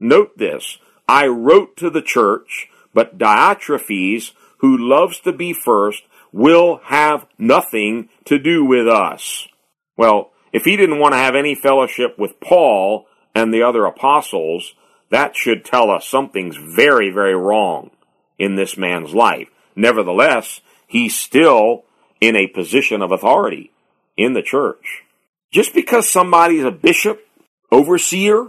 Note 0.00 0.38
this. 0.38 0.78
I 1.06 1.26
wrote 1.26 1.76
to 1.76 1.90
the 1.90 2.02
church, 2.02 2.70
but 2.98 3.16
Diotrephes, 3.16 4.32
who 4.56 4.76
loves 4.76 5.20
to 5.20 5.30
be 5.30 5.52
first, 5.52 6.02
will 6.32 6.80
have 6.86 7.28
nothing 7.38 8.08
to 8.24 8.40
do 8.40 8.64
with 8.64 8.88
us. 8.88 9.46
Well, 9.96 10.32
if 10.52 10.64
he 10.64 10.76
didn't 10.76 10.98
want 10.98 11.12
to 11.12 11.18
have 11.18 11.36
any 11.36 11.54
fellowship 11.54 12.18
with 12.18 12.40
Paul 12.40 13.06
and 13.36 13.54
the 13.54 13.62
other 13.62 13.84
apostles, 13.84 14.74
that 15.10 15.36
should 15.36 15.64
tell 15.64 15.92
us 15.92 16.08
something's 16.08 16.56
very, 16.56 17.12
very 17.12 17.36
wrong 17.36 17.92
in 18.36 18.56
this 18.56 18.76
man's 18.76 19.14
life. 19.14 19.48
Nevertheless, 19.76 20.60
he's 20.88 21.16
still 21.16 21.84
in 22.20 22.34
a 22.34 22.48
position 22.48 23.00
of 23.00 23.12
authority 23.12 23.70
in 24.16 24.32
the 24.32 24.42
church. 24.42 25.04
Just 25.52 25.72
because 25.72 26.10
somebody's 26.10 26.64
a 26.64 26.72
bishop, 26.72 27.24
overseer, 27.70 28.48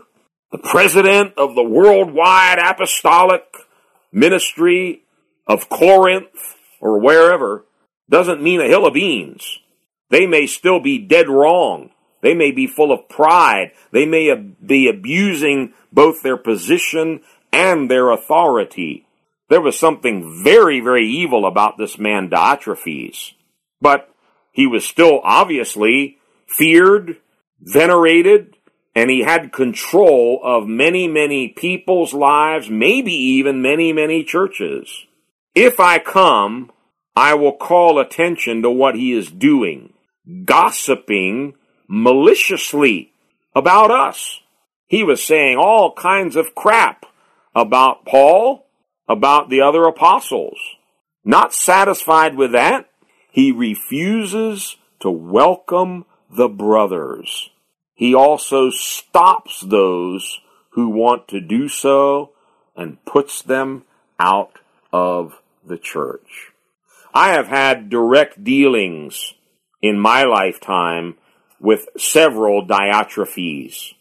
the 0.52 0.58
president 0.58 1.36
of 1.38 1.54
the 1.54 1.62
worldwide 1.62 2.58
apostolic 2.58 3.44
ministry 4.12 5.04
of 5.48 5.70
Corinth 5.70 6.56
or 6.80 7.00
wherever, 7.00 7.66
doesn't 8.10 8.42
mean 8.42 8.62
a 8.62 8.68
hill 8.68 8.86
of 8.86 8.94
beans. 8.94 9.60
They 10.10 10.26
may 10.26 10.48
still 10.48 10.80
be 10.80 10.98
dead 10.98 11.30
wrong. 11.30 11.92
They 12.22 12.34
may 12.34 12.52
be 12.52 12.68
full 12.68 12.92
of 12.92 13.08
pride. 13.08 13.72
They 13.92 14.06
may 14.06 14.34
be 14.36 14.90
abusing 14.90 15.74
both 15.92 16.22
their 16.22 16.38
position 16.38 17.22
and 17.52 17.90
their 17.90 18.10
authority. 18.10 19.06
There 19.50 19.62
was 19.62 19.78
something 19.78 20.44
very, 20.44 20.80
very 20.80 21.08
evil 21.08 21.46
about 21.46 21.78
this 21.78 21.98
man 21.98 22.30
Diotrephes. 22.30 23.34
But 23.82 24.10
he 24.52 24.68
was 24.68 24.86
still 24.86 25.22
obviously 25.24 26.18
feared, 26.48 27.18
venerated, 27.60 28.56
and 29.00 29.10
he 29.10 29.22
had 29.22 29.54
control 29.54 30.42
of 30.44 30.68
many, 30.68 31.08
many 31.08 31.48
people's 31.48 32.14
lives, 32.14 32.70
maybe 32.70 33.14
even 33.14 33.62
many, 33.62 33.94
many 33.94 34.26
churches. 34.26 35.06
If 35.56 35.80
I 35.80 36.00
come, 36.00 36.70
I 37.16 37.36
will 37.36 37.56
call 37.56 37.98
attention 37.98 38.62
to 38.62 38.70
what 38.70 38.96
he 38.96 39.14
is 39.14 39.32
doing, 39.32 39.94
gossiping 40.44 41.54
maliciously 41.88 43.14
about 43.56 43.90
us. 43.90 44.42
He 44.86 45.02
was 45.06 45.24
saying 45.24 45.56
all 45.56 45.94
kinds 45.94 46.36
of 46.36 46.54
crap 46.54 47.06
about 47.56 48.06
Paul, 48.06 48.68
about 49.08 49.50
the 49.50 49.62
other 49.62 49.86
apostles. 49.86 50.60
Not 51.24 51.54
satisfied 51.54 52.36
with 52.36 52.52
that, 52.52 52.90
he 53.32 53.54
refuses 53.54 54.76
to 55.00 55.10
welcome 55.10 56.04
the 56.30 56.50
brothers. 56.50 57.50
He 58.00 58.16
also 58.16 58.70
stops 58.70 59.60
those 59.60 60.40
who 60.70 60.88
want 60.88 61.28
to 61.28 61.42
do 61.42 61.68
so 61.68 62.32
and 62.74 63.04
puts 63.04 63.42
them 63.42 63.84
out 64.18 64.54
of 64.94 65.34
the 65.68 65.78
church. 65.78 66.54
I 67.14 67.34
have 67.34 67.48
had 67.48 67.90
direct 67.90 68.42
dealings 68.42 69.34
in 69.82 70.00
my 70.00 70.24
lifetime 70.24 71.18
with 71.60 71.90
several 71.98 72.66
Diotrephes, 72.66 73.96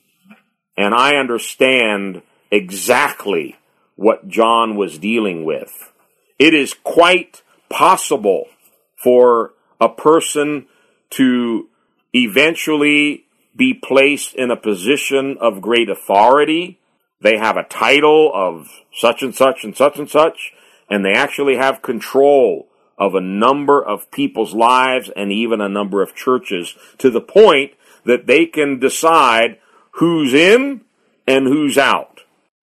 and 0.76 0.94
I 0.94 1.16
understand 1.16 2.22
exactly 2.52 3.56
what 3.96 4.28
John 4.28 4.76
was 4.76 4.98
dealing 4.98 5.44
with. 5.44 5.92
It 6.38 6.54
is 6.54 6.72
quite 6.84 7.42
possible 7.68 8.46
for 8.94 9.54
a 9.80 9.88
person 9.88 10.68
to 11.10 11.68
eventually 12.14 13.24
be 13.58 13.74
placed 13.74 14.34
in 14.34 14.50
a 14.50 14.56
position 14.56 15.36
of 15.40 15.60
great 15.60 15.90
authority. 15.90 16.78
They 17.20 17.36
have 17.36 17.56
a 17.56 17.64
title 17.64 18.30
of 18.32 18.68
such 18.94 19.22
and 19.22 19.34
such 19.34 19.64
and 19.64 19.76
such 19.76 19.98
and 19.98 20.08
such, 20.08 20.52
and 20.88 21.04
they 21.04 21.12
actually 21.12 21.56
have 21.56 21.82
control 21.82 22.68
of 22.96 23.14
a 23.14 23.20
number 23.20 23.84
of 23.84 24.10
people's 24.10 24.54
lives 24.54 25.10
and 25.14 25.30
even 25.30 25.60
a 25.60 25.68
number 25.68 26.02
of 26.02 26.14
churches 26.14 26.74
to 26.98 27.10
the 27.10 27.20
point 27.20 27.72
that 28.04 28.26
they 28.26 28.46
can 28.46 28.78
decide 28.78 29.58
who's 29.92 30.32
in 30.32 30.80
and 31.26 31.46
who's 31.46 31.76
out. 31.76 32.20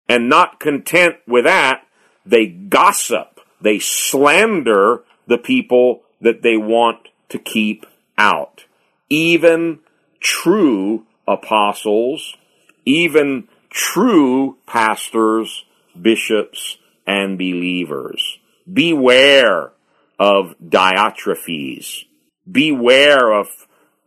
And 0.08 0.30
not 0.30 0.60
content 0.60 1.18
with 1.28 1.46
that, 1.46 1.86
they 2.26 2.48
gossip, 2.48 3.40
they 3.62 3.80
slander 3.80 5.04
the 5.28 5.38
people 5.38 6.04
that 6.22 6.44
they 6.44 6.58
want 6.58 7.10
to 7.30 7.40
keep 7.40 7.86
out. 8.18 8.66
Even 9.10 9.80
true 10.24 11.06
apostles, 11.28 12.36
even 12.86 13.48
true 13.70 14.58
pastors, 14.66 15.66
bishops, 16.00 16.78
and 17.06 17.38
believers. 17.38 18.40
Beware 18.72 19.74
of 20.18 20.56
Diotrephes. 20.64 22.06
Beware 22.50 23.32
of, 23.32 23.48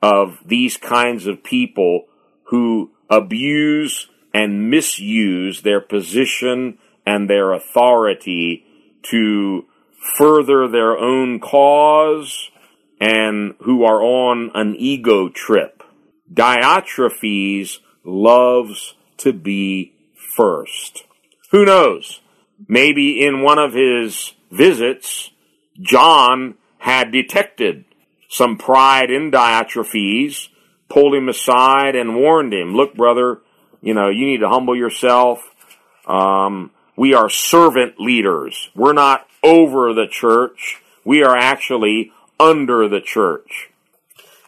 of 0.02 0.38
these 0.44 0.76
kinds 0.76 1.26
of 1.26 1.44
people 1.44 2.06
who 2.44 2.90
abuse 3.08 4.08
and 4.34 4.70
misuse 4.70 5.62
their 5.62 5.80
position 5.80 6.78
and 7.06 7.30
their 7.30 7.52
authority 7.52 8.64
to 9.02 9.64
further 10.16 10.68
their 10.68 10.98
own 10.98 11.40
cause 11.40 12.50
and 13.00 13.54
who 13.60 13.84
are 13.84 14.02
on 14.02 14.50
an 14.54 14.74
ego 14.78 15.28
trip. 15.28 15.76
Diotrephes 16.33 17.79
loves 18.05 18.95
to 19.18 19.33
be 19.33 19.93
first. 20.37 21.05
Who 21.51 21.64
knows? 21.64 22.20
Maybe 22.68 23.24
in 23.24 23.43
one 23.43 23.59
of 23.59 23.74
his 23.74 24.35
visits, 24.51 25.31
John 25.81 26.55
had 26.79 27.12
detected 27.12 27.85
some 28.29 28.57
pride 28.57 29.11
in 29.11 29.31
Diotrephes, 29.31 30.49
pulled 30.89 31.14
him 31.14 31.29
aside 31.29 31.97
and 31.97 32.16
warned 32.16 32.53
him, 32.53 32.74
look, 32.74 32.95
brother, 32.95 33.41
you 33.83 33.95
know, 33.95 34.09
you 34.09 34.27
need 34.27 34.41
to 34.41 34.49
humble 34.49 34.77
yourself. 34.77 35.43
Um, 36.07 36.70
we 36.97 37.14
are 37.14 37.29
servant 37.29 38.01
leaders. 38.01 38.70
We're 38.74 38.93
not 38.93 39.27
over 39.43 39.93
the 39.93 40.07
church. 40.07 40.83
We 41.05 41.22
are 41.22 41.37
actually 41.37 42.12
under 42.41 42.89
the 42.89 43.01
church. 43.01 43.70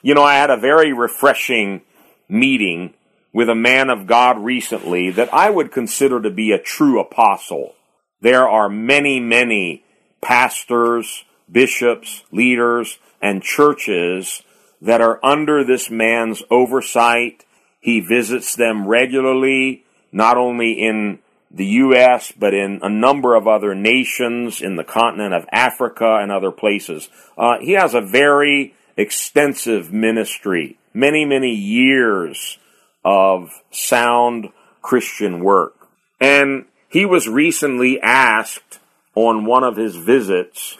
You 0.02 0.14
know, 0.14 0.22
I 0.22 0.34
had 0.34 0.50
a 0.50 0.56
very 0.56 0.92
refreshing 0.92 1.82
meeting 2.28 2.94
with 3.32 3.48
a 3.48 3.54
man 3.54 3.90
of 3.90 4.06
God 4.06 4.38
recently 4.38 5.10
that 5.10 5.32
I 5.32 5.50
would 5.50 5.72
consider 5.72 6.20
to 6.22 6.30
be 6.30 6.52
a 6.52 6.58
true 6.58 7.00
apostle. 7.00 7.74
There 8.20 8.48
are 8.48 8.68
many, 8.68 9.20
many 9.20 9.84
pastors, 10.20 11.24
bishops, 11.50 12.24
leaders, 12.32 12.98
and 13.20 13.42
churches 13.42 14.42
that 14.80 15.00
are 15.00 15.24
under 15.24 15.64
this 15.64 15.90
man's 15.90 16.42
oversight. 16.50 17.44
He 17.80 18.00
visits 18.00 18.54
them 18.54 18.86
regularly, 18.86 19.84
not 20.12 20.36
only 20.36 20.72
in 20.72 21.18
the 21.50 21.66
U.S., 21.66 22.32
but 22.36 22.54
in 22.54 22.80
a 22.82 22.88
number 22.88 23.34
of 23.34 23.48
other 23.48 23.74
nations 23.74 24.60
in 24.60 24.76
the 24.76 24.84
continent 24.84 25.34
of 25.34 25.46
Africa 25.50 26.18
and 26.20 26.30
other 26.30 26.50
places. 26.50 27.08
Uh, 27.36 27.58
he 27.60 27.72
has 27.72 27.94
a 27.94 28.00
very 28.00 28.74
extensive 28.98 29.92
ministry, 29.92 30.78
many, 30.92 31.24
many 31.24 31.54
years 31.54 32.58
of 33.04 33.50
sound 33.70 34.48
Christian 34.82 35.42
work. 35.42 35.74
And 36.20 36.66
he 36.88 37.06
was 37.06 37.28
recently 37.28 38.00
asked 38.00 38.80
on 39.14 39.46
one 39.46 39.62
of 39.62 39.76
his 39.76 39.94
visits 39.94 40.76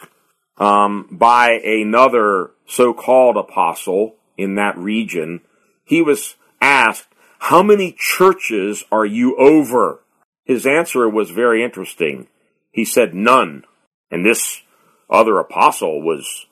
um, 0.57 1.07
by 1.09 1.51
another 1.51 2.51
so-called 2.67 3.37
apostle 3.37 4.15
in 4.37 4.55
that 4.55 4.77
region. 4.77 5.41
He 5.85 6.01
was 6.01 6.35
asked, 6.61 7.07
how 7.39 7.63
many 7.63 7.95
churches 7.97 8.83
are 8.91 9.05
you 9.05 9.37
over? 9.37 10.01
His 10.43 10.65
answer 10.65 11.07
was 11.07 11.31
very 11.31 11.63
interesting. 11.63 12.27
He 12.71 12.83
said 12.83 13.13
none. 13.13 13.63
And 14.11 14.25
this 14.25 14.61
other 15.09 15.39
apostle 15.39 16.01
was 16.01 16.47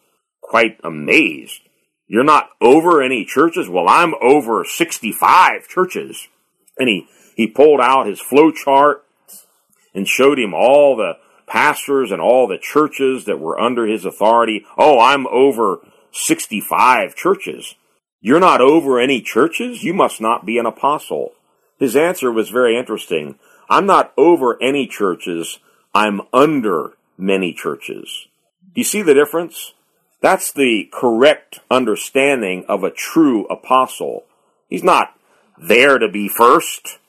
quite 0.47 0.79
amazed. 0.83 1.61
You're 2.07 2.23
not 2.23 2.49
over 2.61 3.01
any 3.01 3.25
churches? 3.25 3.67
Well, 3.67 3.87
I'm 3.87 4.13
over 4.21 4.63
65 4.63 5.67
churches. 5.67 6.27
And 6.77 6.87
he, 6.87 7.07
he 7.35 7.47
pulled 7.47 7.81
out 7.81 8.07
his 8.07 8.21
flow 8.21 8.51
chart 8.51 9.03
and 9.93 10.07
showed 10.07 10.39
him 10.39 10.53
all 10.53 10.95
the 10.95 11.13
pastors 11.47 12.11
and 12.11 12.21
all 12.21 12.47
the 12.47 12.57
churches 12.57 13.25
that 13.25 13.39
were 13.39 13.59
under 13.59 13.85
his 13.85 14.05
authority. 14.05 14.65
Oh, 14.77 14.99
I'm 14.99 15.27
over 15.27 15.79
65 16.11 17.15
churches. 17.15 17.75
You're 18.21 18.39
not 18.39 18.61
over 18.61 18.99
any 18.99 19.21
churches? 19.21 19.83
You 19.83 19.93
must 19.93 20.21
not 20.21 20.45
be 20.45 20.57
an 20.57 20.65
apostle. 20.65 21.33
His 21.79 21.95
answer 21.95 22.31
was 22.31 22.49
very 22.49 22.77
interesting. 22.77 23.37
I'm 23.69 23.85
not 23.85 24.13
over 24.17 24.61
any 24.61 24.87
churches. 24.87 25.59
I'm 25.93 26.21
under 26.33 26.93
many 27.17 27.53
churches. 27.53 28.27
Do 28.73 28.81
You 28.81 28.85
see 28.85 29.01
the 29.01 29.13
difference? 29.13 29.73
That's 30.27 30.51
the 30.51 30.89
correct 30.91 31.61
understanding 31.71 32.65
of 32.67 32.83
a 32.83 32.91
true 32.91 33.45
apostle. 33.45 34.25
He's 34.67 34.83
not 34.83 35.13
there 35.57 35.97
to 35.99 36.09
be 36.09 36.27
first, 36.27 36.99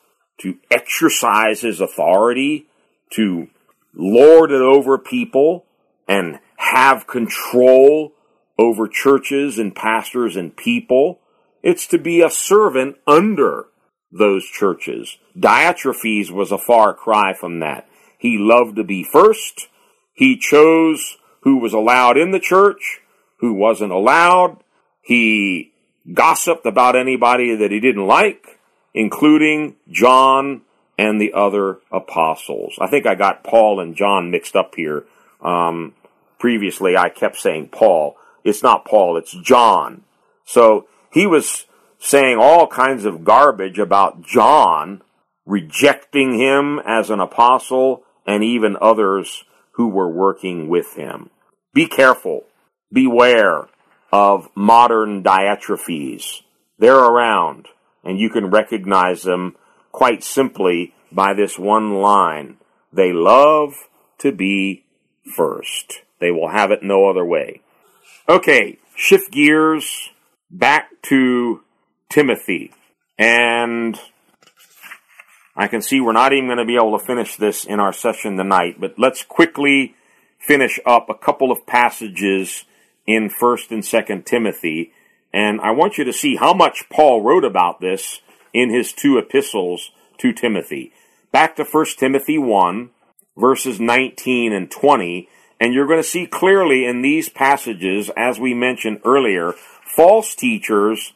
to 0.42 0.58
exercise 0.70 1.62
his 1.62 1.80
authority, 1.80 2.68
to 3.14 3.48
lord 3.92 4.52
it 4.52 4.60
over 4.60 4.98
people 4.98 5.66
and 6.06 6.38
have 6.58 7.08
control 7.08 8.12
over 8.56 8.86
churches 8.86 9.58
and 9.58 9.74
pastors 9.74 10.36
and 10.36 10.56
people. 10.56 11.18
It's 11.60 11.88
to 11.88 11.98
be 11.98 12.22
a 12.22 12.30
servant 12.30 12.98
under 13.04 13.66
those 14.12 14.44
churches. 14.44 15.18
Diotrephes 15.36 16.30
was 16.30 16.52
a 16.52 16.56
far 16.56 16.94
cry 16.94 17.34
from 17.34 17.58
that. 17.58 17.88
He 18.16 18.38
loved 18.38 18.76
to 18.76 18.84
be 18.84 19.02
first. 19.02 19.66
He 20.12 20.38
chose 20.38 21.16
who 21.40 21.56
was 21.56 21.72
allowed 21.72 22.16
in 22.16 22.30
the 22.30 22.38
church, 22.38 23.00
who 23.38 23.54
wasn't 23.54 23.92
allowed. 23.92 24.58
He 25.02 25.72
gossiped 26.12 26.66
about 26.66 26.96
anybody 26.96 27.56
that 27.56 27.70
he 27.70 27.80
didn't 27.80 28.06
like, 28.06 28.60
including 28.94 29.76
John 29.90 30.62
and 30.98 31.20
the 31.20 31.32
other 31.32 31.78
apostles. 31.92 32.74
I 32.80 32.88
think 32.88 33.06
I 33.06 33.14
got 33.14 33.44
Paul 33.44 33.80
and 33.80 33.96
John 33.96 34.30
mixed 34.30 34.56
up 34.56 34.74
here. 34.74 35.04
Um, 35.40 35.94
previously, 36.38 36.96
I 36.96 37.08
kept 37.08 37.36
saying 37.36 37.68
Paul. 37.68 38.16
It's 38.44 38.62
not 38.62 38.84
Paul, 38.84 39.16
it's 39.16 39.36
John. 39.42 40.02
So 40.44 40.88
he 41.12 41.26
was 41.26 41.66
saying 41.98 42.38
all 42.40 42.66
kinds 42.66 43.04
of 43.04 43.24
garbage 43.24 43.78
about 43.78 44.22
John, 44.22 45.02
rejecting 45.46 46.38
him 46.38 46.80
as 46.86 47.10
an 47.10 47.20
apostle, 47.20 48.04
and 48.26 48.42
even 48.42 48.76
others 48.80 49.44
who 49.72 49.88
were 49.88 50.10
working 50.10 50.68
with 50.68 50.94
him. 50.94 51.30
Be 51.72 51.86
careful. 51.86 52.44
Beware 52.92 53.68
of 54.12 54.48
modern 54.54 55.22
Diotrephes. 55.22 56.42
They're 56.78 56.96
around, 56.96 57.66
and 58.04 58.18
you 58.18 58.30
can 58.30 58.50
recognize 58.50 59.22
them 59.22 59.56
quite 59.92 60.22
simply 60.22 60.94
by 61.10 61.34
this 61.34 61.58
one 61.58 61.94
line. 61.94 62.56
They 62.92 63.12
love 63.12 63.74
to 64.18 64.32
be 64.32 64.84
first. 65.34 66.02
They 66.20 66.30
will 66.30 66.48
have 66.48 66.70
it 66.70 66.82
no 66.82 67.08
other 67.08 67.24
way. 67.24 67.60
Okay, 68.28 68.78
shift 68.96 69.30
gears 69.32 70.10
back 70.50 70.90
to 71.02 71.62
Timothy. 72.08 72.72
And 73.18 73.98
I 75.56 75.66
can 75.66 75.82
see 75.82 76.00
we're 76.00 76.12
not 76.12 76.32
even 76.32 76.46
going 76.46 76.58
to 76.58 76.64
be 76.64 76.76
able 76.76 76.98
to 76.98 77.04
finish 77.04 77.36
this 77.36 77.64
in 77.64 77.80
our 77.80 77.92
session 77.92 78.36
tonight, 78.36 78.76
but 78.78 78.94
let's 78.98 79.22
quickly 79.24 79.94
finish 80.38 80.78
up 80.86 81.10
a 81.10 81.14
couple 81.14 81.50
of 81.50 81.66
passages 81.66 82.64
in 83.08 83.30
1st 83.30 83.70
and 83.70 83.82
2nd 83.82 84.24
Timothy. 84.26 84.92
And 85.32 85.60
I 85.62 85.72
want 85.72 85.98
you 85.98 86.04
to 86.04 86.12
see 86.12 86.36
how 86.36 86.52
much 86.52 86.84
Paul 86.90 87.22
wrote 87.22 87.44
about 87.44 87.80
this 87.80 88.20
in 88.52 88.70
his 88.70 88.92
two 88.92 89.16
epistles 89.18 89.90
to 90.18 90.32
Timothy. 90.32 90.92
Back 91.32 91.56
to 91.56 91.64
1 91.64 91.86
Timothy 91.98 92.38
1, 92.38 92.90
verses 93.36 93.80
19 93.80 94.52
and 94.52 94.70
20, 94.70 95.28
and 95.58 95.72
you're 95.72 95.86
going 95.86 95.98
to 95.98 96.08
see 96.08 96.26
clearly 96.26 96.84
in 96.84 97.02
these 97.02 97.28
passages, 97.28 98.10
as 98.16 98.38
we 98.38 98.54
mentioned 98.54 99.00
earlier, 99.04 99.54
false 99.96 100.34
teachers, 100.34 101.12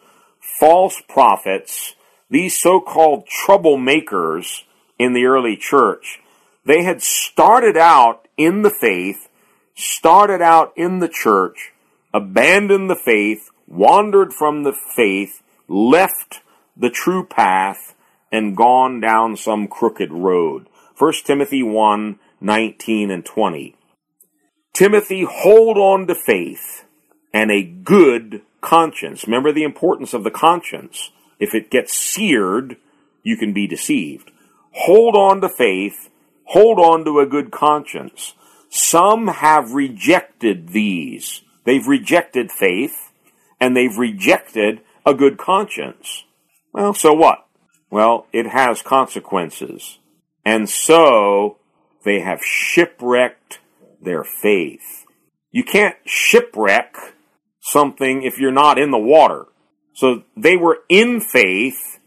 false 0.59 1.01
prophets, 1.09 1.95
these 2.31 2.59
so-called 2.59 3.29
troublemakers 3.29 4.63
in 4.99 5.13
the 5.13 5.27
early 5.27 5.57
church, 5.57 6.21
they 6.65 6.85
had 6.85 7.03
started 7.03 7.77
out 7.77 8.29
in 8.37 8.63
the 8.63 8.71
faith, 8.71 9.29
started 9.75 10.41
out 10.41 10.73
in 10.77 11.01
the 11.01 11.09
church, 11.09 11.73
abandoned 12.15 12.91
the 12.91 12.97
faith, 12.97 13.51
wandered 13.67 14.33
from 14.33 14.63
the 14.63 14.73
faith, 14.73 15.43
left 15.69 16.41
the 16.77 16.91
true 16.91 17.25
path, 17.25 17.95
and 18.31 18.57
gone 18.57 19.01
down 19.01 19.37
some 19.37 19.69
crooked 19.69 20.11
road. 20.13 20.69
1 20.99 21.13
Timothy 21.25 21.63
1, 21.63 22.19
19 22.41 23.11
and 23.11 23.25
20. 23.25 23.77
Timothy, 24.73 25.25
hold 25.29 25.77
on 25.77 26.07
to 26.07 26.15
faith 26.15 26.85
and 27.33 27.51
a 27.51 27.63
good 27.63 28.43
conscience. 28.61 29.25
Remember 29.25 29.53
the 29.53 29.65
importance 29.65 30.15
of 30.15 30.25
the 30.25 30.31
conscience. 30.31 31.11
If 31.39 31.55
it 31.55 31.71
gets 31.71 31.93
seared, 31.93 32.77
you 33.23 33.37
can 33.37 33.53
be 33.53 33.67
deceived. 33.67 34.31
Hold 34.73 35.15
on 35.15 35.41
to 35.43 35.49
faith, 35.49 36.09
hold 36.45 36.79
on 36.79 37.05
to 37.05 37.21
a 37.21 37.27
good 37.27 37.51
conscience. 37.51 38.35
Some 38.71 39.29
have 39.29 39.73
rejected 39.73 40.69
these. 40.71 41.43
They've 41.65 41.87
rejected 41.87 42.51
faith, 42.51 43.13
and 43.61 43.77
they've 43.77 43.97
rejected 43.97 44.81
a 45.07 45.15
good 45.15 45.39
conscience. 45.39 46.25
Well, 46.73 46.95
so 46.95 47.13
what? 47.13 47.47
Well, 47.91 48.27
it 48.33 48.47
has 48.47 48.83
consequences. 48.83 49.99
And 50.45 50.69
so 50.69 51.59
they 52.05 52.21
have 52.21 52.41
shipwrecked 52.43 53.61
their 54.01 54.25
faith. 54.25 55.05
You 55.51 55.63
can't 55.63 55.97
shipwreck 56.05 56.97
something 57.61 58.23
if 58.23 58.39
you're 58.39 58.51
not 58.51 58.79
in 58.79 58.91
the 58.91 58.99
water. 58.99 59.47
So 59.95 60.23
they 60.37 60.57
were 60.57 60.79
in 60.89 61.21
faith 61.21 61.99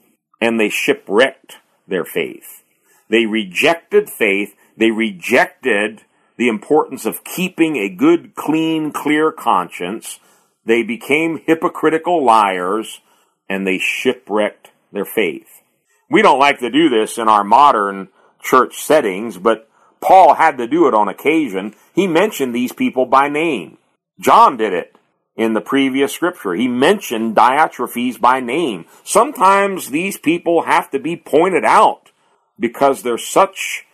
and 0.42 0.60
they 0.60 0.70
shipwrecked 0.70 1.58
their 1.88 2.04
faith. 2.04 2.64
They 3.10 3.26
rejected 3.26 4.10
faith. 4.10 4.56
They 4.76 4.92
rejected 4.92 6.02
the 6.38 6.48
importance 6.48 7.06
of 7.06 7.24
keeping 7.24 7.78
a 7.78 7.90
good, 7.90 8.36
clean, 8.36 8.92
clear 8.92 9.32
conscience. 9.32 10.20
They 10.66 10.84
became 10.84 11.42
hypocritical 11.46 12.24
liars 12.24 13.02
and 13.50 13.66
they 13.66 13.78
shipwrecked 13.78 14.72
their 14.92 15.06
faith. 15.06 15.62
We 16.10 16.22
don't 16.22 16.40
like 16.40 16.60
to 16.60 16.70
do 16.70 16.90
this 16.90 17.18
in 17.18 17.28
our 17.28 17.44
modern 17.44 18.10
church 18.42 18.84
settings, 18.84 19.38
but 19.38 19.70
Paul 20.02 20.36
had 20.36 20.58
to 20.58 20.68
do 20.68 20.88
it 20.88 20.94
on 20.94 21.08
occasion. 21.08 21.74
He 21.94 22.08
mentioned 22.08 22.54
these 22.54 22.72
people 22.72 23.06
by 23.06 23.30
name. 23.30 23.78
John 24.20 24.58
did 24.58 24.74
it 24.74 24.96
in 25.36 25.54
the 25.54 25.62
previous 25.62 26.14
scripture. 26.14 26.54
He 26.54 26.68
mentioned 26.68 27.36
Diotrephes 27.36 28.20
by 28.20 28.40
name. 28.40 28.86
Sometimes 29.04 29.90
these 29.90 30.18
people 30.18 30.64
have 30.64 30.90
to 30.92 31.00
be 31.00 31.16
pointed 31.16 31.66
out 31.66 32.12
because 32.60 33.02
they're 33.02 33.18
such 33.18 33.86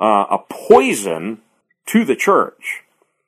uh, 0.00 0.26
a 0.30 0.38
poison 0.48 1.40
to 1.90 2.04
the 2.04 2.16
church. 2.16 2.82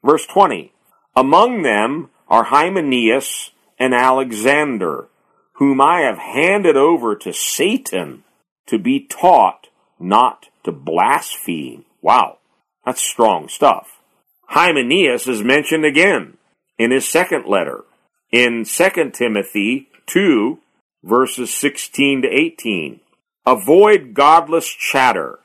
Verse 0.05 0.27
20. 0.27 0.73
Among 1.15 1.63
them 1.63 2.11
are 2.29 2.45
Hymenaeus 2.45 3.51
and 3.79 3.95
Alexander, 3.95 5.09
whom 5.55 5.81
I 5.81 6.01
have 6.01 6.19
handed 6.19 6.77
over 6.77 7.15
to 7.17 7.33
Satan 7.33 8.25
to 8.67 8.79
be 8.79 9.01
taught 9.01 9.69
not 9.99 10.47
to 10.65 10.73
blaspheme. 10.73 11.85
Wow, 12.01 12.39
that's 12.85 13.03
strong 13.03 13.49
stuff. 13.49 14.01
Hymenaeus 14.49 15.27
is 15.27 15.43
mentioned 15.43 15.85
again 15.85 16.39
in 16.79 16.91
his 16.91 17.09
second 17.09 17.47
letter 17.47 17.85
in 18.31 18.65
2 18.65 19.11
Timothy 19.13 19.89
2 20.07 20.59
verses 21.03 21.53
16 21.55 22.23
to 22.23 22.29
18. 22.29 23.01
Avoid 23.45 24.15
godless 24.15 24.69
chatter 24.69 25.41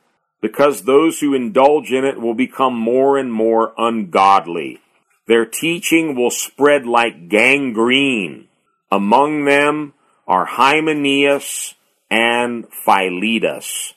because 0.48 0.84
those 0.84 1.20
who 1.20 1.34
indulge 1.34 1.92
in 1.92 2.06
it 2.06 2.22
will 2.22 2.34
become 2.34 2.74
more 2.74 3.18
and 3.18 3.32
more 3.32 3.74
ungodly. 3.78 4.80
Their 5.28 5.46
teaching 5.46 6.16
will 6.16 6.32
spread 6.32 6.86
like 6.86 7.28
gangrene. 7.28 8.48
Among 8.90 9.44
them 9.44 9.94
are 10.26 10.46
Hymenaeus 10.46 11.76
and 12.10 12.66
Philetus, 12.72 13.94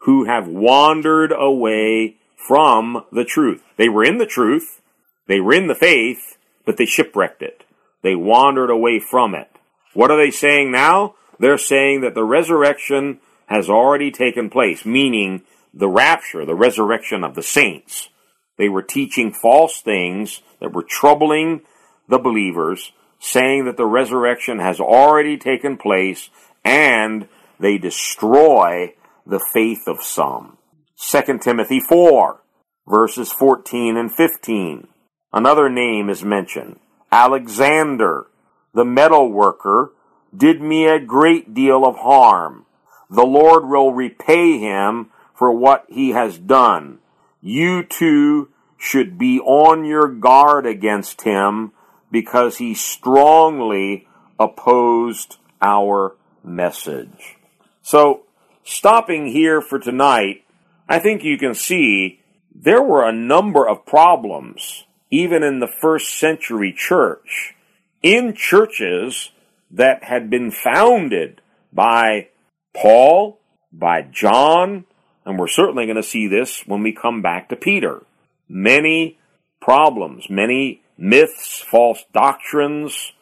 who 0.00 0.26
have 0.26 0.46
wandered 0.46 1.32
away 1.32 2.16
from 2.36 3.06
the 3.10 3.24
truth. 3.24 3.62
They 3.78 3.88
were 3.88 4.04
in 4.04 4.18
the 4.18 4.26
truth, 4.26 4.82
they 5.26 5.40
were 5.40 5.54
in 5.54 5.68
the 5.68 5.74
faith, 5.74 6.36
but 6.66 6.76
they 6.76 6.84
shipwrecked 6.84 7.40
it. 7.40 7.64
They 8.02 8.14
wandered 8.14 8.68
away 8.68 9.00
from 9.00 9.34
it. 9.34 9.48
What 9.94 10.10
are 10.10 10.18
they 10.18 10.30
saying 10.30 10.70
now? 10.70 11.14
They're 11.38 11.56
saying 11.56 12.02
that 12.02 12.14
the 12.14 12.24
resurrection 12.24 13.20
has 13.46 13.70
already 13.70 14.10
taken 14.10 14.50
place, 14.50 14.84
meaning 14.84 15.42
the 15.74 15.88
rapture, 15.88 16.44
the 16.44 16.54
resurrection 16.54 17.24
of 17.24 17.34
the 17.34 17.42
saints. 17.42 18.08
They 18.56 18.68
were 18.68 18.82
teaching 18.82 19.32
false 19.32 19.80
things 19.80 20.40
that 20.60 20.72
were 20.72 20.84
troubling 20.84 21.62
the 22.08 22.18
believers, 22.18 22.92
saying 23.18 23.64
that 23.64 23.76
the 23.76 23.86
resurrection 23.86 24.60
has 24.60 24.78
already 24.78 25.36
taken 25.36 25.76
place 25.76 26.30
and 26.64 27.28
they 27.58 27.78
destroy 27.78 28.94
the 29.26 29.44
faith 29.52 29.88
of 29.88 30.02
some. 30.02 30.58
2 30.96 31.38
Timothy 31.38 31.80
4, 31.80 32.40
verses 32.86 33.32
14 33.32 33.96
and 33.96 34.14
15. 34.14 34.86
Another 35.32 35.68
name 35.68 36.08
is 36.08 36.22
mentioned. 36.22 36.78
Alexander, 37.10 38.26
the 38.72 38.84
metal 38.84 39.30
worker, 39.32 39.92
did 40.36 40.60
me 40.60 40.86
a 40.86 41.00
great 41.00 41.54
deal 41.54 41.84
of 41.84 41.96
harm. 41.96 42.66
The 43.10 43.24
Lord 43.24 43.68
will 43.68 43.92
repay 43.92 44.58
him 44.58 45.10
for 45.34 45.52
what 45.52 45.84
he 45.88 46.10
has 46.10 46.38
done. 46.38 46.98
You 47.40 47.82
too 47.82 48.50
should 48.78 49.18
be 49.18 49.40
on 49.40 49.84
your 49.84 50.08
guard 50.08 50.66
against 50.66 51.22
him 51.22 51.72
because 52.10 52.58
he 52.58 52.74
strongly 52.74 54.06
opposed 54.38 55.36
our 55.60 56.16
message. 56.42 57.36
So, 57.82 58.22
stopping 58.62 59.26
here 59.26 59.60
for 59.60 59.78
tonight, 59.78 60.44
I 60.88 60.98
think 60.98 61.24
you 61.24 61.38
can 61.38 61.54
see 61.54 62.20
there 62.54 62.82
were 62.82 63.04
a 63.04 63.12
number 63.12 63.66
of 63.66 63.84
problems 63.86 64.84
even 65.10 65.42
in 65.42 65.60
the 65.60 65.68
first 65.68 66.18
century 66.18 66.72
church, 66.76 67.54
in 68.02 68.34
churches 68.34 69.30
that 69.70 70.04
had 70.04 70.28
been 70.28 70.50
founded 70.50 71.40
by 71.72 72.28
Paul, 72.74 73.38
by 73.72 74.02
John, 74.02 74.84
and 75.24 75.38
we're 75.38 75.48
certainly 75.48 75.86
going 75.86 75.96
to 75.96 76.02
see 76.02 76.26
this 76.26 76.62
when 76.66 76.82
we 76.82 76.92
come 76.92 77.22
back 77.22 77.48
to 77.48 77.56
Peter. 77.56 78.04
Many 78.48 79.18
problems, 79.60 80.28
many 80.28 80.82
myths, 80.98 81.60
false 81.60 82.04
doctrines, 82.12 83.12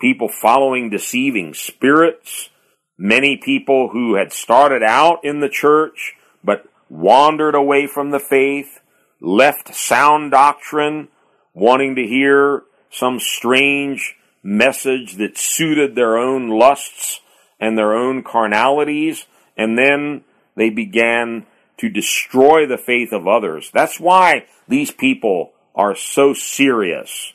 people 0.00 0.28
following 0.28 0.90
deceiving 0.90 1.54
spirits, 1.54 2.50
many 2.98 3.36
people 3.36 3.88
who 3.88 4.16
had 4.16 4.32
started 4.32 4.82
out 4.82 5.24
in 5.24 5.40
the 5.40 5.48
church 5.48 6.14
but 6.44 6.64
wandered 6.88 7.54
away 7.54 7.86
from 7.86 8.10
the 8.10 8.18
faith, 8.18 8.80
left 9.20 9.74
sound 9.74 10.32
doctrine, 10.32 11.08
wanting 11.54 11.94
to 11.94 12.02
hear 12.02 12.62
some 12.90 13.20
strange 13.20 14.16
message 14.42 15.16
that 15.16 15.38
suited 15.38 15.94
their 15.94 16.18
own 16.18 16.48
lusts 16.48 17.20
and 17.60 17.78
their 17.78 17.94
own 17.94 18.24
carnalities, 18.24 19.26
and 19.56 19.78
then 19.78 20.24
they 20.56 20.68
began 20.68 21.46
to 21.78 21.88
destroy 21.88 22.66
the 22.66 22.78
faith 22.78 23.12
of 23.12 23.26
others. 23.26 23.70
That's 23.72 23.98
why 23.98 24.46
these 24.68 24.90
people 24.90 25.52
are 25.74 25.94
so 25.94 26.34
serious. 26.34 27.32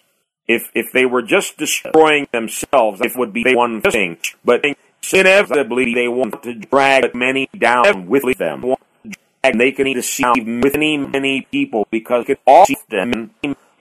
If 0.47 0.69
if 0.73 0.91
they 0.93 1.05
were 1.05 1.21
just 1.21 1.57
destroying 1.57 2.27
themselves, 2.31 3.01
it 3.01 3.15
would 3.15 3.33
be 3.33 3.55
one 3.55 3.81
thing. 3.81 4.17
But 4.45 4.63
inevitably, 5.11 5.93
they 5.93 6.07
want 6.07 6.41
to 6.43 6.53
drag 6.53 7.13
many 7.13 7.49
down 7.57 8.07
with 8.07 8.37
them. 8.37 8.75
And 9.43 9.59
they 9.59 9.71
can 9.71 9.93
deceive 9.93 10.45
many, 10.45 10.97
many 10.97 11.47
people 11.51 11.87
because 11.89 12.25
often 12.45 13.31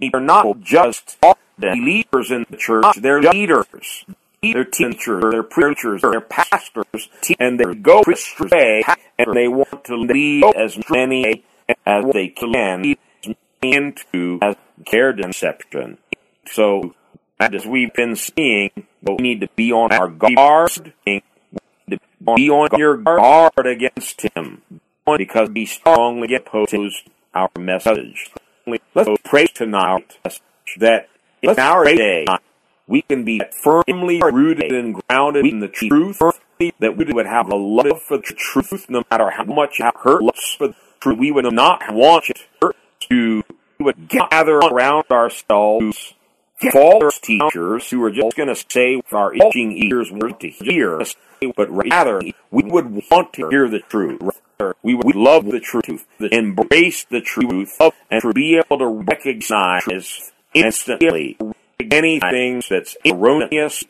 they're 0.01 0.21
not 0.21 0.61
just 0.61 1.19
the 1.21 1.71
leaders 1.75 2.31
in 2.31 2.47
the 2.51 2.57
church; 2.57 2.97
they're 2.97 3.23
leaders. 3.23 4.05
They're 4.43 4.65
teachers, 4.65 5.25
they're 5.31 5.43
preachers, 5.43 6.03
they're 6.03 6.21
pastors, 6.21 7.09
and 7.41 7.59
they 7.59 7.75
go 7.75 8.03
astray, 8.03 8.83
and 9.19 9.35
they 9.35 9.49
want 9.49 9.85
to 9.85 9.97
lead 9.97 10.45
as 10.55 10.79
many 10.91 11.45
as 11.85 12.05
they 12.13 12.29
can 12.29 12.97
into 13.63 14.41
their 14.93 15.13
deception. 15.13 15.99
So, 16.47 16.95
as 17.41 17.67
we've 17.67 17.93
been 17.93 18.15
seeing, 18.15 18.71
we 19.03 19.17
need 19.17 19.41
to 19.41 19.49
be 19.57 19.73
on 19.73 19.93
our 19.93 20.09
guard, 20.09 20.93
be 21.05 21.23
on 22.51 22.79
your 22.79 22.97
guard 22.99 23.67
against 23.67 24.23
him, 24.23 24.63
because 25.17 25.49
he 25.55 25.67
strongly 25.67 26.35
opposes 26.35 27.03
our 27.35 27.51
message. 27.59 28.31
Let's 28.95 29.21
pray 29.25 29.47
tonight 29.47 30.19
that 30.79 31.09
in 31.43 31.59
our 31.59 31.85
day 31.85 32.27
we 32.87 33.03
can 33.03 33.25
be 33.25 33.41
firmly 33.63 34.21
rooted 34.23 34.73
and 34.73 34.95
grounded 34.95 35.47
in 35.47 35.61
the 35.61 35.69
truth, 35.69 36.19
that 36.79 36.97
we 36.97 37.05
would 37.13 37.27
have 37.27 37.49
a 37.49 37.57
love 37.57 38.01
for 38.03 38.19
the 38.19 38.23
truth 38.23 38.87
no 38.89 39.03
matter 39.11 39.31
how 39.31 39.45
much 39.45 39.81
it 39.81 39.95
hurts 40.03 40.55
for 40.57 40.69
the 40.69 40.77
truth. 41.01 41.19
We 41.19 41.33
would 41.33 41.53
not 41.53 41.83
want 41.93 42.31
it 42.31 42.47
to 43.11 43.43
would 43.79 44.09
gather 44.09 44.57
around 44.57 45.05
ourselves 45.11 46.15
false 46.73 47.19
teachers 47.19 47.91
who 47.91 48.03
are 48.03 48.11
just 48.11 48.37
going 48.37 48.49
to 48.49 48.65
say 48.69 48.97
with 48.97 49.13
our 49.13 49.35
itching 49.35 49.73
ears 49.73 50.11
want 50.11 50.41
to 50.41 50.49
hear, 50.49 51.03
but 51.57 51.71
rather 51.71 52.23
we 52.51 52.63
would 52.65 53.03
want 53.11 53.33
to 53.35 53.49
hear 53.51 53.69
the 53.69 53.81
truth. 53.81 54.23
We 54.83 54.95
would 54.95 55.15
love 55.15 55.45
the 55.45 55.61
truth, 55.61 56.07
embrace 56.19 57.05
the 57.05 57.21
truth, 57.21 57.79
and 58.11 58.23
to 58.23 58.33
be 58.33 58.57
able 58.57 58.79
to 58.79 58.87
recognize 58.87 60.33
instantly 60.55 61.37
anything 61.91 62.63
that's 62.69 62.97
erroneous, 63.05 63.85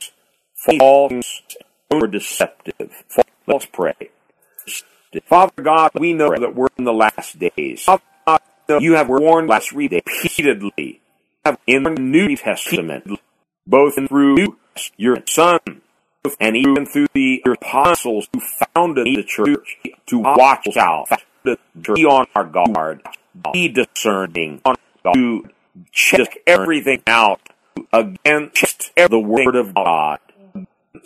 false, 0.65 1.43
or 1.91 2.07
deceptive. 2.07 2.91
Let's 3.47 3.67
pray. 3.67 4.11
Father 5.27 5.63
God, 5.63 5.93
we 5.99 6.13
know 6.13 6.31
that 6.31 6.55
we're 6.55 6.69
in 6.79 6.85
the 6.85 6.93
last 6.93 7.39
days. 7.39 7.85
Father 7.85 8.03
God, 8.27 8.41
you 8.83 8.95
have 8.95 9.09
warned 9.09 9.51
us 9.51 9.73
repeatedly 9.73 11.01
in 11.67 11.85
the 11.85 11.91
New 11.91 12.37
Testament, 12.37 13.07
both 13.67 13.95
through 14.09 14.59
your 14.97 15.19
Son 15.27 15.61
and 16.41 16.57
even 16.57 16.87
through 16.87 17.07
the 17.15 17.43
apostles 17.47 18.29
who 18.33 18.41
founded 18.75 19.07
the 19.07 19.23
church 19.23 19.79
to 20.07 20.19
watch 20.19 20.77
out, 20.77 21.09
to 21.45 21.57
be 21.95 22.05
on 22.05 22.27
our 22.35 22.45
guard, 22.45 23.03
be 23.53 23.69
discerning, 23.69 24.61
to 25.15 25.49
check 25.93 26.39
everything 26.47 27.03
out 27.07 27.41
against 27.93 28.93
the 28.97 29.19
Word 29.19 29.57
of 29.57 29.75
God 29.75 30.19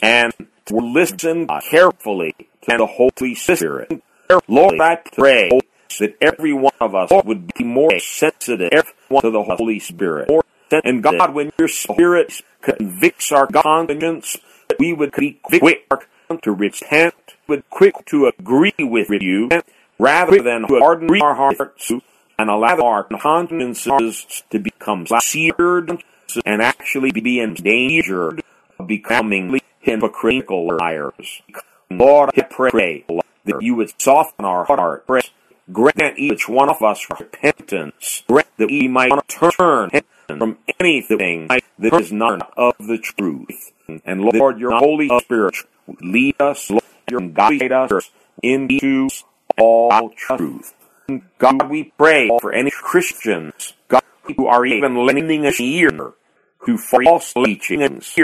and 0.02 0.32
listen 0.70 1.46
carefully 1.70 2.34
to 2.62 2.76
the 2.78 2.86
Holy 2.86 3.34
Spirit. 3.34 4.02
Lord, 4.46 4.80
I 4.80 4.96
pray 4.96 5.50
that 5.98 6.16
every 6.20 6.52
one 6.52 6.72
of 6.80 6.94
us 6.94 7.10
would 7.24 7.52
be 7.54 7.64
more 7.64 7.98
sensitive 7.98 8.92
to 9.20 9.30
the 9.30 9.42
Holy 9.42 9.78
Spirit. 9.78 10.30
And 10.70 11.02
God, 11.02 11.34
when 11.34 11.52
your 11.58 11.68
Spirit 11.68 12.42
convicts 12.62 13.32
our 13.32 13.46
conscience, 13.48 14.36
that 14.68 14.78
we 14.78 14.92
would 14.92 15.12
be 15.12 15.40
quick 15.42 15.90
to 16.42 16.52
repent, 16.52 17.14
would 17.48 17.68
quick 17.70 17.94
to 18.06 18.26
agree 18.26 18.72
with 18.78 19.10
you, 19.10 19.50
rather 19.98 20.40
than 20.42 20.64
harden 20.68 21.20
our 21.20 21.34
hearts 21.34 21.90
and 22.38 22.48
allow 22.48 22.76
our 22.76 23.04
consciences 23.04 24.44
to 24.50 24.58
become 24.60 25.06
seared 25.20 26.02
and 26.44 26.62
actually 26.62 27.10
be 27.12 27.40
endangered 27.40 28.42
of 28.78 28.86
becoming 28.86 29.60
hypocritical 29.80 30.76
liars. 30.76 31.42
Lord, 31.90 32.30
I 32.36 32.42
pray 32.42 33.04
that 33.44 33.62
you 33.62 33.74
would 33.76 33.92
soften 34.00 34.44
our 34.44 34.64
hearts, 34.64 35.30
grant 35.72 36.18
each 36.18 36.48
one 36.48 36.68
of 36.68 36.82
us 36.82 37.06
repentance, 37.10 38.22
grant 38.28 38.48
that 38.58 38.68
we 38.68 38.88
might 38.88 39.12
turn 39.28 39.90
from 40.28 40.58
anything 40.78 41.48
that 41.48 41.94
is 42.00 42.12
not 42.12 42.52
of 42.56 42.74
the 42.78 42.98
truth. 42.98 43.72
And 44.04 44.20
Lord, 44.20 44.58
your 44.58 44.78
Holy 44.78 45.08
Spirit 45.20 45.56
lead 46.00 46.40
us, 46.40 46.70
Lord, 46.70 47.34
guide 47.34 47.72
us 47.72 48.10
into 48.42 49.08
all 49.58 50.10
truth. 50.10 50.74
God, 51.38 51.68
we 51.68 51.92
pray 51.98 52.28
for 52.40 52.52
any 52.52 52.70
Christians, 52.70 53.72
God, 53.88 54.04
who 54.36 54.46
are 54.46 54.64
even 54.64 54.94
lending 54.94 55.44
a 55.44 55.52
ear 55.58 56.14
to 56.66 56.78
false 56.78 57.32
teachings, 57.32 58.16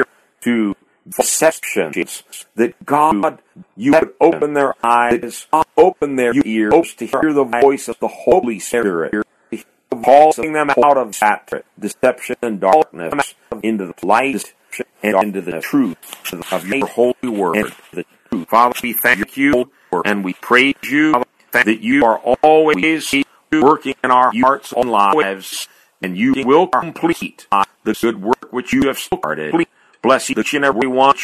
to 0.42 0.76
deceptions, 1.08 2.24
that 2.54 2.84
God, 2.84 3.40
you 3.76 3.92
would 3.92 4.14
open 4.20 4.54
their 4.54 4.74
eyes, 4.84 5.46
open 5.76 6.16
their 6.16 6.32
ears 6.44 6.94
to 6.94 7.06
hear 7.06 7.32
the 7.32 7.44
voice 7.44 7.88
of 7.88 7.98
the 8.00 8.08
Holy 8.08 8.58
Spirit, 8.58 9.24
calling 10.04 10.52
them 10.52 10.70
out 10.70 10.96
of 10.96 11.18
that 11.20 11.64
deception 11.78 12.36
and 12.42 12.60
darkness 12.60 13.34
into 13.62 13.86
the 13.86 14.06
light 14.06 14.54
and 15.02 15.16
into 15.22 15.40
the 15.40 15.60
truth 15.60 15.96
of 16.52 16.66
your 16.66 16.86
holy 16.86 17.14
word. 17.28 17.72
The 17.92 18.04
truth. 18.30 18.48
Father, 18.48 18.74
we 18.82 18.92
thank 18.92 19.36
you 19.36 19.70
and 20.04 20.24
we 20.24 20.34
praise 20.34 20.74
you 20.82 21.22
that 21.52 21.80
you 21.80 22.04
are 22.04 22.18
always 22.42 23.14
working 23.52 23.94
in 24.04 24.10
our 24.10 24.32
hearts 24.34 24.72
and 24.72 24.90
lives 24.90 25.68
and 26.02 26.16
you 26.16 26.34
will 26.44 26.66
complete 26.66 27.46
uh, 27.52 27.64
the 27.84 27.94
good 28.00 28.22
work 28.22 28.52
which 28.52 28.72
you 28.72 28.86
have 28.88 28.98
started. 28.98 29.54
Bless 30.02 30.30
each 30.30 30.54
and 30.54 30.64
every 30.64 30.88
one 30.88 31.16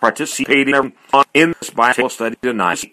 participating 0.00 0.92
in 1.34 1.54
this 1.58 1.70
Bible 1.70 2.08
study 2.08 2.36
tonight. 2.42 2.84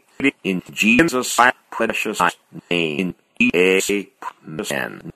In 0.43 0.61
Jesus' 0.71 1.39
precious 1.69 2.21
name. 2.69 3.15
Amen. 3.41 5.11